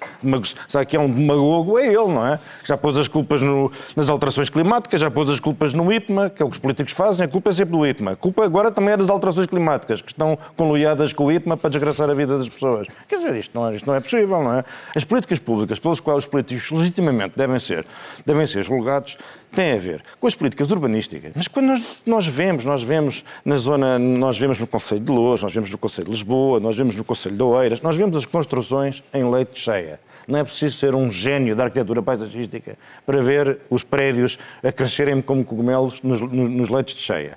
há 0.74 0.78
aqui 0.80 0.96
é 0.96 1.00
um 1.00 1.10
demagogo, 1.10 1.78
é 1.78 1.86
ele, 1.86 1.96
não 2.08 2.26
é? 2.26 2.38
Que 2.62 2.68
já 2.68 2.76
pôs 2.76 2.96
as 2.96 3.08
culpas 3.08 3.42
no- 3.42 3.70
nas 3.94 4.08
alterações 4.08 4.48
climáticas, 4.48 5.00
já 5.00 5.10
pôs 5.10 5.28
as 5.28 5.38
culpas 5.40 5.74
no 5.74 5.92
IPMA, 5.92 6.30
que 6.30 6.42
é 6.42 6.46
o 6.46 6.48
que 6.48 6.54
os 6.54 6.58
políticos 6.58 6.92
fazem, 6.92 7.24
a 7.24 7.28
culpa 7.28 7.50
é 7.50 7.52
sempre 7.52 7.72
do 7.76 7.86
IPMA. 7.86 8.12
A 8.12 8.16
culpa 8.16 8.44
agora 8.44 8.70
também 8.70 8.94
é 8.94 8.96
das 8.96 9.10
alterações 9.10 9.46
climáticas, 9.46 10.00
que 10.00 10.12
estão 10.12 10.38
conluiadas 10.56 11.12
com 11.12 11.24
o 11.24 11.32
IPMA 11.32 11.56
para 11.56 11.70
desgraçar 11.70 12.08
a 12.08 12.14
vida 12.14 12.38
das 12.38 12.48
pessoas. 12.48 12.86
Quer 13.08 13.16
dizer, 13.16 13.34
isto 13.36 13.50
não 13.58 13.68
é, 13.68 13.74
isto 13.74 13.86
não 13.86 13.94
é 13.94 14.00
possível, 14.00 14.42
não 14.42 14.54
é? 14.54 14.64
As 14.96 15.04
políticas 15.04 15.38
públicas 15.38 15.78
pelas 15.78 16.00
quais 16.00 16.18
os 16.24 16.26
políticos 16.26 16.70
legitimamente 16.70 17.32
devem 17.36 17.49
ser, 17.58 17.86
devem 18.24 18.46
ser 18.46 18.62
julgados 18.62 19.16
têm 19.52 19.72
a 19.72 19.78
ver 19.78 20.02
com 20.18 20.26
as 20.26 20.34
políticas 20.34 20.70
urbanísticas. 20.70 21.32
Mas 21.34 21.48
quando 21.48 21.66
nós, 21.66 22.02
nós 22.06 22.26
vemos, 22.26 22.64
nós 22.64 22.82
vemos 22.82 23.24
na 23.44 23.56
zona, 23.56 23.98
nós 23.98 24.38
vemos 24.38 24.58
no 24.58 24.66
Conselho 24.66 25.00
de 25.00 25.10
Lourdes, 25.10 25.42
nós 25.42 25.52
vemos 25.52 25.70
no 25.70 25.78
Conselho 25.78 26.06
de 26.06 26.12
Lisboa, 26.12 26.60
nós 26.60 26.76
vemos 26.76 26.94
no 26.94 27.04
Conselho 27.04 27.36
de 27.36 27.42
Oeiras, 27.42 27.80
nós 27.80 27.96
vemos 27.96 28.16
as 28.16 28.26
construções 28.26 29.02
em 29.12 29.28
leite 29.28 29.58
cheia. 29.58 30.00
Não 30.28 30.38
é 30.38 30.44
preciso 30.44 30.76
ser 30.76 30.94
um 30.94 31.10
gênio 31.10 31.56
da 31.56 31.64
arquitetura 31.64 32.02
paisagística 32.02 32.76
para 33.04 33.20
ver 33.22 33.58
os 33.68 33.82
prédios 33.82 34.38
a 34.62 34.70
crescerem 34.70 35.20
como 35.20 35.44
cogumelos 35.44 36.00
nos, 36.02 36.20
nos, 36.20 36.50
nos 36.50 36.68
leitos 36.68 36.94
de 36.94 37.02
cheia. 37.02 37.36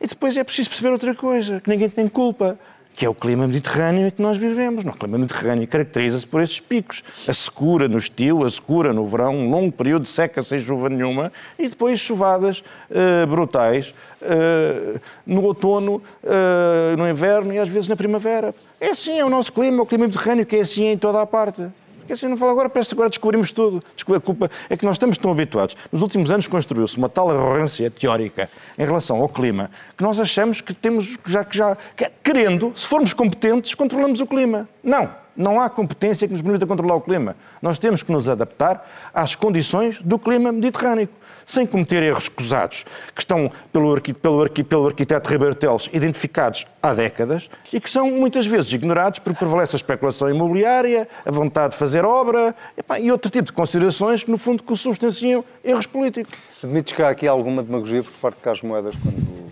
E 0.00 0.06
depois 0.06 0.36
é 0.36 0.44
preciso 0.44 0.68
perceber 0.68 0.92
outra 0.92 1.14
coisa, 1.14 1.60
que 1.60 1.70
ninguém 1.70 1.88
tem 1.88 2.06
culpa 2.08 2.58
que 2.94 3.04
é 3.04 3.08
o 3.08 3.14
clima 3.14 3.46
mediterrâneo 3.46 4.06
em 4.06 4.10
que 4.10 4.22
nós 4.22 4.36
vivemos. 4.36 4.84
No 4.84 4.92
clima 4.92 5.18
mediterrâneo 5.18 5.66
caracteriza-se 5.66 6.26
por 6.26 6.40
esses 6.40 6.60
picos. 6.60 7.02
A 7.26 7.32
secura 7.32 7.88
no 7.88 7.98
estio, 7.98 8.44
a 8.44 8.50
secura 8.50 8.92
no 8.92 9.04
verão, 9.06 9.34
um 9.34 9.50
longo 9.50 9.72
período 9.72 10.02
de 10.02 10.08
seca 10.08 10.42
sem 10.42 10.60
chuva 10.60 10.88
nenhuma 10.88 11.32
e 11.58 11.68
depois 11.68 11.98
chuvadas 11.98 12.62
eh, 12.90 13.26
brutais 13.26 13.94
eh, 14.22 15.00
no 15.26 15.42
outono, 15.42 16.02
eh, 16.22 16.94
no 16.96 17.08
inverno 17.08 17.52
e 17.52 17.58
às 17.58 17.68
vezes 17.68 17.88
na 17.88 17.96
primavera. 17.96 18.54
É 18.80 18.90
assim, 18.90 19.18
é 19.18 19.24
o 19.24 19.30
nosso 19.30 19.52
clima, 19.52 19.82
o 19.82 19.86
clima 19.86 20.06
mediterrâneo 20.06 20.46
que 20.46 20.56
é 20.56 20.60
assim 20.60 20.86
em 20.86 20.98
toda 20.98 21.20
a 21.20 21.26
parte. 21.26 21.62
Porque 22.04 22.12
assim 22.12 22.28
não 22.28 22.36
fala 22.36 22.52
agora, 22.52 22.68
parece 22.68 22.90
que 22.90 22.94
agora 22.94 23.08
descobrimos 23.08 23.50
tudo. 23.50 23.80
A 24.14 24.20
culpa 24.20 24.50
é 24.68 24.76
que 24.76 24.84
nós 24.84 24.96
estamos 24.96 25.16
tão 25.16 25.30
habituados. 25.30 25.74
Nos 25.90 26.02
últimos 26.02 26.30
anos 26.30 26.46
construiu-se 26.46 26.98
uma 26.98 27.08
tal 27.08 27.30
arrogância 27.30 27.90
teórica 27.90 28.50
em 28.78 28.84
relação 28.84 29.22
ao 29.22 29.28
clima 29.28 29.70
que 29.96 30.04
nós 30.04 30.20
achamos 30.20 30.60
que 30.60 30.74
temos, 30.74 31.16
já 31.24 31.42
que 31.42 31.56
já, 31.56 31.74
que, 31.96 32.10
querendo, 32.22 32.72
se 32.76 32.86
formos 32.86 33.14
competentes, 33.14 33.74
controlamos 33.74 34.20
o 34.20 34.26
clima. 34.26 34.68
Não. 34.82 35.23
Não 35.36 35.60
há 35.60 35.68
competência 35.68 36.26
que 36.28 36.32
nos 36.32 36.42
permita 36.42 36.66
controlar 36.66 36.94
o 36.96 37.00
clima. 37.00 37.34
Nós 37.60 37.78
temos 37.78 38.02
que 38.02 38.12
nos 38.12 38.28
adaptar 38.28 38.88
às 39.12 39.34
condições 39.34 39.98
do 40.00 40.18
clima 40.18 40.52
mediterrâneo, 40.52 41.08
sem 41.46 41.66
cometer 41.66 42.02
erros 42.02 42.24
escusados, 42.24 42.86
que 43.14 43.20
estão 43.20 43.50
pelo, 43.72 43.92
arqui- 43.92 44.14
pelo, 44.14 44.40
arqui- 44.42 44.64
pelo 44.64 44.86
arquiteto 44.86 45.28
Ribeiro 45.28 45.54
Teles 45.54 45.90
identificados 45.92 46.66
há 46.82 46.94
décadas 46.94 47.50
e 47.72 47.78
que 47.80 47.90
são 47.90 48.10
muitas 48.10 48.46
vezes 48.46 48.72
ignorados 48.72 49.18
porque 49.18 49.38
prevalece 49.38 49.74
a 49.74 49.78
especulação 49.78 50.30
imobiliária, 50.30 51.06
a 51.26 51.30
vontade 51.30 51.72
de 51.72 51.78
fazer 51.78 52.04
obra 52.04 52.54
epá, 52.78 52.98
e 52.98 53.10
outro 53.12 53.30
tipo 53.30 53.46
de 53.46 53.52
considerações 53.52 54.22
que, 54.24 54.30
no 54.30 54.38
fundo, 54.38 54.62
que 54.62 54.74
substanciam 54.76 55.44
erros 55.62 55.86
políticos. 55.86 56.32
Admites 56.62 56.94
que 56.94 57.02
há 57.02 57.10
aqui 57.10 57.28
alguma 57.28 57.62
demagogia 57.62 58.02
por 58.02 58.12
parte 58.12 58.36
de 58.36 58.42
Carlos 58.42 58.62
Moedas 58.62 58.94
quando 59.02 59.44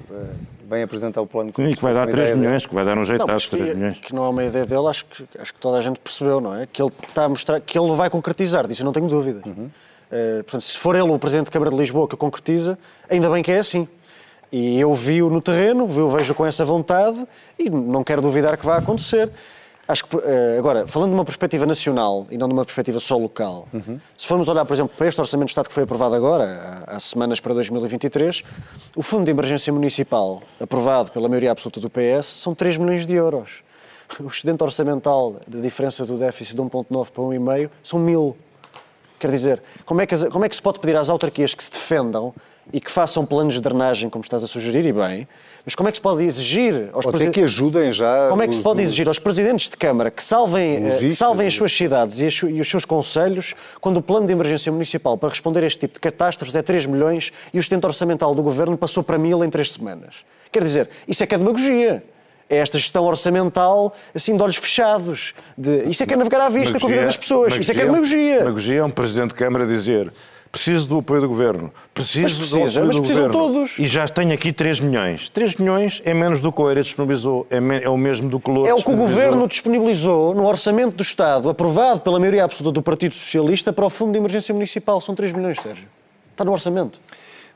vem 0.68 0.82
apresentar 0.82 1.20
o 1.20 1.26
plano? 1.26 1.50
E 1.50 1.74
que 1.76 1.82
vai 1.82 1.92
dar 1.94 2.00
Uma 2.00 2.12
3 2.12 2.28
ideia 2.30 2.34
de- 2.34 2.40
milhões, 2.40 2.66
que 2.66 2.74
vai 2.74 2.84
dar 2.84 2.96
um 2.98 3.04
jeito 3.04 3.20
Não, 3.20 3.26
de 3.26 3.32
mas 3.32 3.46
3 3.48 3.68
que, 3.68 3.74
milhões. 3.74 3.98
que 3.98 4.14
não 4.14 4.24
é 4.24 4.28
uma 4.28 4.44
ideia 4.44 4.64
dele, 4.66 4.86
acho 4.88 5.04
que, 5.06 5.24
acho 5.38 5.52
que 5.54 5.60
toda 5.60 5.78
a 5.78 5.80
gente 5.80 5.98
percebeu, 6.00 6.40
não 6.40 6.54
é? 6.54 6.66
Que 6.70 6.82
ele 6.82 6.92
está 7.08 7.24
a 7.24 7.28
mostrar, 7.28 7.60
que 7.60 7.78
ele 7.78 7.92
vai 7.94 8.08
concretizar, 8.10 8.66
disso 8.66 8.82
eu 8.82 8.86
não 8.86 8.92
tenho 8.92 9.06
dúvida. 9.06 9.40
Eh, 10.10 10.42
portanto, 10.42 10.60
se 10.62 10.76
for 10.78 10.94
ele 10.94 11.04
o 11.10 11.18
Presidente 11.18 11.46
da 11.46 11.52
Câmara 11.52 11.70
de 11.70 11.76
Lisboa 11.76 12.06
que 12.06 12.16
concretiza, 12.16 12.78
ainda 13.08 13.30
bem 13.30 13.42
que 13.42 13.50
é 13.50 13.58
assim. 13.58 13.88
E 14.50 14.78
eu 14.78 14.94
vi-o 14.94 15.30
no 15.30 15.40
terreno, 15.40 15.86
vi-o 15.88 16.10
vejo 16.10 16.34
com 16.34 16.44
essa 16.44 16.62
vontade 16.64 17.26
e 17.58 17.70
não 17.70 18.04
quero 18.04 18.20
duvidar 18.20 18.56
que 18.58 18.66
vai 18.66 18.78
acontecer. 18.78 19.30
Acho 19.92 20.06
que, 20.06 20.16
eh, 20.16 20.56
agora, 20.58 20.86
falando 20.86 21.10
de 21.10 21.14
uma 21.16 21.24
perspectiva 21.24 21.66
nacional 21.66 22.26
e 22.30 22.38
não 22.38 22.48
de 22.48 22.54
uma 22.54 22.64
perspectiva 22.64 22.98
só 22.98 23.14
local, 23.14 23.68
se 24.16 24.26
formos 24.26 24.48
olhar, 24.48 24.64
por 24.64 24.72
exemplo, 24.72 24.96
para 24.96 25.06
este 25.06 25.20
Orçamento 25.20 25.48
de 25.48 25.50
Estado 25.50 25.68
que 25.68 25.74
foi 25.74 25.82
aprovado 25.82 26.14
agora, 26.14 26.82
há, 26.86 26.98
semanas 26.98 27.40
para 27.40 27.52
2023, 27.52 28.42
o 28.96 29.02
Fundo 29.02 29.26
de 29.26 29.32
Emergência 29.32 29.70
Municipal, 29.70 30.42
aprovado 30.58 31.12
pela 31.12 31.28
maioria 31.28 31.50
absoluta 31.50 31.78
do 31.78 31.90
PS, 31.90 32.24
são 32.24 32.54
3 32.54 32.78
milhões 32.78 33.04
de 33.04 33.14
euros. 33.14 33.62
O 34.18 34.28
excedente 34.28 34.64
orçamental 34.64 35.36
de 35.46 35.60
diferença 35.60 36.06
do 36.06 36.16
déficit 36.16 36.56
de 36.56 36.62
1,9 36.62 37.10
para 37.10 37.22
1,5 37.22 37.70
são 37.82 37.98
mil. 37.98 38.34
Quer 39.20 39.30
dizer, 39.30 39.62
como 39.84 40.00
é, 40.00 40.06
que, 40.06 40.16
como 40.30 40.46
é 40.46 40.48
que 40.48 40.56
se 40.56 40.62
pode 40.62 40.80
pedir 40.80 40.96
às 40.96 41.10
autarquias 41.10 41.54
que 41.54 41.62
se 41.62 41.70
defendam 41.70 42.32
e 42.70 42.80
que 42.80 42.90
façam 42.90 43.24
planos 43.24 43.54
de 43.54 43.60
drenagem, 43.60 44.10
como 44.10 44.22
estás 44.22 44.44
a 44.44 44.46
sugerir, 44.46 44.84
e 44.86 44.92
bem, 44.92 45.26
mas 45.64 45.74
como 45.74 45.88
é 45.88 45.92
que 45.92 45.98
se 45.98 46.02
pode 46.02 46.22
exigir 46.24 46.90
aos 46.92 47.04
Ou 47.06 47.10
até 47.10 47.18
presi- 47.18 47.30
que 47.32 47.40
ajudem 47.42 47.92
já. 47.92 48.28
como 48.28 48.42
é 48.42 48.46
que 48.46 48.50
os- 48.50 48.56
se 48.56 48.62
pode 48.62 48.82
exigir 48.82 49.08
aos 49.08 49.18
presidentes 49.18 49.68
de 49.68 49.76
Câmara 49.76 50.10
que 50.10 50.22
salvem, 50.22 50.86
eh, 50.86 50.98
que 50.98 51.12
salvem 51.12 51.46
as 51.46 51.54
suas 51.54 51.72
cidades 51.72 52.20
e, 52.20 52.26
as 52.26 52.34
e 52.34 52.60
os 52.60 52.68
seus 52.68 52.84
conselhos 52.84 53.54
quando 53.80 53.96
o 53.96 54.02
plano 54.02 54.26
de 54.26 54.32
emergência 54.32 54.70
municipal 54.70 55.16
para 55.18 55.28
responder 55.30 55.64
a 55.64 55.66
este 55.66 55.80
tipo 55.80 55.94
de 55.94 56.00
catástrofes 56.00 56.54
é 56.54 56.62
3 56.62 56.86
milhões 56.86 57.32
e 57.52 57.58
o 57.58 57.60
excedente 57.60 57.84
orçamental 57.86 58.34
do 58.34 58.42
governo 58.42 58.76
passou 58.78 59.02
para 59.02 59.18
mil 59.18 59.42
em 59.44 59.50
3 59.50 59.72
semanas? 59.72 60.16
Quer 60.52 60.62
dizer, 60.62 60.88
isso 61.08 61.22
é 61.24 61.26
que 61.26 61.34
é 61.34 61.38
demagogia. 61.38 62.04
É 62.50 62.56
esta 62.58 62.76
gestão 62.76 63.04
orçamental, 63.06 63.94
assim, 64.14 64.36
de 64.36 64.42
olhos 64.42 64.56
fechados. 64.56 65.32
De... 65.56 65.84
Isso 65.88 66.02
é 66.02 66.06
que 66.06 66.12
é 66.12 66.16
navegar 66.16 66.42
à 66.42 66.48
vista 66.50 66.78
com 66.78 66.86
a 66.86 66.90
vida 66.90 67.06
das 67.06 67.16
pessoas. 67.16 67.56
Isso 67.56 67.70
é 67.70 67.74
que 67.74 67.80
é 67.80 67.84
demagogia. 67.86 68.38
Demagogia 68.40 68.80
é 68.80 68.84
um 68.84 68.90
Presidente 68.90 69.30
de 69.30 69.36
Câmara 69.36 69.64
dizer 69.66 70.12
preciso 70.52 70.86
do 70.86 70.98
apoio 70.98 71.22
do 71.22 71.28
Governo, 71.28 71.72
preciso 71.94 72.22
Mas 72.24 72.32
do 72.32 72.36
precisa, 72.38 72.60
auxílio 72.60 72.86
mas 72.86 72.96
do 72.96 73.02
precisam 73.02 73.28
Governo. 73.30 73.54
todos. 73.54 73.78
E 73.78 73.86
já 73.86 74.06
tenho 74.06 74.32
aqui 74.34 74.52
3 74.52 74.80
milhões. 74.80 75.30
3 75.30 75.56
milhões 75.56 76.02
é 76.04 76.12
menos 76.12 76.42
do 76.42 76.52
que 76.52 76.60
o 76.60 76.64
Oeiras 76.64 76.84
disponibilizou, 76.86 77.46
é, 77.50 77.58
me- 77.58 77.80
é 77.82 77.88
o 77.88 77.96
mesmo 77.96 78.28
do 78.28 78.38
que 78.38 78.50
o 78.50 78.52
Lourdes 78.52 78.70
É 78.70 78.74
o 78.74 78.84
que 78.84 78.90
o. 78.90 78.96
Governo 78.96 79.48
disponibilizou 79.48 80.34
no 80.34 80.46
Orçamento 80.46 80.94
do 80.94 81.02
Estado, 81.02 81.48
aprovado 81.48 82.00
pela 82.02 82.20
maioria 82.20 82.44
absoluta 82.44 82.74
do 82.74 82.82
Partido 82.82 83.14
Socialista, 83.14 83.72
para 83.72 83.86
o 83.86 83.90
Fundo 83.90 84.12
de 84.12 84.18
Emergência 84.18 84.52
Municipal. 84.54 85.00
São 85.00 85.14
3 85.14 85.32
milhões, 85.32 85.58
Sérgio. 85.60 85.88
Está 86.30 86.44
no 86.44 86.52
Orçamento. 86.52 87.00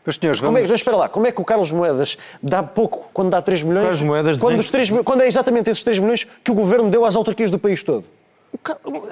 Meus 0.07 0.17
senhores, 0.17 0.41
Como 0.41 0.57
é, 0.57 0.61
vamos... 0.61 0.71
mas 0.71 0.81
espera 0.81 0.97
lá, 0.97 1.09
como 1.09 1.27
é 1.27 1.33
que 1.33 1.41
o 1.41 1.45
Carlos 1.45 1.73
Moedas 1.73 2.17
dá 2.43 2.63
pouco 2.63 3.11
quando 3.13 3.31
dá 3.31 3.43
3 3.43 3.63
milhões? 3.65 3.83
Carlos 3.83 4.03
Moedas 4.03 4.39
quando, 4.39 4.55
dizem- 4.55 4.61
os 4.61 4.71
3 4.71 4.91
mil- 4.91 5.03
quando 5.05 5.21
é 5.23 5.27
exatamente 5.27 5.69
esses 5.69 5.83
3 5.83 5.99
milhões 5.99 6.27
que 6.45 6.51
o 6.51 6.55
governo 6.55 6.89
deu 6.89 7.05
às 7.05 7.17
autarquias 7.17 7.51
do 7.51 7.59
país 7.59 7.83
todo? 7.83 8.05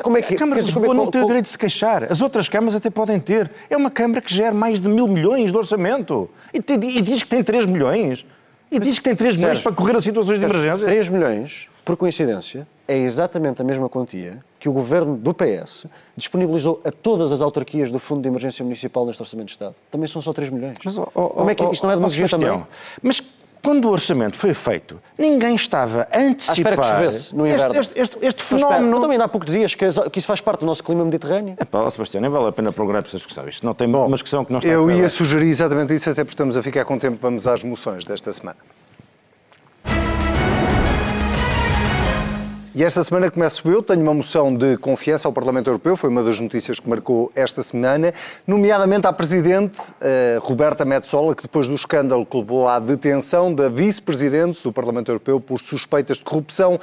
Como 0.03 0.17
é 0.17 0.23
que- 0.23 0.35
a 0.35 0.39
Câmara 0.39 0.61
de 0.61 0.67
é 0.69 0.73
Lisboa 0.73 0.89
que- 0.89 0.95
não 0.95 1.11
tem 1.11 1.23
o 1.23 1.27
direito 1.27 1.45
de 1.45 1.51
se 1.51 1.59
queixar. 1.59 2.11
As 2.11 2.21
outras 2.21 2.49
câmaras 2.49 2.75
até 2.77 2.91
podem 2.91 3.19
ter. 3.19 3.51
É 3.69 3.77
uma 3.77 3.91
Câmara 3.91 4.21
que 4.21 4.33
gera 4.35 4.55
mais 4.55 4.81
de 4.81 4.89
mil 4.89 5.07
milhões 5.07 5.51
de 5.53 5.57
orçamento. 5.57 6.29
E, 6.53 6.61
te- 6.61 6.75
e 6.75 7.01
diz 7.03 7.23
que 7.23 7.29
tem 7.29 7.43
3 7.45 7.67
milhões. 7.67 8.25
E 8.71 8.79
diz 8.81 8.99
que 8.99 9.05
tem 9.05 9.15
3 9.15 9.37
milhões 9.37 9.61
para 9.61 9.73
correr 9.73 9.97
a 9.97 10.01
situações 10.01 10.41
de 10.41 10.45
emergência. 10.47 10.85
3 10.87 11.09
milhões, 11.09 11.69
por 11.85 11.97
coincidência, 11.97 12.67
é 12.89 12.97
exatamente 12.99 13.61
a 13.63 13.65
mesma 13.65 13.89
quantia 13.89 14.39
que 14.59 14.69
o 14.69 14.73
governo 14.73 15.15
do 15.17 15.33
PS 15.35 15.87
disponibilizou 16.17 16.81
a 16.85 16.91
todas 16.91 17.31
as 17.31 17.41
autarquias 17.43 17.93
do 17.93 17.99
Fundo 18.01 18.23
de 18.23 18.29
Emergência 18.29 18.65
Municipal 18.65 19.05
neste 19.07 19.21
Orçamento 19.23 19.47
de 19.47 19.53
Estado. 19.53 19.75
Também 19.91 20.09
são 20.09 20.21
só 20.23 20.33
3 20.33 20.51
milhões. 20.51 20.77
Mas, 20.85 20.97
ó, 20.99 21.07
ó, 21.15 21.29
Como 21.29 21.51
é 21.51 21.55
que 21.55 21.63
ó, 21.63 21.71
isto 21.71 21.85
não 21.85 21.93
é 21.93 21.97
demagogia 21.97 22.27
Sebastião, 22.27 22.55
também? 22.61 22.69
Mas 23.03 23.23
quando 23.65 23.87
o 23.87 23.91
orçamento 23.91 24.37
foi 24.37 24.53
feito, 24.53 25.01
ninguém 25.19 25.55
estava 25.55 26.07
a 26.13 26.19
antecipar 26.21 26.75
espera 26.75 26.77
que 26.77 26.87
chovesse 26.87 27.35
no 27.35 27.47
este, 27.47 27.57
inverno. 27.57 27.81
este, 27.81 27.99
este, 27.99 28.17
este 28.21 28.43
espera, 28.43 28.61
fenómeno. 28.61 29.01
também 29.01 29.19
há 29.19 29.27
pouco 29.27 29.47
dizias 29.47 29.75
que, 29.75 29.87
que 30.13 30.19
isso 30.19 30.29
faz 30.29 30.43
parte 30.43 30.61
do 30.61 30.67
nosso 30.67 30.85
clima 30.85 31.03
mediterrâneo. 31.03 31.57
Epá, 31.59 31.79
ó, 31.81 31.89
Sebastião, 31.89 32.21
nem 32.21 32.31
vale 32.31 32.49
a 32.49 32.53
pena 32.53 32.71
prolongar 32.71 33.03
esta 33.03 33.17
discussão. 33.17 33.49
Isto 33.49 33.65
não 33.65 33.73
tem 33.73 33.89
uma 33.89 34.09
discussão 34.11 34.45
que 34.45 34.55
está 34.55 34.69
Eu 34.69 34.91
ia 34.91 35.09
sugerir 35.09 35.49
exatamente 35.49 35.95
isso, 35.95 36.11
até 36.11 36.23
porque 36.23 36.35
estamos 36.35 36.59
a 36.59 36.63
ficar 36.63 36.85
com 36.85 36.99
tempo. 36.99 37.19
Vamos 37.21 37.47
às 37.47 37.65
moções 37.65 38.05
desta 38.05 38.31
semana. 38.35 38.59
E 42.77 42.83
esta 42.83 43.05
semana 43.05 43.31
começo 43.31 43.71
eu, 43.71 43.81
tenho 43.85 44.03
uma 44.03 44.13
moção 44.13 44.53
de 44.53 44.77
confiança 44.77 45.29
ao 45.29 45.33
Parlamento 45.33 45.69
Europeu, 45.69 45.97
foi 45.97 46.11
uma 46.11 46.25
das 46.25 46.41
notícias 46.41 46.81
que 46.81 46.89
marcou 46.89 47.31
esta 47.33 47.63
semana, 47.63 48.13
nomeadamente 48.45 49.07
à 49.07 49.13
Presidente 49.13 49.79
eh, 50.01 50.41
Roberta 50.43 50.85
Metsola, 50.85 51.37
que 51.37 51.45
depois 51.45 51.69
do 51.69 51.77
escândalo 51.77 52.27
que 52.27 52.37
levou 52.37 52.67
à 52.67 52.81
detenção 52.81 53.55
da 53.55 53.69
Vice-Presidente 53.69 54.61
do 54.65 54.73
Parlamento 54.73 55.09
Europeu 55.09 55.39
por 55.39 55.61
suspeitas 55.61 56.17
de 56.17 56.25
corrupção, 56.25 56.81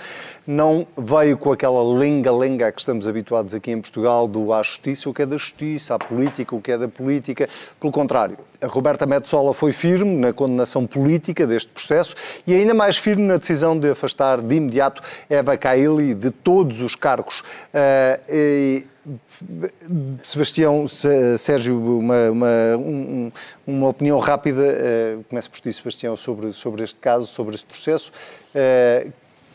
não 0.47 0.87
veio 0.97 1.37
com 1.37 1.51
aquela 1.51 1.83
lenga-lenga 1.83 2.71
que 2.71 2.79
estamos 2.79 3.05
habituados 3.05 3.53
aqui 3.53 3.71
em 3.71 3.81
Portugal, 3.81 4.29
do 4.29 4.53
à 4.53 4.63
justiça, 4.63 5.09
o 5.09 5.13
que 5.13 5.23
é 5.23 5.25
da 5.25 5.35
justiça, 5.35 5.95
à 5.95 5.99
política, 5.99 6.55
o 6.55 6.61
que 6.61 6.71
é 6.71 6.77
da 6.77 6.87
política. 6.87 7.49
Pelo 7.81 7.91
contrário, 7.91 8.37
a 8.61 8.67
Roberta 8.67 9.05
Metsola 9.05 9.53
foi 9.53 9.73
firme 9.73 10.17
na 10.17 10.31
condenação 10.31 10.85
política 10.85 11.47
deste 11.47 11.69
processo 11.71 12.15
e 12.45 12.53
ainda 12.53 12.73
mais 12.73 12.97
firme 12.97 13.23
na 13.23 13.37
decisão 13.37 13.77
de 13.77 13.89
afastar 13.89 14.39
de 14.41 14.55
imediato 14.55 15.01
Eva 15.29 15.57
Kaili 15.57 16.13
de 16.13 16.29
todos 16.29 16.81
os 16.81 16.95
cargos. 16.95 17.43
Ah, 17.73 18.19
e, 18.29 18.85
Sebastião, 20.23 20.87
Se- 20.87 21.35
Sérgio, 21.37 21.75
uma, 21.97 22.29
uma, 22.29 22.47
um- 22.77 23.31
uma 23.65 23.87
opinião 23.89 24.19
rápida, 24.19 24.61
eh, 24.63 25.17
começo 25.27 25.49
por 25.49 25.59
ti, 25.59 25.73
Sebastião, 25.73 26.15
sobre, 26.15 26.53
sobre 26.53 26.83
este 26.83 26.97
caso, 26.97 27.25
sobre 27.25 27.55
este 27.55 27.65
processo, 27.65 28.11
eh, 28.53 29.07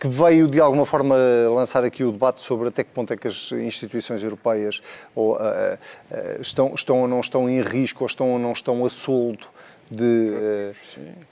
que 0.07 0.09
veio 0.09 0.47
de 0.47 0.61
alguma 0.61 0.87
forma 0.87 1.17
lançar 1.53 1.85
aqui 1.85 2.05
o 2.05 2.13
debate 2.13 2.41
sobre 2.41 2.69
até 2.69 2.85
que 2.85 2.91
ponto 2.91 3.13
é 3.13 3.17
que 3.17 3.27
as 3.27 3.53
instituições 3.53 4.23
europeias 4.23 4.81
ou, 5.15 5.37
eh, 5.39 5.79
eh, 6.11 6.39
estão, 6.41 6.73
estão 6.75 7.01
ou 7.01 7.09
não 7.09 7.21
estão 7.21 7.49
em 7.49 7.61
risco, 7.61 8.05
ou 8.05 8.07
estão 8.07 8.31
ou 8.31 8.39
não 8.39 8.53
estão 8.53 8.85
a 8.85 8.89
soldo 8.89 9.45
de 9.91 10.33
eh, 10.33 10.73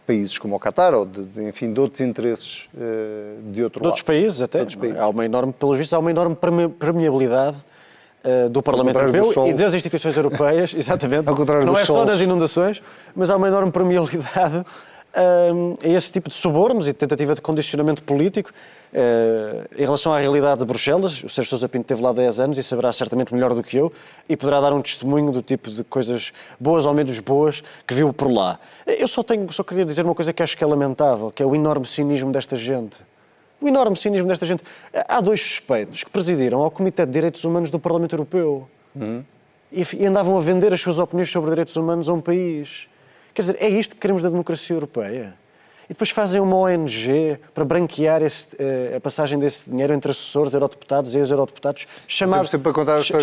países 0.07 0.39
como 0.39 0.57
o 0.57 0.61
Qatar, 0.61 0.95
ou 0.95 1.07
de, 1.07 1.25
de, 1.25 1.45
enfim, 1.45 1.73
de 1.73 1.81
outros 1.81 2.01
interesses 2.01 2.69
de 3.53 3.63
outro 3.63 3.81
De 3.81 3.87
outros 3.87 4.03
lado. 4.03 4.07
países 4.07 4.43
até. 4.43 4.59
De 4.59 4.63
outros 4.63 4.77
países. 4.77 4.99
Há 5.01 5.09
uma 5.09 5.25
enorme, 5.25 5.53
pelos 5.53 5.79
vistos, 5.79 5.95
há 5.95 5.99
uma 5.99 6.11
enorme 6.11 6.35
perme- 6.35 6.69
permeabilidade 6.69 7.57
do 8.51 8.63
Parlamento 8.63 8.99
Europeu 8.99 9.35
do 9.35 9.49
e 9.49 9.53
das 9.53 9.75
instituições 9.75 10.17
europeias, 10.17 10.73
exatamente. 10.79 11.27
Não 11.27 11.79
é 11.79 11.85
só 11.85 12.07
nas 12.07 12.21
inundações, 12.21 12.83
mas 13.15 13.29
há 13.29 13.37
uma 13.37 13.49
enorme 13.49 13.71
permeabilidade 13.71 14.65
a 15.85 15.89
esse 15.89 16.11
tipo 16.13 16.29
de 16.29 16.35
subornos 16.35 16.89
e 16.89 16.93
de 16.93 16.99
tentativa 16.99 17.35
de 17.35 17.41
condicionamento 17.41 18.03
político 18.03 18.51
eh, 18.93 19.67
em 19.77 19.83
relação 19.85 20.13
à 20.13 20.19
realidade 20.19 20.61
de 20.61 20.67
Bruxelas. 20.67 21.23
O 21.23 21.29
Sérgio 21.29 21.51
Sousa 21.51 21.69
Pinto 21.69 21.83
esteve 21.85 22.03
lá 22.03 22.13
10 22.13 22.41
anos 22.41 22.59
e 22.59 22.63
saberá 22.63 22.93
certamente 22.93 23.33
melhor 23.33 23.55
do 23.55 23.63
que 23.63 23.77
eu 23.77 23.93
e 24.29 24.37
poderá 24.37 24.61
dar 24.61 24.73
um 24.73 24.83
testemunho 24.83 25.31
do 25.31 25.41
tipo 25.43 25.71
de 25.71 25.85
coisas 25.85 26.33
boas 26.59 26.85
ou 26.87 26.93
menos 26.95 27.19
boas 27.21 27.63
que 27.87 27.95
viu 27.95 28.13
por 28.13 28.29
lá. 28.31 28.59
Eu 28.87 29.07
só, 29.07 29.23
tenho, 29.23 29.51
só 29.53 29.63
queria 29.63 29.85
dizer 29.85 30.05
uma 30.05 30.15
coisa 30.15 30.33
que 30.33 30.43
acho 30.43 30.57
que 30.57 30.65
é 30.65 30.67
lamentável, 30.67 31.31
que 31.31 31.43
é 31.43 31.47
o 31.47 31.55
enorme 31.55 31.87
cinismo 31.87 32.33
desta 32.33 32.57
gente. 32.57 32.99
O 33.61 33.69
enorme 33.69 33.97
cinismo 33.97 34.27
desta 34.29 34.45
gente. 34.45 34.63
Há 35.09 35.21
dois 35.21 35.41
suspeitos 35.41 36.03
que 36.05 36.11
presidiram 36.11 36.61
ao 36.61 36.71
Comitê 36.71 37.07
de 37.07 37.13
Direitos 37.13 37.45
Humanos 37.45 37.71
do 37.71 37.79
Parlamento 37.79 38.15
Europeu 38.15 38.69
f- 39.73 39.97
e 39.97 40.05
andavam 40.07 40.37
a 40.37 40.41
vender 40.41 40.73
as 40.75 40.81
suas 40.81 40.99
opiniões 40.99 41.31
sobre 41.31 41.51
direitos 41.51 41.75
humanos 41.77 42.09
a 42.09 42.13
um 42.13 42.21
país. 42.21 42.89
Quer 43.35 43.43
dizer, 43.43 43.57
é 43.61 43.69
isto 43.69 43.97
que 43.97 44.01
queremos 44.01 44.23
da 44.23 44.29
democracia 44.29 44.75
europeia? 44.75 45.35
E 45.89 45.93
depois 45.93 46.11
fazem 46.11 46.41
uma 46.41 46.57
ONG 46.57 47.39
para 47.55 47.65
branquear 47.65 48.23
esse, 48.23 48.57
eh, 48.59 48.95
a 48.97 49.01
passagem 49.01 49.39
desse 49.39 49.71
dinheiro 49.71 49.93
entre 49.93 50.11
assessores, 50.11 50.55
eurodeputados 50.55 51.15
e 51.15 51.19
ex-eurodeputados, 51.19 51.87
chamada, 52.09 52.43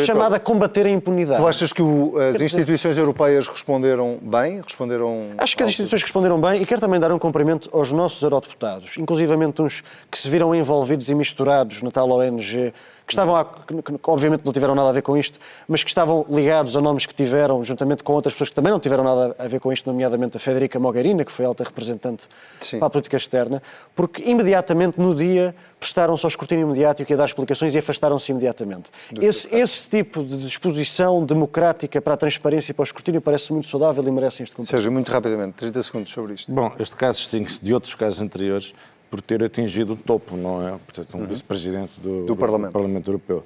chamada 0.05 0.35
a 0.35 0.39
combater 0.39 0.85
a 0.85 0.89
impunidade. 0.89 1.41
Tu 1.41 1.47
achas 1.47 1.73
que 1.73 1.81
o- 1.81 2.17
as 2.17 2.33
dizer- 2.33 2.45
instituições 2.45 2.97
europeias 2.97 3.47
responderam 3.47 4.19
bem? 4.21 4.61
Responderam 4.61 5.29
Acho 5.37 5.57
que 5.57 5.63
as 5.63 5.69
instituições 5.69 6.01
responderam 6.03 6.39
bem 6.39 6.61
e 6.61 6.65
quero 6.65 6.79
também 6.79 6.99
dar 6.99 7.11
um 7.11 7.17
cumprimento 7.19 7.69
aos 7.73 7.91
nossos 7.91 8.21
eurodeputados, 8.21 8.97
inclusivamente 8.97 9.61
uns 9.61 9.83
que 10.11 10.17
se 10.17 10.29
viram 10.29 10.53
envolvidos 10.53 11.09
e 11.09 11.15
misturados 11.15 11.81
na 11.81 11.89
tal 11.91 12.09
ONG, 12.11 12.73
que 13.07 13.11
estavam, 13.13 13.35
a, 13.35 13.43
que, 13.43 13.81
que 13.81 13.99
obviamente 14.09 14.45
não 14.45 14.53
tiveram 14.53 14.75
nada 14.75 14.89
a 14.89 14.93
ver 14.93 15.01
com 15.01 15.17
isto, 15.17 15.37
mas 15.67 15.83
que 15.83 15.89
estavam 15.89 16.25
ligados 16.29 16.77
a 16.77 16.81
nomes 16.81 17.05
que 17.05 17.13
tiveram, 17.13 17.63
juntamente 17.63 18.03
com 18.03 18.13
outras 18.13 18.33
pessoas 18.33 18.49
que 18.49 18.55
também 18.55 18.71
não 18.71 18.79
tiveram 18.79 19.03
nada 19.03 19.35
a 19.37 19.47
ver 19.47 19.59
com 19.59 19.73
isto, 19.73 19.87
nomeadamente 19.89 20.37
a 20.37 20.39
Federica 20.39 20.79
Mogherini, 20.79 21.25
que 21.25 21.31
foi 21.31 21.43
alta 21.45 21.63
representante 21.63 22.27
Sim. 22.59 22.79
para 22.79 22.87
a 22.87 22.89
política 22.89 23.17
externa, 23.17 23.61
porque 23.95 24.21
imediatamente 24.29 24.99
no 24.99 25.15
dia 25.15 25.55
prestaram-se 25.79 26.25
ao 26.25 26.29
escrutínio 26.29 26.67
mediático 26.67 27.11
e 27.11 27.13
a 27.13 27.17
dar 27.17 27.25
explicações 27.25 27.73
e 27.75 27.77
afastaram-se 27.79 28.31
imediatamente. 28.31 28.91
Esse, 29.19 29.53
esse 29.55 29.89
tipo 29.89 30.23
de 30.23 30.37
disposição 30.37 31.25
democrática 31.25 32.01
para 32.01 32.13
a 32.13 32.17
transparência 32.17 32.71
e 32.71 32.73
para 32.73 32.83
o 32.83 32.85
escrutínio 32.85 33.21
parece 33.21 33.51
muito 33.51 33.67
saudável 33.67 34.03
e 34.07 34.11
merece 34.11 34.43
este 34.43 34.55
cumprimento. 34.55 34.77
Seja, 34.77 34.91
muito 34.91 35.11
rapidamente, 35.11 35.53
30 35.53 35.83
segundos 35.83 36.11
sobre 36.11 36.33
isto. 36.33 36.51
Bom, 36.51 36.71
este 36.79 36.95
caso 36.95 37.19
distingue-se 37.19 37.63
de 37.63 37.73
outros 37.73 37.95
casos 37.95 38.21
anteriores 38.21 38.73
por 39.09 39.21
ter 39.21 39.43
atingido 39.43 39.93
o 39.93 39.97
topo, 39.97 40.37
não 40.37 40.65
é? 40.65 40.71
Portanto, 40.71 41.17
um 41.17 41.25
vice-presidente 41.25 41.99
do, 41.99 42.25
Do 42.25 42.35
Parlamento. 42.35 42.77
Europeu. 43.05 43.43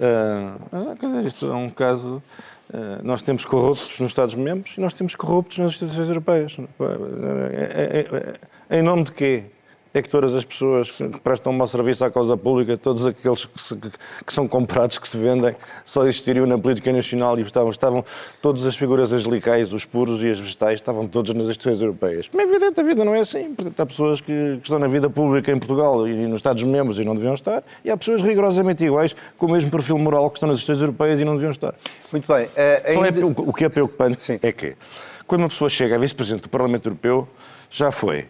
Ah, 0.00 0.56
mas, 0.70 0.98
quer 0.98 1.06
dizer, 1.08 1.26
isto 1.26 1.46
é 1.46 1.54
um 1.54 1.68
caso. 1.68 2.22
Ah, 2.72 3.00
nós 3.02 3.22
temos 3.22 3.44
corruptos 3.44 3.98
nos 4.00 4.10
Estados-membros 4.10 4.76
e 4.76 4.80
nós 4.80 4.94
temos 4.94 5.14
corruptos 5.16 5.58
nas 5.58 5.72
instituições 5.72 6.08
europeias. 6.08 6.56
É- 7.52 8.00
é- 8.00 8.38
é- 8.70 8.78
em 8.78 8.82
nome 8.82 9.04
de 9.04 9.12
quê? 9.12 9.44
É 9.92 10.00
que 10.00 10.08
todas 10.08 10.32
as 10.36 10.44
pessoas 10.44 10.88
que 10.88 11.08
prestam 11.18 11.52
um 11.52 11.56
mau 11.56 11.66
serviço 11.66 12.04
à 12.04 12.10
causa 12.12 12.36
pública, 12.36 12.76
todos 12.76 13.04
aqueles 13.08 13.44
que, 13.46 13.60
se- 13.60 13.74
que- 13.76 14.32
são 14.32 14.46
comprados, 14.46 15.00
que 15.00 15.08
se 15.08 15.16
vendem, 15.16 15.56
só 15.84 16.06
existiriam 16.06 16.46
na 16.46 16.56
política 16.56 16.92
nacional 16.92 17.36
e 17.40 17.42
estavam, 17.42 17.70
estavam 17.70 18.04
todas 18.40 18.64
as 18.66 18.76
figuras 18.76 19.12
angelicais, 19.12 19.72
os 19.72 19.84
puros 19.84 20.22
e 20.22 20.28
as 20.30 20.38
vegetais, 20.38 20.74
estavam 20.74 21.08
todos 21.08 21.34
nas 21.34 21.46
instituições 21.48 21.82
europeias. 21.82 22.30
Mas 22.32 22.46
é 22.46 22.48
evidente, 22.50 22.78
a 22.78 22.84
vida 22.84 23.04
não 23.04 23.12
é 23.16 23.18
assim. 23.20 23.52
Portanto, 23.52 23.80
há 23.80 23.86
pessoas 23.86 24.20
que, 24.20 24.32
que 24.58 24.60
estão 24.62 24.78
na 24.78 24.86
vida 24.86 25.10
pública 25.10 25.50
em 25.50 25.58
Portugal 25.58 26.06
e 26.06 26.14
nos 26.28 26.36
Estados-membros 26.38 27.00
e 27.00 27.04
não 27.04 27.16
deviam 27.16 27.34
estar, 27.34 27.64
e 27.84 27.90
há 27.90 27.96
pessoas 27.96 28.22
rigorosamente 28.22 28.84
iguais, 28.84 29.16
com 29.36 29.46
o 29.46 29.50
mesmo 29.50 29.72
perfil 29.72 29.98
moral 29.98 30.30
que 30.30 30.36
estão 30.36 30.48
nas 30.48 30.58
instituições 30.58 30.82
europeias 30.82 31.18
e 31.18 31.24
não 31.24 31.34
deviam 31.34 31.50
estar. 31.50 31.74
Muito 32.12 32.32
bem. 32.32 32.48
eh, 32.54 32.92
Só 32.94 33.04
é- 33.04 33.08
ainda- 33.08 33.26
o 33.26 33.52
que 33.52 33.64
é 33.64 33.68
preocupante 33.68 34.22
Sim. 34.22 34.38
é 34.40 34.52
que, 34.52 34.76
quando 35.26 35.40
uma 35.40 35.48
pessoa 35.48 35.68
chega 35.68 35.96
a 35.96 35.98
vice-presidente 35.98 36.42
do 36.44 36.48
Parlamento 36.48 36.86
Europeu, 36.88 37.26
já 37.68 37.90
foi 37.90 38.26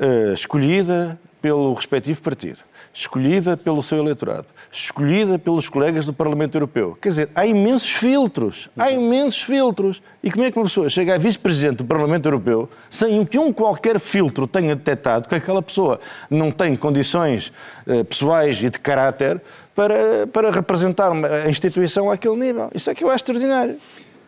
eh, 0.00 0.32
escolhida 0.32 1.18
pelo 1.40 1.72
respectivo 1.72 2.20
partido, 2.20 2.58
escolhida 2.92 3.56
pelo 3.56 3.82
seu 3.82 3.98
eleitorado, 3.98 4.46
escolhida 4.72 5.38
pelos 5.38 5.68
colegas 5.68 6.04
do 6.06 6.12
Parlamento 6.12 6.56
Europeu. 6.56 6.98
Quer 7.00 7.08
dizer, 7.08 7.28
há 7.34 7.46
imensos 7.46 7.94
filtros, 7.94 8.68
há 8.76 8.90
imensos 8.90 9.42
filtros. 9.42 10.02
E 10.22 10.30
como 10.32 10.44
é 10.44 10.50
que 10.50 10.58
uma 10.58 10.64
pessoa 10.64 10.88
chega 10.88 11.14
a 11.14 11.18
vice-presidente 11.18 11.76
do 11.76 11.84
Parlamento 11.84 12.26
Europeu 12.26 12.68
sem 12.90 13.24
que 13.24 13.38
um 13.38 13.52
qualquer 13.52 14.00
filtro 14.00 14.46
tenha 14.46 14.74
detectado 14.74 15.28
que 15.28 15.34
aquela 15.34 15.62
pessoa 15.62 16.00
não 16.28 16.50
tem 16.50 16.74
condições 16.74 17.52
eh, 17.86 18.02
pessoais 18.02 18.60
e 18.62 18.68
de 18.68 18.78
caráter 18.78 19.40
para, 19.74 20.26
para 20.26 20.50
representar 20.50 21.12
a 21.12 21.48
instituição 21.48 22.10
àquele 22.10 22.36
nível? 22.36 22.68
Isso 22.74 22.90
é 22.90 22.94
que 22.94 23.04
eu 23.04 23.08
acho 23.08 23.16
extraordinário. 23.16 23.78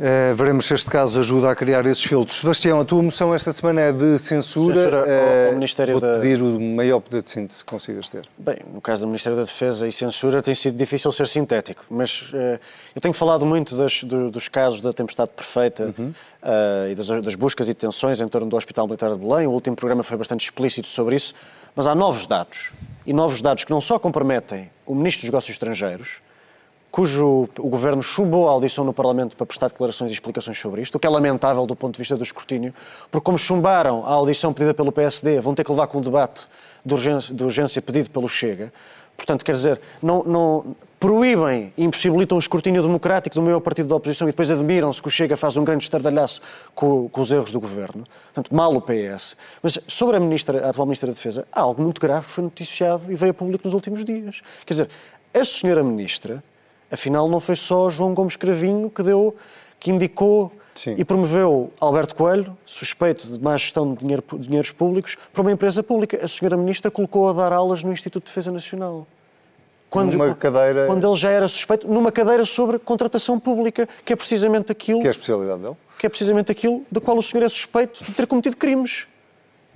Eh, 0.03 0.33
veremos 0.35 0.65
se 0.65 0.73
este 0.73 0.89
caso 0.89 1.21
ajuda 1.21 1.51
a 1.51 1.55
criar 1.55 1.85
esses 1.85 2.03
filtros. 2.03 2.39
Sebastião, 2.39 2.81
a 2.81 2.85
tua 2.87 3.03
moção 3.03 3.35
esta 3.35 3.53
semana 3.53 3.83
é 3.83 3.93
de 3.93 4.19
censura. 4.19 4.75
Censura 4.75 5.01
ao- 5.01 5.07
Eh, 5.07 5.47
ao 5.49 5.55
Ministério 5.55 5.93
Vou-te 6.01 6.07
da- 6.07 6.21
pedir 6.21 6.41
o 6.43 6.59
maior 6.59 7.01
poder 7.01 7.21
de 7.21 7.29
síntese 7.29 7.63
que 7.63 7.71
consigas 7.71 8.09
ter. 8.09 8.27
Bem, 8.39 8.57
no 8.73 8.81
caso 8.81 9.03
do 9.03 9.09
Ministério 9.09 9.37
da 9.37 9.45
Defesa 9.45 9.87
e 9.87 9.93
censura 9.93 10.43
tem 10.43 10.55
sido 10.55 10.75
difícil 10.75 11.13
ser 11.13 11.29
sintético, 11.29 11.85
mas 11.91 12.31
eh, 12.33 12.59
eu 12.97 13.01
tenho 13.03 13.13
falado 13.13 13.45
muito 13.45 13.77
das- 13.77 14.03
do- 14.03 14.31
dos 14.31 14.49
casos 14.49 14.81
da 14.81 14.91
tempestade 14.91 15.33
perfeita 15.37 15.95
eh, 16.43 16.89
e 16.93 16.95
das, 16.95 17.07
das 17.07 17.35
buscas 17.35 17.69
e 17.69 17.75
detenções 17.75 18.23
em 18.23 18.29
torno 18.29 18.49
do 18.49 18.57
Hospital 18.57 18.87
Militar 18.87 19.11
de 19.11 19.19
Belém. 19.19 19.47
O 19.47 19.51
último 19.51 19.77
programa 19.77 20.03
foi 20.03 20.17
bastante 20.17 20.41
explícito 20.45 20.89
sobre 20.89 21.17
isso, 21.17 21.35
mas 21.77 21.87
há 21.87 21.95
novos 21.95 22.25
dados. 22.27 22.73
E 23.05 23.13
novos 23.13 23.43
dados 23.43 23.65
que 23.65 23.71
não 23.71 23.83
só 23.83 23.99
comprometem 23.99 24.71
o 24.87 24.95
Ministro 24.95 25.21
dos 25.23 25.31
Negócios 25.31 25.51
Estrangeiros, 25.55 26.23
cujo 26.91 27.49
o 27.59 27.68
governo 27.68 28.03
chumbou 28.03 28.49
a 28.49 28.53
audição 28.53 28.84
no 28.84 28.93
Parlamento 28.93 29.36
para 29.36 29.47
prestar 29.47 29.68
declarações 29.68 30.11
e 30.11 30.14
explicações 30.14 30.59
sobre 30.59 30.82
isto, 30.82 30.97
o 30.97 30.99
que 30.99 31.07
é 31.07 31.11
lamentável 31.11 31.64
do 31.66 31.76
ponto 31.76 31.95
de 31.95 31.99
vista 31.99 32.16
do 32.16 32.22
escrutínio, 32.22 32.74
porque 33.11 33.24
como 33.24 33.38
chumbaram 33.38 34.05
a 34.05 34.11
audição 34.11 34.53
pedida 34.53 34.74
pelo 34.74 34.91
PSD, 34.91 35.41
vão 35.41 35.55
ter 35.55 35.64
que 35.64 35.70
levar 35.70 35.86
com 35.86 35.99
um 35.99 36.01
debate 36.01 36.47
de 36.84 36.95
urgência, 36.95 37.34
de 37.34 37.45
urgência 37.45 37.80
pedido 37.82 38.11
pelo 38.11 38.28
Chega. 38.28 38.72
Portanto, 39.16 39.45
quer 39.45 39.53
dizer, 39.53 39.80
não, 40.03 40.24
não 40.24 40.76
proíbem 40.99 41.72
impossibilitam 41.76 42.36
o 42.36 42.38
escrutínio 42.38 42.82
democrático 42.82 43.34
do 43.34 43.43
maior 43.43 43.61
partido 43.61 43.88
da 43.88 43.97
oposição 43.97 44.26
e 44.26 44.32
depois 44.32 44.51
admiram-se 44.51 45.01
que 45.01 45.09
o 45.09 45.11
Chega 45.11 45.36
faz 45.36 45.57
um 45.57 45.64
grande 45.64 45.84
estardalhaço 45.84 46.41
com, 46.74 47.09
com, 47.09 47.20
os 47.20 47.30
erros 47.30 47.51
do 47.51 47.61
governo. 47.61 48.07
Portanto, 48.24 48.55
mal 48.55 48.74
o 48.74 48.80
PS. 48.80 49.36
Mas 49.62 49.78
sobre 49.86 50.16
a, 50.16 50.20
ministra, 50.20 50.66
a 50.66 50.70
atual 50.70 50.86
Ministra 50.86 51.09
da 51.09 51.14
Defesa, 51.14 51.47
há 51.53 51.61
algo 51.61 51.82
muito 51.82 52.01
grave 52.01 52.26
que 52.26 52.32
foi 52.32 52.45
noticiado 52.45 53.11
e 53.11 53.14
veio 53.14 53.30
a 53.30 53.34
público 53.34 53.62
nos 53.64 53.74
últimos 53.74 54.05
dias. 54.05 54.43
Quer 54.66 54.74
dizer, 54.74 54.88
a 55.32 55.45
senhora 55.45 55.82
Ministra, 55.82 56.43
afinal, 56.91 57.28
não 57.28 57.41
foi 57.41 57.57
só 57.57 57.91
João 57.91 58.14
Gomes 58.14 58.36
Cravinho 58.36 58.91
que 58.91 59.03
deu, 59.03 59.36
que 59.78 59.91
indicou 59.91 60.53
Sim. 60.74 60.95
e 60.97 61.05
promoveu 61.05 61.72
Alberto 61.80 62.14
Coelho, 62.14 62.57
suspeito 62.64 63.26
de 63.26 63.38
má 63.41 63.57
gestão 63.57 63.93
de, 63.93 64.01
dinheiro, 64.01 64.24
dinheiros 64.38 64.72
públicos, 64.72 65.16
para 65.32 65.43
uma 65.43 65.53
empresa 65.53 65.82
pública. 65.82 66.24
A 66.24 66.28
senhora 66.28 66.57
Ministra 66.57 66.91
colocou 66.91 67.28
a 67.28 67.32
dar 67.32 67.53
aulas 67.53 67.82
no 67.82 67.93
Instituto 67.93 68.24
de 68.24 68.30
Defesa 68.30 68.51
Nacional. 68.51 69.07
Quando, 69.88 70.12
numa 70.12 70.34
cadeira... 70.36 70.86
quando 70.86 71.05
ele 71.05 71.16
já 71.16 71.30
era 71.30 71.49
suspeito, 71.49 71.88
numa 71.88 72.12
cadeira 72.12 72.45
sobre 72.45 72.78
contratação 72.78 73.41
pública, 73.41 73.88
que 74.05 74.12
é 74.12 74.16
precisamente 74.16 74.70
aquilo... 74.70 75.01
Que 75.01 75.07
é 75.07 75.09
a 75.09 75.11
especialidade 75.11 75.62
dele? 75.62 75.76
Que 75.99 76.07
é 76.07 76.09
precisamente 76.09 76.53
aquilo 76.53 76.84
da 76.91 77.01
qual 77.01 77.18
o 77.18 77.22
senhor 77.22 77.45
é 77.45 77.49
suspeito 77.49 78.05
de 78.05 78.12
ter 78.12 78.26
cometido 78.26 78.57
crimes, 78.57 79.09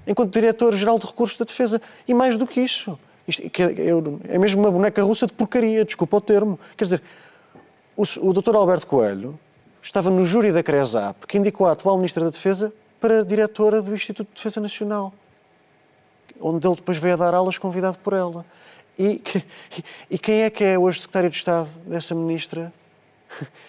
enquanto 0.06 0.32
Diretor-Geral 0.32 1.00
de 1.00 1.06
Recursos 1.06 1.36
da 1.36 1.44
Defesa. 1.44 1.82
E 2.06 2.14
mais 2.14 2.36
do 2.36 2.46
que 2.46 2.60
isso, 2.60 2.96
isto, 3.26 3.48
que 3.50 3.62
é, 3.62 3.74
é 4.28 4.38
mesmo 4.38 4.60
uma 4.60 4.70
boneca 4.70 5.02
russa 5.02 5.26
de 5.26 5.32
porcaria, 5.32 5.84
desculpa 5.84 6.16
o 6.16 6.20
termo. 6.20 6.58
Quer 6.76 6.84
dizer, 6.84 7.02
o, 7.96 8.02
o 8.02 8.32
Dr. 8.32 8.54
Alberto 8.54 8.86
Coelho 8.86 9.38
estava 9.82 10.10
no 10.10 10.24
júri 10.24 10.52
da 10.52 10.62
CRESAP, 10.62 11.26
que 11.26 11.38
indicou 11.38 11.66
a 11.66 11.72
atual 11.72 11.96
Ministra 11.96 12.24
da 12.24 12.30
Defesa 12.30 12.72
para 13.00 13.24
diretora 13.24 13.82
do 13.82 13.94
Instituto 13.94 14.28
de 14.28 14.34
Defesa 14.34 14.60
Nacional, 14.60 15.12
onde 16.40 16.66
ele 16.66 16.76
depois 16.76 16.98
veio 16.98 17.14
a 17.14 17.16
dar 17.16 17.34
aulas 17.34 17.58
convidado 17.58 17.98
por 17.98 18.12
ela. 18.12 18.44
E, 18.98 19.22
e 20.10 20.18
quem 20.18 20.42
é 20.42 20.50
que 20.50 20.64
é 20.64 20.78
hoje 20.78 21.00
secretário 21.00 21.30
de 21.30 21.36
Estado 21.36 21.68
dessa 21.86 22.14
ministra? 22.14 22.72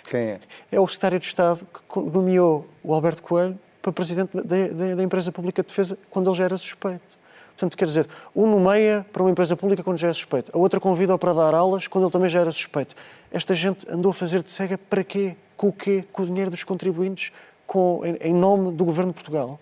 Quem 0.10 0.20
é? 0.20 0.39
É 0.72 0.80
o 0.80 0.88
secretário 0.88 1.20
de 1.20 1.26
Estado 1.26 1.66
que 1.66 1.99
nomeou 1.99 2.68
o 2.84 2.93
Alberto 2.93 3.24
Coelho 3.24 3.60
para 3.82 3.91
presidente 3.91 4.36
da, 4.36 4.41
da, 4.41 4.95
da 4.95 5.03
empresa 5.03 5.32
pública 5.32 5.62
de 5.62 5.68
defesa 5.68 5.97
quando 6.10 6.30
ele 6.30 6.38
já 6.38 6.45
era 6.45 6.58
suspeito. 6.58 7.14
Portanto, 7.56 7.78
quer 7.78 7.86
dizer, 7.86 8.08
um 8.36 8.45
nomeia 8.45 9.06
para 9.14 9.24
uma 9.24 9.32
empresa 9.32 9.56
pública 9.56 9.82
quando 9.82 9.97
já 9.97 10.10
é 10.10 10.14
suspeito, 10.14 10.51
a 10.53 10.58
outra 10.58 10.78
convida-o 10.78 11.18
para 11.18 11.34
dar 11.34 11.53
aulas 11.53 11.88
quando 11.88 12.03
ele 12.03 12.12
também 12.12 12.30
já 12.30 12.41
era 12.41 12.51
suspeito. 12.51 12.93
Esta 13.32 13.56
gente 13.56 13.89
andou 13.89 14.10
a 14.10 14.14
fazer 14.14 14.43
de 14.43 14.51
cega 14.51 14.78
para 14.78 15.03
quê? 15.06 15.38
Com 15.56 15.70
o 15.70 15.72
quê? 15.72 16.03
Com 16.12 16.24
o 16.24 16.26
dinheiro 16.26 16.51
dos 16.51 16.66
contribuintes, 16.66 17.32
com, 17.66 18.01
em, 18.22 18.34
nome 18.34 18.74
do 18.74 18.84
governo 18.84 19.12
de 19.12 19.16
Portugal. 19.16 19.58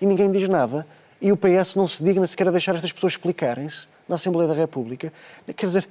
E 0.00 0.06
ninguém 0.06 0.30
diz 0.30 0.46
nada. 0.50 0.86
E 1.18 1.32
o 1.32 1.36
PS 1.36 1.76
não 1.76 1.86
se 1.86 2.04
digna 2.04 2.26
sequer 2.26 2.48
a 2.48 2.50
deixar 2.50 2.74
estas 2.74 2.92
pessoas 2.92 3.14
explicarem-se 3.14 3.88
na 4.06 4.16
Assembleia 4.16 4.46
da 4.46 4.54
República. 4.54 5.10
Quer 5.56 5.66
dizer, 5.66 5.88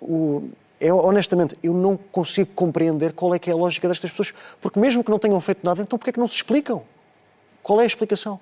o, 0.00 0.48
eu, 0.80 0.98
honestamente, 0.98 1.56
eu 1.62 1.72
não 1.72 1.96
consigo 1.96 2.50
compreender 2.52 3.12
qual 3.12 3.32
é 3.32 3.38
que 3.38 3.48
é 3.48 3.52
a 3.52 3.56
lógica 3.56 3.88
destas 3.88 4.10
pessoas, 4.10 4.34
porque 4.60 4.80
mesmo 4.80 5.04
que 5.04 5.10
não 5.10 5.18
tenham 5.20 5.40
feito 5.40 5.64
nada, 5.64 5.82
então 5.82 5.96
porquê 5.96 6.10
é 6.10 6.12
que 6.12 6.20
não 6.20 6.28
se 6.28 6.34
explicam? 6.34 6.82
Qual 7.62 7.80
é 7.80 7.84
a 7.84 7.86
explicação? 7.86 8.40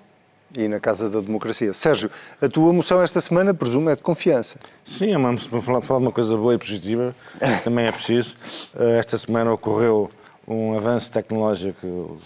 E 0.55 0.67
na 0.67 0.79
Casa 0.79 1.09
da 1.09 1.19
Democracia. 1.19 1.73
Sérgio, 1.73 2.09
a 2.41 2.47
tua 2.47 2.71
moção 2.71 3.01
esta 3.01 3.19
semana, 3.19 3.53
presumo, 3.53 3.89
é 3.89 3.95
de 3.95 4.01
confiança. 4.01 4.57
Sim, 4.85 5.11
é 5.11 5.17
uma, 5.17 5.37
falar, 5.37 5.81
falar 5.81 5.99
de 5.99 6.05
uma 6.05 6.11
coisa 6.11 6.35
boa 6.37 6.53
e 6.53 6.57
positiva, 6.57 7.15
também 7.63 7.85
é 7.85 7.91
preciso. 7.91 8.35
Eh, 8.75 8.97
esta 8.99 9.17
semana 9.17 9.51
ocorreu 9.51 10.09
um 10.47 10.77
avanço 10.77 11.11
tecnológico 11.11 12.17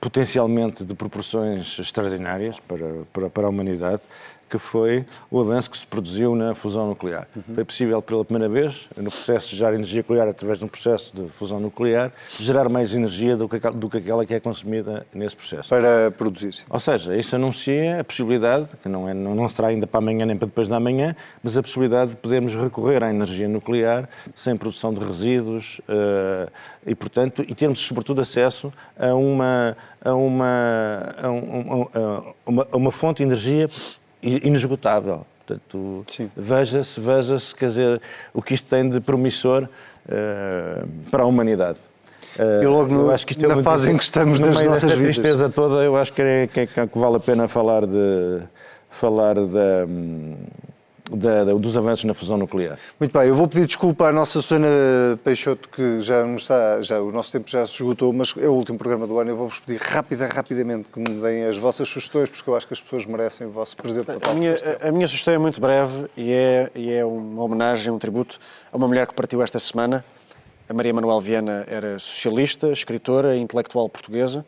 potencialmente 0.00 0.84
de 0.84 0.94
proporções 0.94 1.78
extraordinárias 1.78 2.58
para, 2.60 2.86
para, 3.12 3.30
para 3.30 3.46
a 3.46 3.50
humanidade 3.50 4.02
que 4.50 4.58
foi 4.58 5.04
o 5.30 5.40
avanço 5.40 5.70
que 5.70 5.78
se 5.78 5.86
produziu 5.86 6.34
na 6.34 6.54
fusão 6.54 6.88
nuclear. 6.88 7.28
Uhum. 7.36 7.54
Foi 7.54 7.64
possível 7.64 8.02
pela 8.02 8.24
primeira 8.24 8.52
vez, 8.52 8.88
no 8.96 9.10
processo 9.10 9.50
de 9.50 9.56
gerar 9.56 9.74
energia 9.74 10.00
nuclear 10.00 10.28
através 10.28 10.58
de 10.58 10.64
um 10.64 10.68
processo 10.68 11.14
de 11.14 11.28
fusão 11.28 11.60
nuclear, 11.60 12.12
gerar 12.38 12.68
mais 12.68 12.92
energia 12.92 13.36
do 13.36 13.48
que, 13.48 13.58
do 13.58 13.88
que 13.88 13.98
aquela 13.98 14.26
que 14.26 14.34
é 14.34 14.40
consumida 14.40 15.06
nesse 15.14 15.36
processo. 15.36 15.68
Para 15.68 16.10
produzir-se. 16.10 16.64
Ou 16.68 16.80
seja, 16.80 17.16
isso 17.16 17.36
anuncia 17.36 18.00
a 18.00 18.04
possibilidade, 18.04 18.68
que 18.82 18.88
não, 18.88 19.08
é, 19.08 19.14
não 19.14 19.48
será 19.48 19.68
ainda 19.68 19.86
para 19.86 19.98
amanhã 19.98 20.26
nem 20.26 20.36
para 20.36 20.46
depois 20.46 20.66
da 20.68 20.80
manhã, 20.80 21.14
mas 21.42 21.56
a 21.56 21.62
possibilidade 21.62 22.10
de 22.10 22.16
podermos 22.16 22.54
recorrer 22.56 23.04
à 23.04 23.10
energia 23.10 23.48
nuclear 23.48 24.08
sem 24.34 24.56
produção 24.56 24.92
de 24.92 25.00
resíduos 25.04 25.80
uh, 25.80 26.50
e, 26.84 26.94
portanto, 26.94 27.44
e 27.46 27.54
termos, 27.54 27.78
sobretudo, 27.80 28.20
acesso 28.20 28.72
a 28.98 29.14
uma, 29.14 29.76
a 30.04 30.14
uma, 30.14 31.14
a 31.22 31.30
uma, 31.30 31.88
a 31.94 32.50
uma, 32.50 32.68
a 32.72 32.76
uma 32.76 32.90
fonte 32.90 33.18
de 33.18 33.24
energia 33.24 33.68
inesgotável. 34.22 35.26
Portanto, 35.46 36.04
veja-se, 36.36 37.00
veja-se, 37.00 37.54
quer 37.54 37.68
dizer, 37.68 38.02
o 38.32 38.40
que 38.40 38.54
isto 38.54 38.68
tem 38.68 38.88
de 38.88 39.00
promissor 39.00 39.64
uh, 39.64 40.88
para 41.10 41.24
a 41.24 41.26
humanidade. 41.26 41.78
Uh, 42.38 42.62
eu 42.62 42.70
logo 42.72 42.92
no, 42.92 43.00
eu 43.06 43.10
acho 43.10 43.26
que 43.26 43.32
isto 43.32 43.44
é 43.44 43.48
na 43.48 43.62
fase 43.62 43.90
em 43.90 43.96
que 43.96 44.04
estamos 44.04 44.38
no 44.38 44.46
das 44.46 44.58
meio 44.58 44.70
nossas 44.70 44.92
vidas. 44.92 45.16
tristeza 45.16 45.48
toda, 45.48 45.82
eu 45.82 45.96
acho 45.96 46.12
que 46.12 46.22
é, 46.22 46.46
que, 46.46 46.60
é, 46.60 46.66
que 46.66 46.98
vale 46.98 47.16
a 47.16 47.20
pena 47.20 47.48
falar 47.48 47.84
de 47.84 48.40
falar 48.88 49.34
da, 49.34 49.86
da, 51.16 51.44
da, 51.44 51.54
dos 51.54 51.76
avanços 51.76 52.04
na 52.04 52.14
fusão 52.14 52.36
nuclear. 52.36 52.78
Muito 52.98 53.16
bem, 53.16 53.28
eu 53.28 53.34
vou 53.34 53.48
pedir 53.48 53.66
desculpa 53.66 54.06
à 54.06 54.12
nossa 54.12 54.40
Susana 54.40 54.68
Peixoto, 55.24 55.68
que 55.68 56.00
já 56.00 56.24
não 56.24 56.36
está, 56.36 56.80
já, 56.82 57.00
o 57.00 57.10
nosso 57.10 57.32
tempo 57.32 57.50
já 57.50 57.66
se 57.66 57.74
esgotou, 57.74 58.12
mas 58.12 58.34
é 58.36 58.46
o 58.46 58.52
último 58.52 58.78
programa 58.78 59.06
do 59.06 59.18
ano. 59.18 59.30
Eu 59.30 59.36
vou-vos 59.36 59.60
pedir 59.60 59.80
rápida, 59.80 60.26
rapidamente 60.26 60.88
que 60.88 60.98
me 60.98 61.20
deem 61.20 61.44
as 61.44 61.58
vossas 61.58 61.88
sugestões, 61.88 62.30
porque 62.30 62.48
eu 62.48 62.56
acho 62.56 62.66
que 62.66 62.74
as 62.74 62.80
pessoas 62.80 63.06
merecem 63.06 63.46
o 63.46 63.50
vosso 63.50 63.76
presente 63.76 64.10
a 64.22 64.34
minha, 64.34 64.54
a 64.80 64.92
minha 64.92 65.06
sugestão 65.06 65.34
é 65.34 65.38
muito 65.38 65.60
breve 65.60 66.06
e 66.16 66.32
é, 66.32 66.70
e 66.74 66.92
é 66.92 67.04
uma 67.04 67.42
homenagem, 67.42 67.92
um 67.92 67.98
tributo 67.98 68.38
a 68.72 68.76
uma 68.76 68.86
mulher 68.86 69.06
que 69.06 69.14
partiu 69.14 69.42
esta 69.42 69.58
semana. 69.58 70.04
A 70.68 70.74
Maria 70.74 70.94
Manuel 70.94 71.20
Viana 71.20 71.64
era 71.66 71.98
socialista, 71.98 72.68
escritora 72.72 73.36
e 73.36 73.40
intelectual 73.40 73.88
portuguesa. 73.88 74.44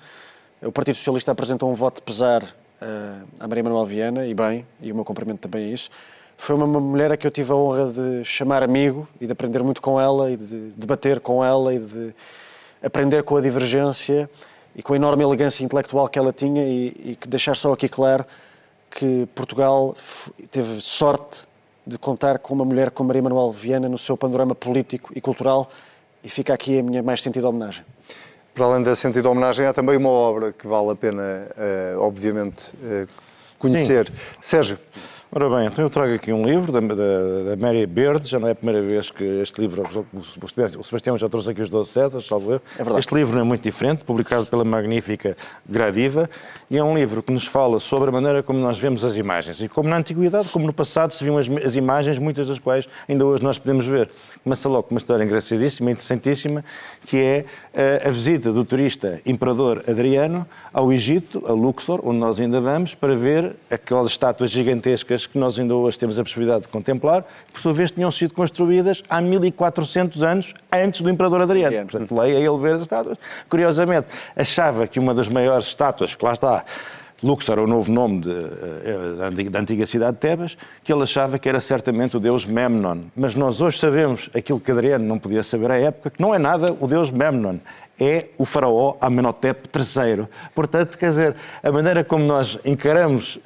O 0.63 0.71
Partido 0.71 0.95
Socialista 0.95 1.33
apresentou 1.33 1.69
um 1.69 1.75
voto 1.75 1.97
de 1.97 2.03
pesar 2.03 2.43
uh, 2.43 3.27
à 3.41 3.49
Maria 3.49 3.65
Manuel 3.65 3.85
Viana, 3.85 4.27
e 4.27 4.33
bem, 4.33 4.65
e 4.81 4.93
o 4.93 4.95
meu 4.95 5.05
cumprimento 5.05 5.41
também 5.41 5.65
é 5.65 5.73
isso 5.73 5.91
foi 6.43 6.57
uma 6.57 6.67
mulher 6.67 7.13
a 7.13 7.17
que 7.17 7.25
eu 7.25 7.31
tive 7.31 7.53
a 7.53 7.55
honra 7.55 7.89
de 7.89 8.25
chamar 8.25 8.65
amigo 8.65 9.07
e 9.21 9.27
de 9.27 9.33
aprender 9.33 9.63
muito 9.63 9.81
com 9.81 10.01
ela 10.01 10.29
e 10.29 10.37
de 10.37 10.73
debater 10.73 11.21
com 11.21 11.45
ela 11.45 11.73
e 11.73 11.79
de 11.79 12.13
aprender 12.83 13.23
com 13.23 13.37
a 13.37 13.41
divergência 13.41 14.29
e 14.75 14.83
com 14.83 14.93
a 14.93 14.97
enorme 14.97 15.23
elegância 15.23 15.63
intelectual 15.63 16.09
que 16.09 16.19
ela 16.19 16.33
tinha 16.33 16.65
e, 16.65 17.17
e 17.23 17.29
deixar 17.29 17.55
só 17.55 17.73
aqui 17.73 17.89
claro 17.89 18.27
que 18.91 19.29
Portugal 19.37 19.95
teve 20.51 20.81
sorte 20.81 21.47
de 21.87 21.97
contar 21.97 22.41
com 22.41 22.55
uma 22.55 22.65
mulher 22.65 22.91
como 22.91 23.07
Maria 23.07 23.23
Manuel 23.23 23.53
Viana 23.53 23.89
no 23.89 23.97
seu 23.97 24.17
panorama 24.17 24.53
político 24.53 25.13
e 25.15 25.21
cultural 25.21 25.71
e 26.25 26.29
fica 26.29 26.53
aqui 26.53 26.77
a 26.77 26.83
minha 26.83 27.05
mais 27.05 27.23
sentida 27.23 27.49
homenagem. 27.49 27.85
Para 28.53 28.65
além 28.65 28.83
da 28.83 28.97
sentida 28.97 29.31
homenagem, 29.31 29.65
há 29.65 29.73
também 29.73 29.97
uma 29.97 30.11
obra 30.11 30.53
que 30.53 30.67
vale 30.67 30.91
a 30.91 30.97
pena, 30.97 31.23
uh, 31.23 32.01
obviamente, 32.01 32.75
uh, 32.83 33.07
conhecer. 33.61 34.09
Sim. 34.09 34.15
Sérgio. 34.41 34.79
Ora 35.35 35.49
bem, 35.49 35.67
então 35.67 35.83
eu 35.83 35.89
trago 35.89 36.13
aqui 36.13 36.31
um 36.31 36.45
livro 36.45 36.71
da, 36.71 36.79
da, 36.79 36.95
da 36.95 37.57
Mary 37.57 37.87
Beard, 37.87 38.23
já 38.27 38.39
não 38.39 38.49
é 38.49 38.51
a 38.51 38.55
primeira 38.55 38.83
vez 38.83 39.11
que 39.11 39.25
este 39.25 39.63
livro, 39.63 40.07
o 40.13 40.85
Sebastião 40.85 41.17
já 41.17 41.27
trouxe 41.27 41.53
aqui 41.53 41.63
os 41.63 41.71
12 41.71 41.89
Césares, 41.89 42.27
salvo 42.27 42.53
erro. 42.53 42.63
É 42.79 42.99
este 42.99 43.15
livro 43.15 43.35
não 43.37 43.41
é 43.41 43.45
muito 43.45 43.63
diferente, 43.63 44.05
publicado 44.05 44.45
pela 44.45 44.63
magnífica 44.63 45.35
Gradiva, 45.67 46.29
e 46.71 46.77
é 46.77 46.85
um 46.85 46.95
livro 46.95 47.23
que 47.23 47.33
nos 47.33 47.47
fala 47.47 47.81
sobre 47.81 48.11
a 48.11 48.13
maneira 48.13 48.43
como 48.43 48.59
nós 48.59 48.79
vemos 48.79 49.07
as 49.07 49.17
imagens, 49.17 49.63
e 49.63 49.71
como 49.71 49.89
na 49.89 49.97
antiguidade, 49.97 50.51
como 50.51 50.67
no 50.67 50.73
passado, 50.75 51.13
se 51.13 51.25
viam 51.25 51.39
as, 51.39 51.49
as 51.65 51.77
imagens, 51.77 52.19
muitas 52.19 52.49
das 52.49 52.59
quais 52.59 52.87
ainda 53.09 53.25
hoje 53.25 53.43
nós 53.43 53.59
podemos 53.59 53.87
ver. 53.87 54.11
Começa 54.45 54.69
logo 54.69 54.83
com 54.83 54.95
uma 54.95 54.99
história 54.99 55.25
engraçadíssima, 55.25 55.91
interessantíssima, 55.91 56.63
que 57.07 57.17
é 57.17 57.45
a, 57.75 57.81
eh, 57.81 58.03
a 58.07 58.11
visita 58.11 58.53
do 58.53 58.65
turista 58.65 59.21
imperador 59.27 59.85
Adriano 59.89 60.47
ao 60.73 60.93
Egito, 60.93 61.43
a 61.47 61.53
Luxor, 61.53 62.01
onde 62.05 62.19
nós 62.19 62.41
ainda 62.41 62.61
vamos, 62.61 62.95
para 62.95 63.15
ver 63.15 63.57
aquelas 63.71 64.09
estátuas 64.09 64.51
gigantescas 64.51 65.27
que 65.27 65.39
nós 65.39 65.59
ainda 65.59 65.75
hoje 65.75 65.99
temos 65.99 66.19
a 66.19 66.23
possibilidade 66.23 66.63
de 66.63 66.69
contemplar, 66.69 67.23
que 67.47 67.53
por 67.53 67.61
sua 67.61 67.73
vez 67.73 67.91
tinham 67.91 68.11
sido 68.11 68.35
construídas 68.35 69.03
há 69.09 69.21
1400 69.21 70.23
anos 70.23 70.55
antes 70.73 71.01
do 71.01 71.11
Imperador 71.11 71.43
Adriano. 71.43 71.87
Portanto, 71.89 72.19
leia 72.19 72.39
ele 72.39 72.59
ver 72.59 72.75
as 72.75 72.83
estátuas. 72.83 73.19
Curiosamente, 73.49 74.07
achava 74.37 74.87
que 74.87 74.99
uma 74.99 75.15
das 75.15 75.29
maiores 75.29 75.67
estátuas, 75.67 76.15
que 76.15 76.25
lá 76.25 76.33
está, 76.33 76.65
Luxor 77.23 77.59
é 77.59 77.63
o 77.63 77.67
novo 77.67 77.91
nome 77.91 78.21
de, 78.21 78.31
eh, 78.31 79.51
da 79.51 79.61
antiga 79.61 79.87
cidade 79.87 80.15
de 80.15 80.21
Tebas, 80.21 80.57
que 80.83 80.93
ele 80.93 81.03
achava 81.03 81.39
que 81.39 81.49
era 81.49 81.61
certamente 81.61 82.17
o 82.17 82.21
deus 82.21 82.45
Memnon. 82.45 83.03
Mas 83.15 83.35
nós 83.35 83.61
hoje 83.61 83.79
sabemos 83.79 84.29
aquilo 84.35 84.59
que 84.59 84.73
Adriano 84.73 85.05
não 85.05 85.19
podia 85.19 85.43
saber 85.43 85.71
à 85.71 85.79
época, 85.79 86.11
que 86.11 86.21
não 86.21 86.35
é 86.35 86.39
nada 86.39 86.77
o 86.81 86.87
deus 86.87 87.11
Memnon, 87.11 87.59
é 88.01 88.27
o 88.37 88.45
faraó 88.45 88.97
Amenhotep 89.01 89.69
III. 89.77 90.27
Portanto, 90.55 90.99
quer 90.99 91.11
dizer, 91.11 91.37
a 91.63 91.71
maneira 91.71 92.03
como 92.03 92.25
nós 92.25 92.59
encaramos 92.65 93.37
uh, 93.37 93.41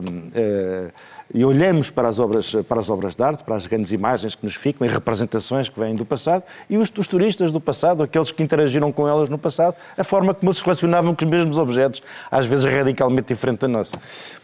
uh, 0.00 0.92
e 1.32 1.44
olhamos 1.44 1.90
para 1.90 2.08
as, 2.08 2.18
obras, 2.18 2.54
para 2.68 2.80
as 2.80 2.90
obras 2.90 3.14
de 3.14 3.22
arte, 3.22 3.44
para 3.44 3.54
as 3.54 3.66
grandes 3.66 3.92
imagens 3.92 4.34
que 4.34 4.44
nos 4.44 4.54
ficam 4.54 4.86
e 4.86 4.90
representações 4.90 5.68
que 5.68 5.78
vêm 5.78 5.94
do 5.94 6.04
passado, 6.04 6.42
e 6.68 6.76
os, 6.76 6.90
os 6.96 7.06
turistas 7.06 7.52
do 7.52 7.60
passado, 7.60 8.02
aqueles 8.02 8.30
que 8.30 8.42
interagiram 8.42 8.90
com 8.90 9.08
elas 9.08 9.28
no 9.28 9.38
passado, 9.38 9.74
a 9.96 10.04
forma 10.04 10.34
como 10.34 10.52
se 10.52 10.62
relacionavam 10.62 11.14
com 11.14 11.24
os 11.24 11.30
mesmos 11.30 11.58
objetos, 11.58 12.02
às 12.30 12.46
vezes 12.46 12.64
radicalmente 12.64 13.28
diferente 13.28 13.60
da 13.60 13.68
nossa. 13.68 13.92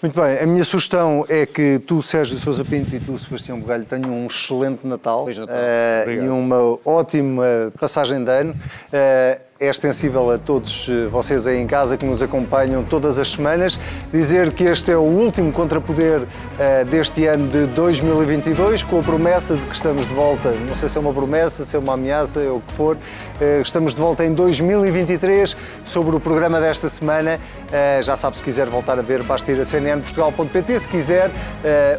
Muito 0.01 0.21
bem, 0.21 0.39
a 0.39 0.47
minha 0.47 0.65
sugestão 0.65 1.25
é 1.29 1.45
que 1.47 1.79
tu, 1.81 2.03
Sérgio 2.03 2.39
Sousa 2.39 2.65
Pinto, 2.65 2.95
e 2.95 3.01
tu, 3.01 3.19
Sebastião 3.19 3.59
Bugalho, 3.61 3.85
tenham 3.85 4.11
um 4.11 4.27
excelente 4.27 4.87
Natal, 4.87 5.27
Natal. 5.27 5.47
eh, 5.49 6.21
e 6.25 6.29
uma 6.29 6.79
ótima 6.85 7.73
passagem 7.79 8.23
de 8.23 8.31
ano. 8.31 8.55
Eh, 8.93 9.41
é 9.59 9.69
extensível 9.69 10.31
a 10.31 10.39
todos 10.39 10.87
eh, 10.89 11.07
vocês 11.07 11.47
aí 11.47 11.59
em 11.59 11.67
casa 11.67 11.97
que 11.97 12.05
nos 12.05 12.23
acompanham 12.23 12.85
todas 12.85 13.19
as 13.19 13.33
semanas. 13.33 13.81
Dizer 14.13 14.53
que 14.53 14.65
este 14.65 14.93
é 14.93 14.97
o 14.97 15.01
último 15.01 15.51
Contrapoder 15.51 16.27
eh, 16.59 16.85
deste 16.85 17.27
ano 17.27 17.49
de 17.49 17.67
2022, 17.69 18.83
com 18.83 19.01
a 19.01 19.03
promessa 19.03 19.57
de 19.57 19.65
que 19.65 19.75
estamos 19.75 20.07
de 20.07 20.15
volta, 20.15 20.51
não 20.51 20.75
sei 20.75 20.89
se 20.89 20.99
é 20.99 21.01
uma 21.01 21.13
promessa, 21.13 21.65
se 21.65 21.75
é 21.75 21.79
uma 21.79 21.95
ameaça, 21.95 22.41
é 22.41 22.51
o 22.51 22.61
que 22.61 22.73
for, 22.73 22.99
eh, 23.41 23.61
estamos 23.63 23.95
de 23.95 24.01
volta 24.01 24.25
em 24.25 24.35
2023 24.35 25.57
sobre 25.87 26.15
o 26.15 26.21
programa 26.21 26.61
desta 26.61 26.89
semana. 26.89 27.41
Eh, 27.73 28.01
Já 28.03 28.15
sabe, 28.15 28.37
se 28.37 28.43
quiser 28.43 28.69
voltar 28.69 28.99
a 28.99 29.03
ver, 29.03 29.23
basta 29.23 29.51
ir 29.51 29.61
a 29.61 29.65
cnnportugal.pt. 29.65 30.81
Se 30.81 30.89
quiser 30.89 31.31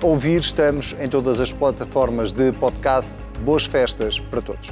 ouvir, 0.03 0.41
estamos 0.41 0.95
em 0.99 1.09
todas 1.09 1.41
as 1.41 1.51
plataformas 1.51 2.31
de 2.31 2.51
podcast. 2.53 3.15
Boas 3.43 3.65
festas 3.65 4.19
para 4.19 4.41
todos. 4.41 4.71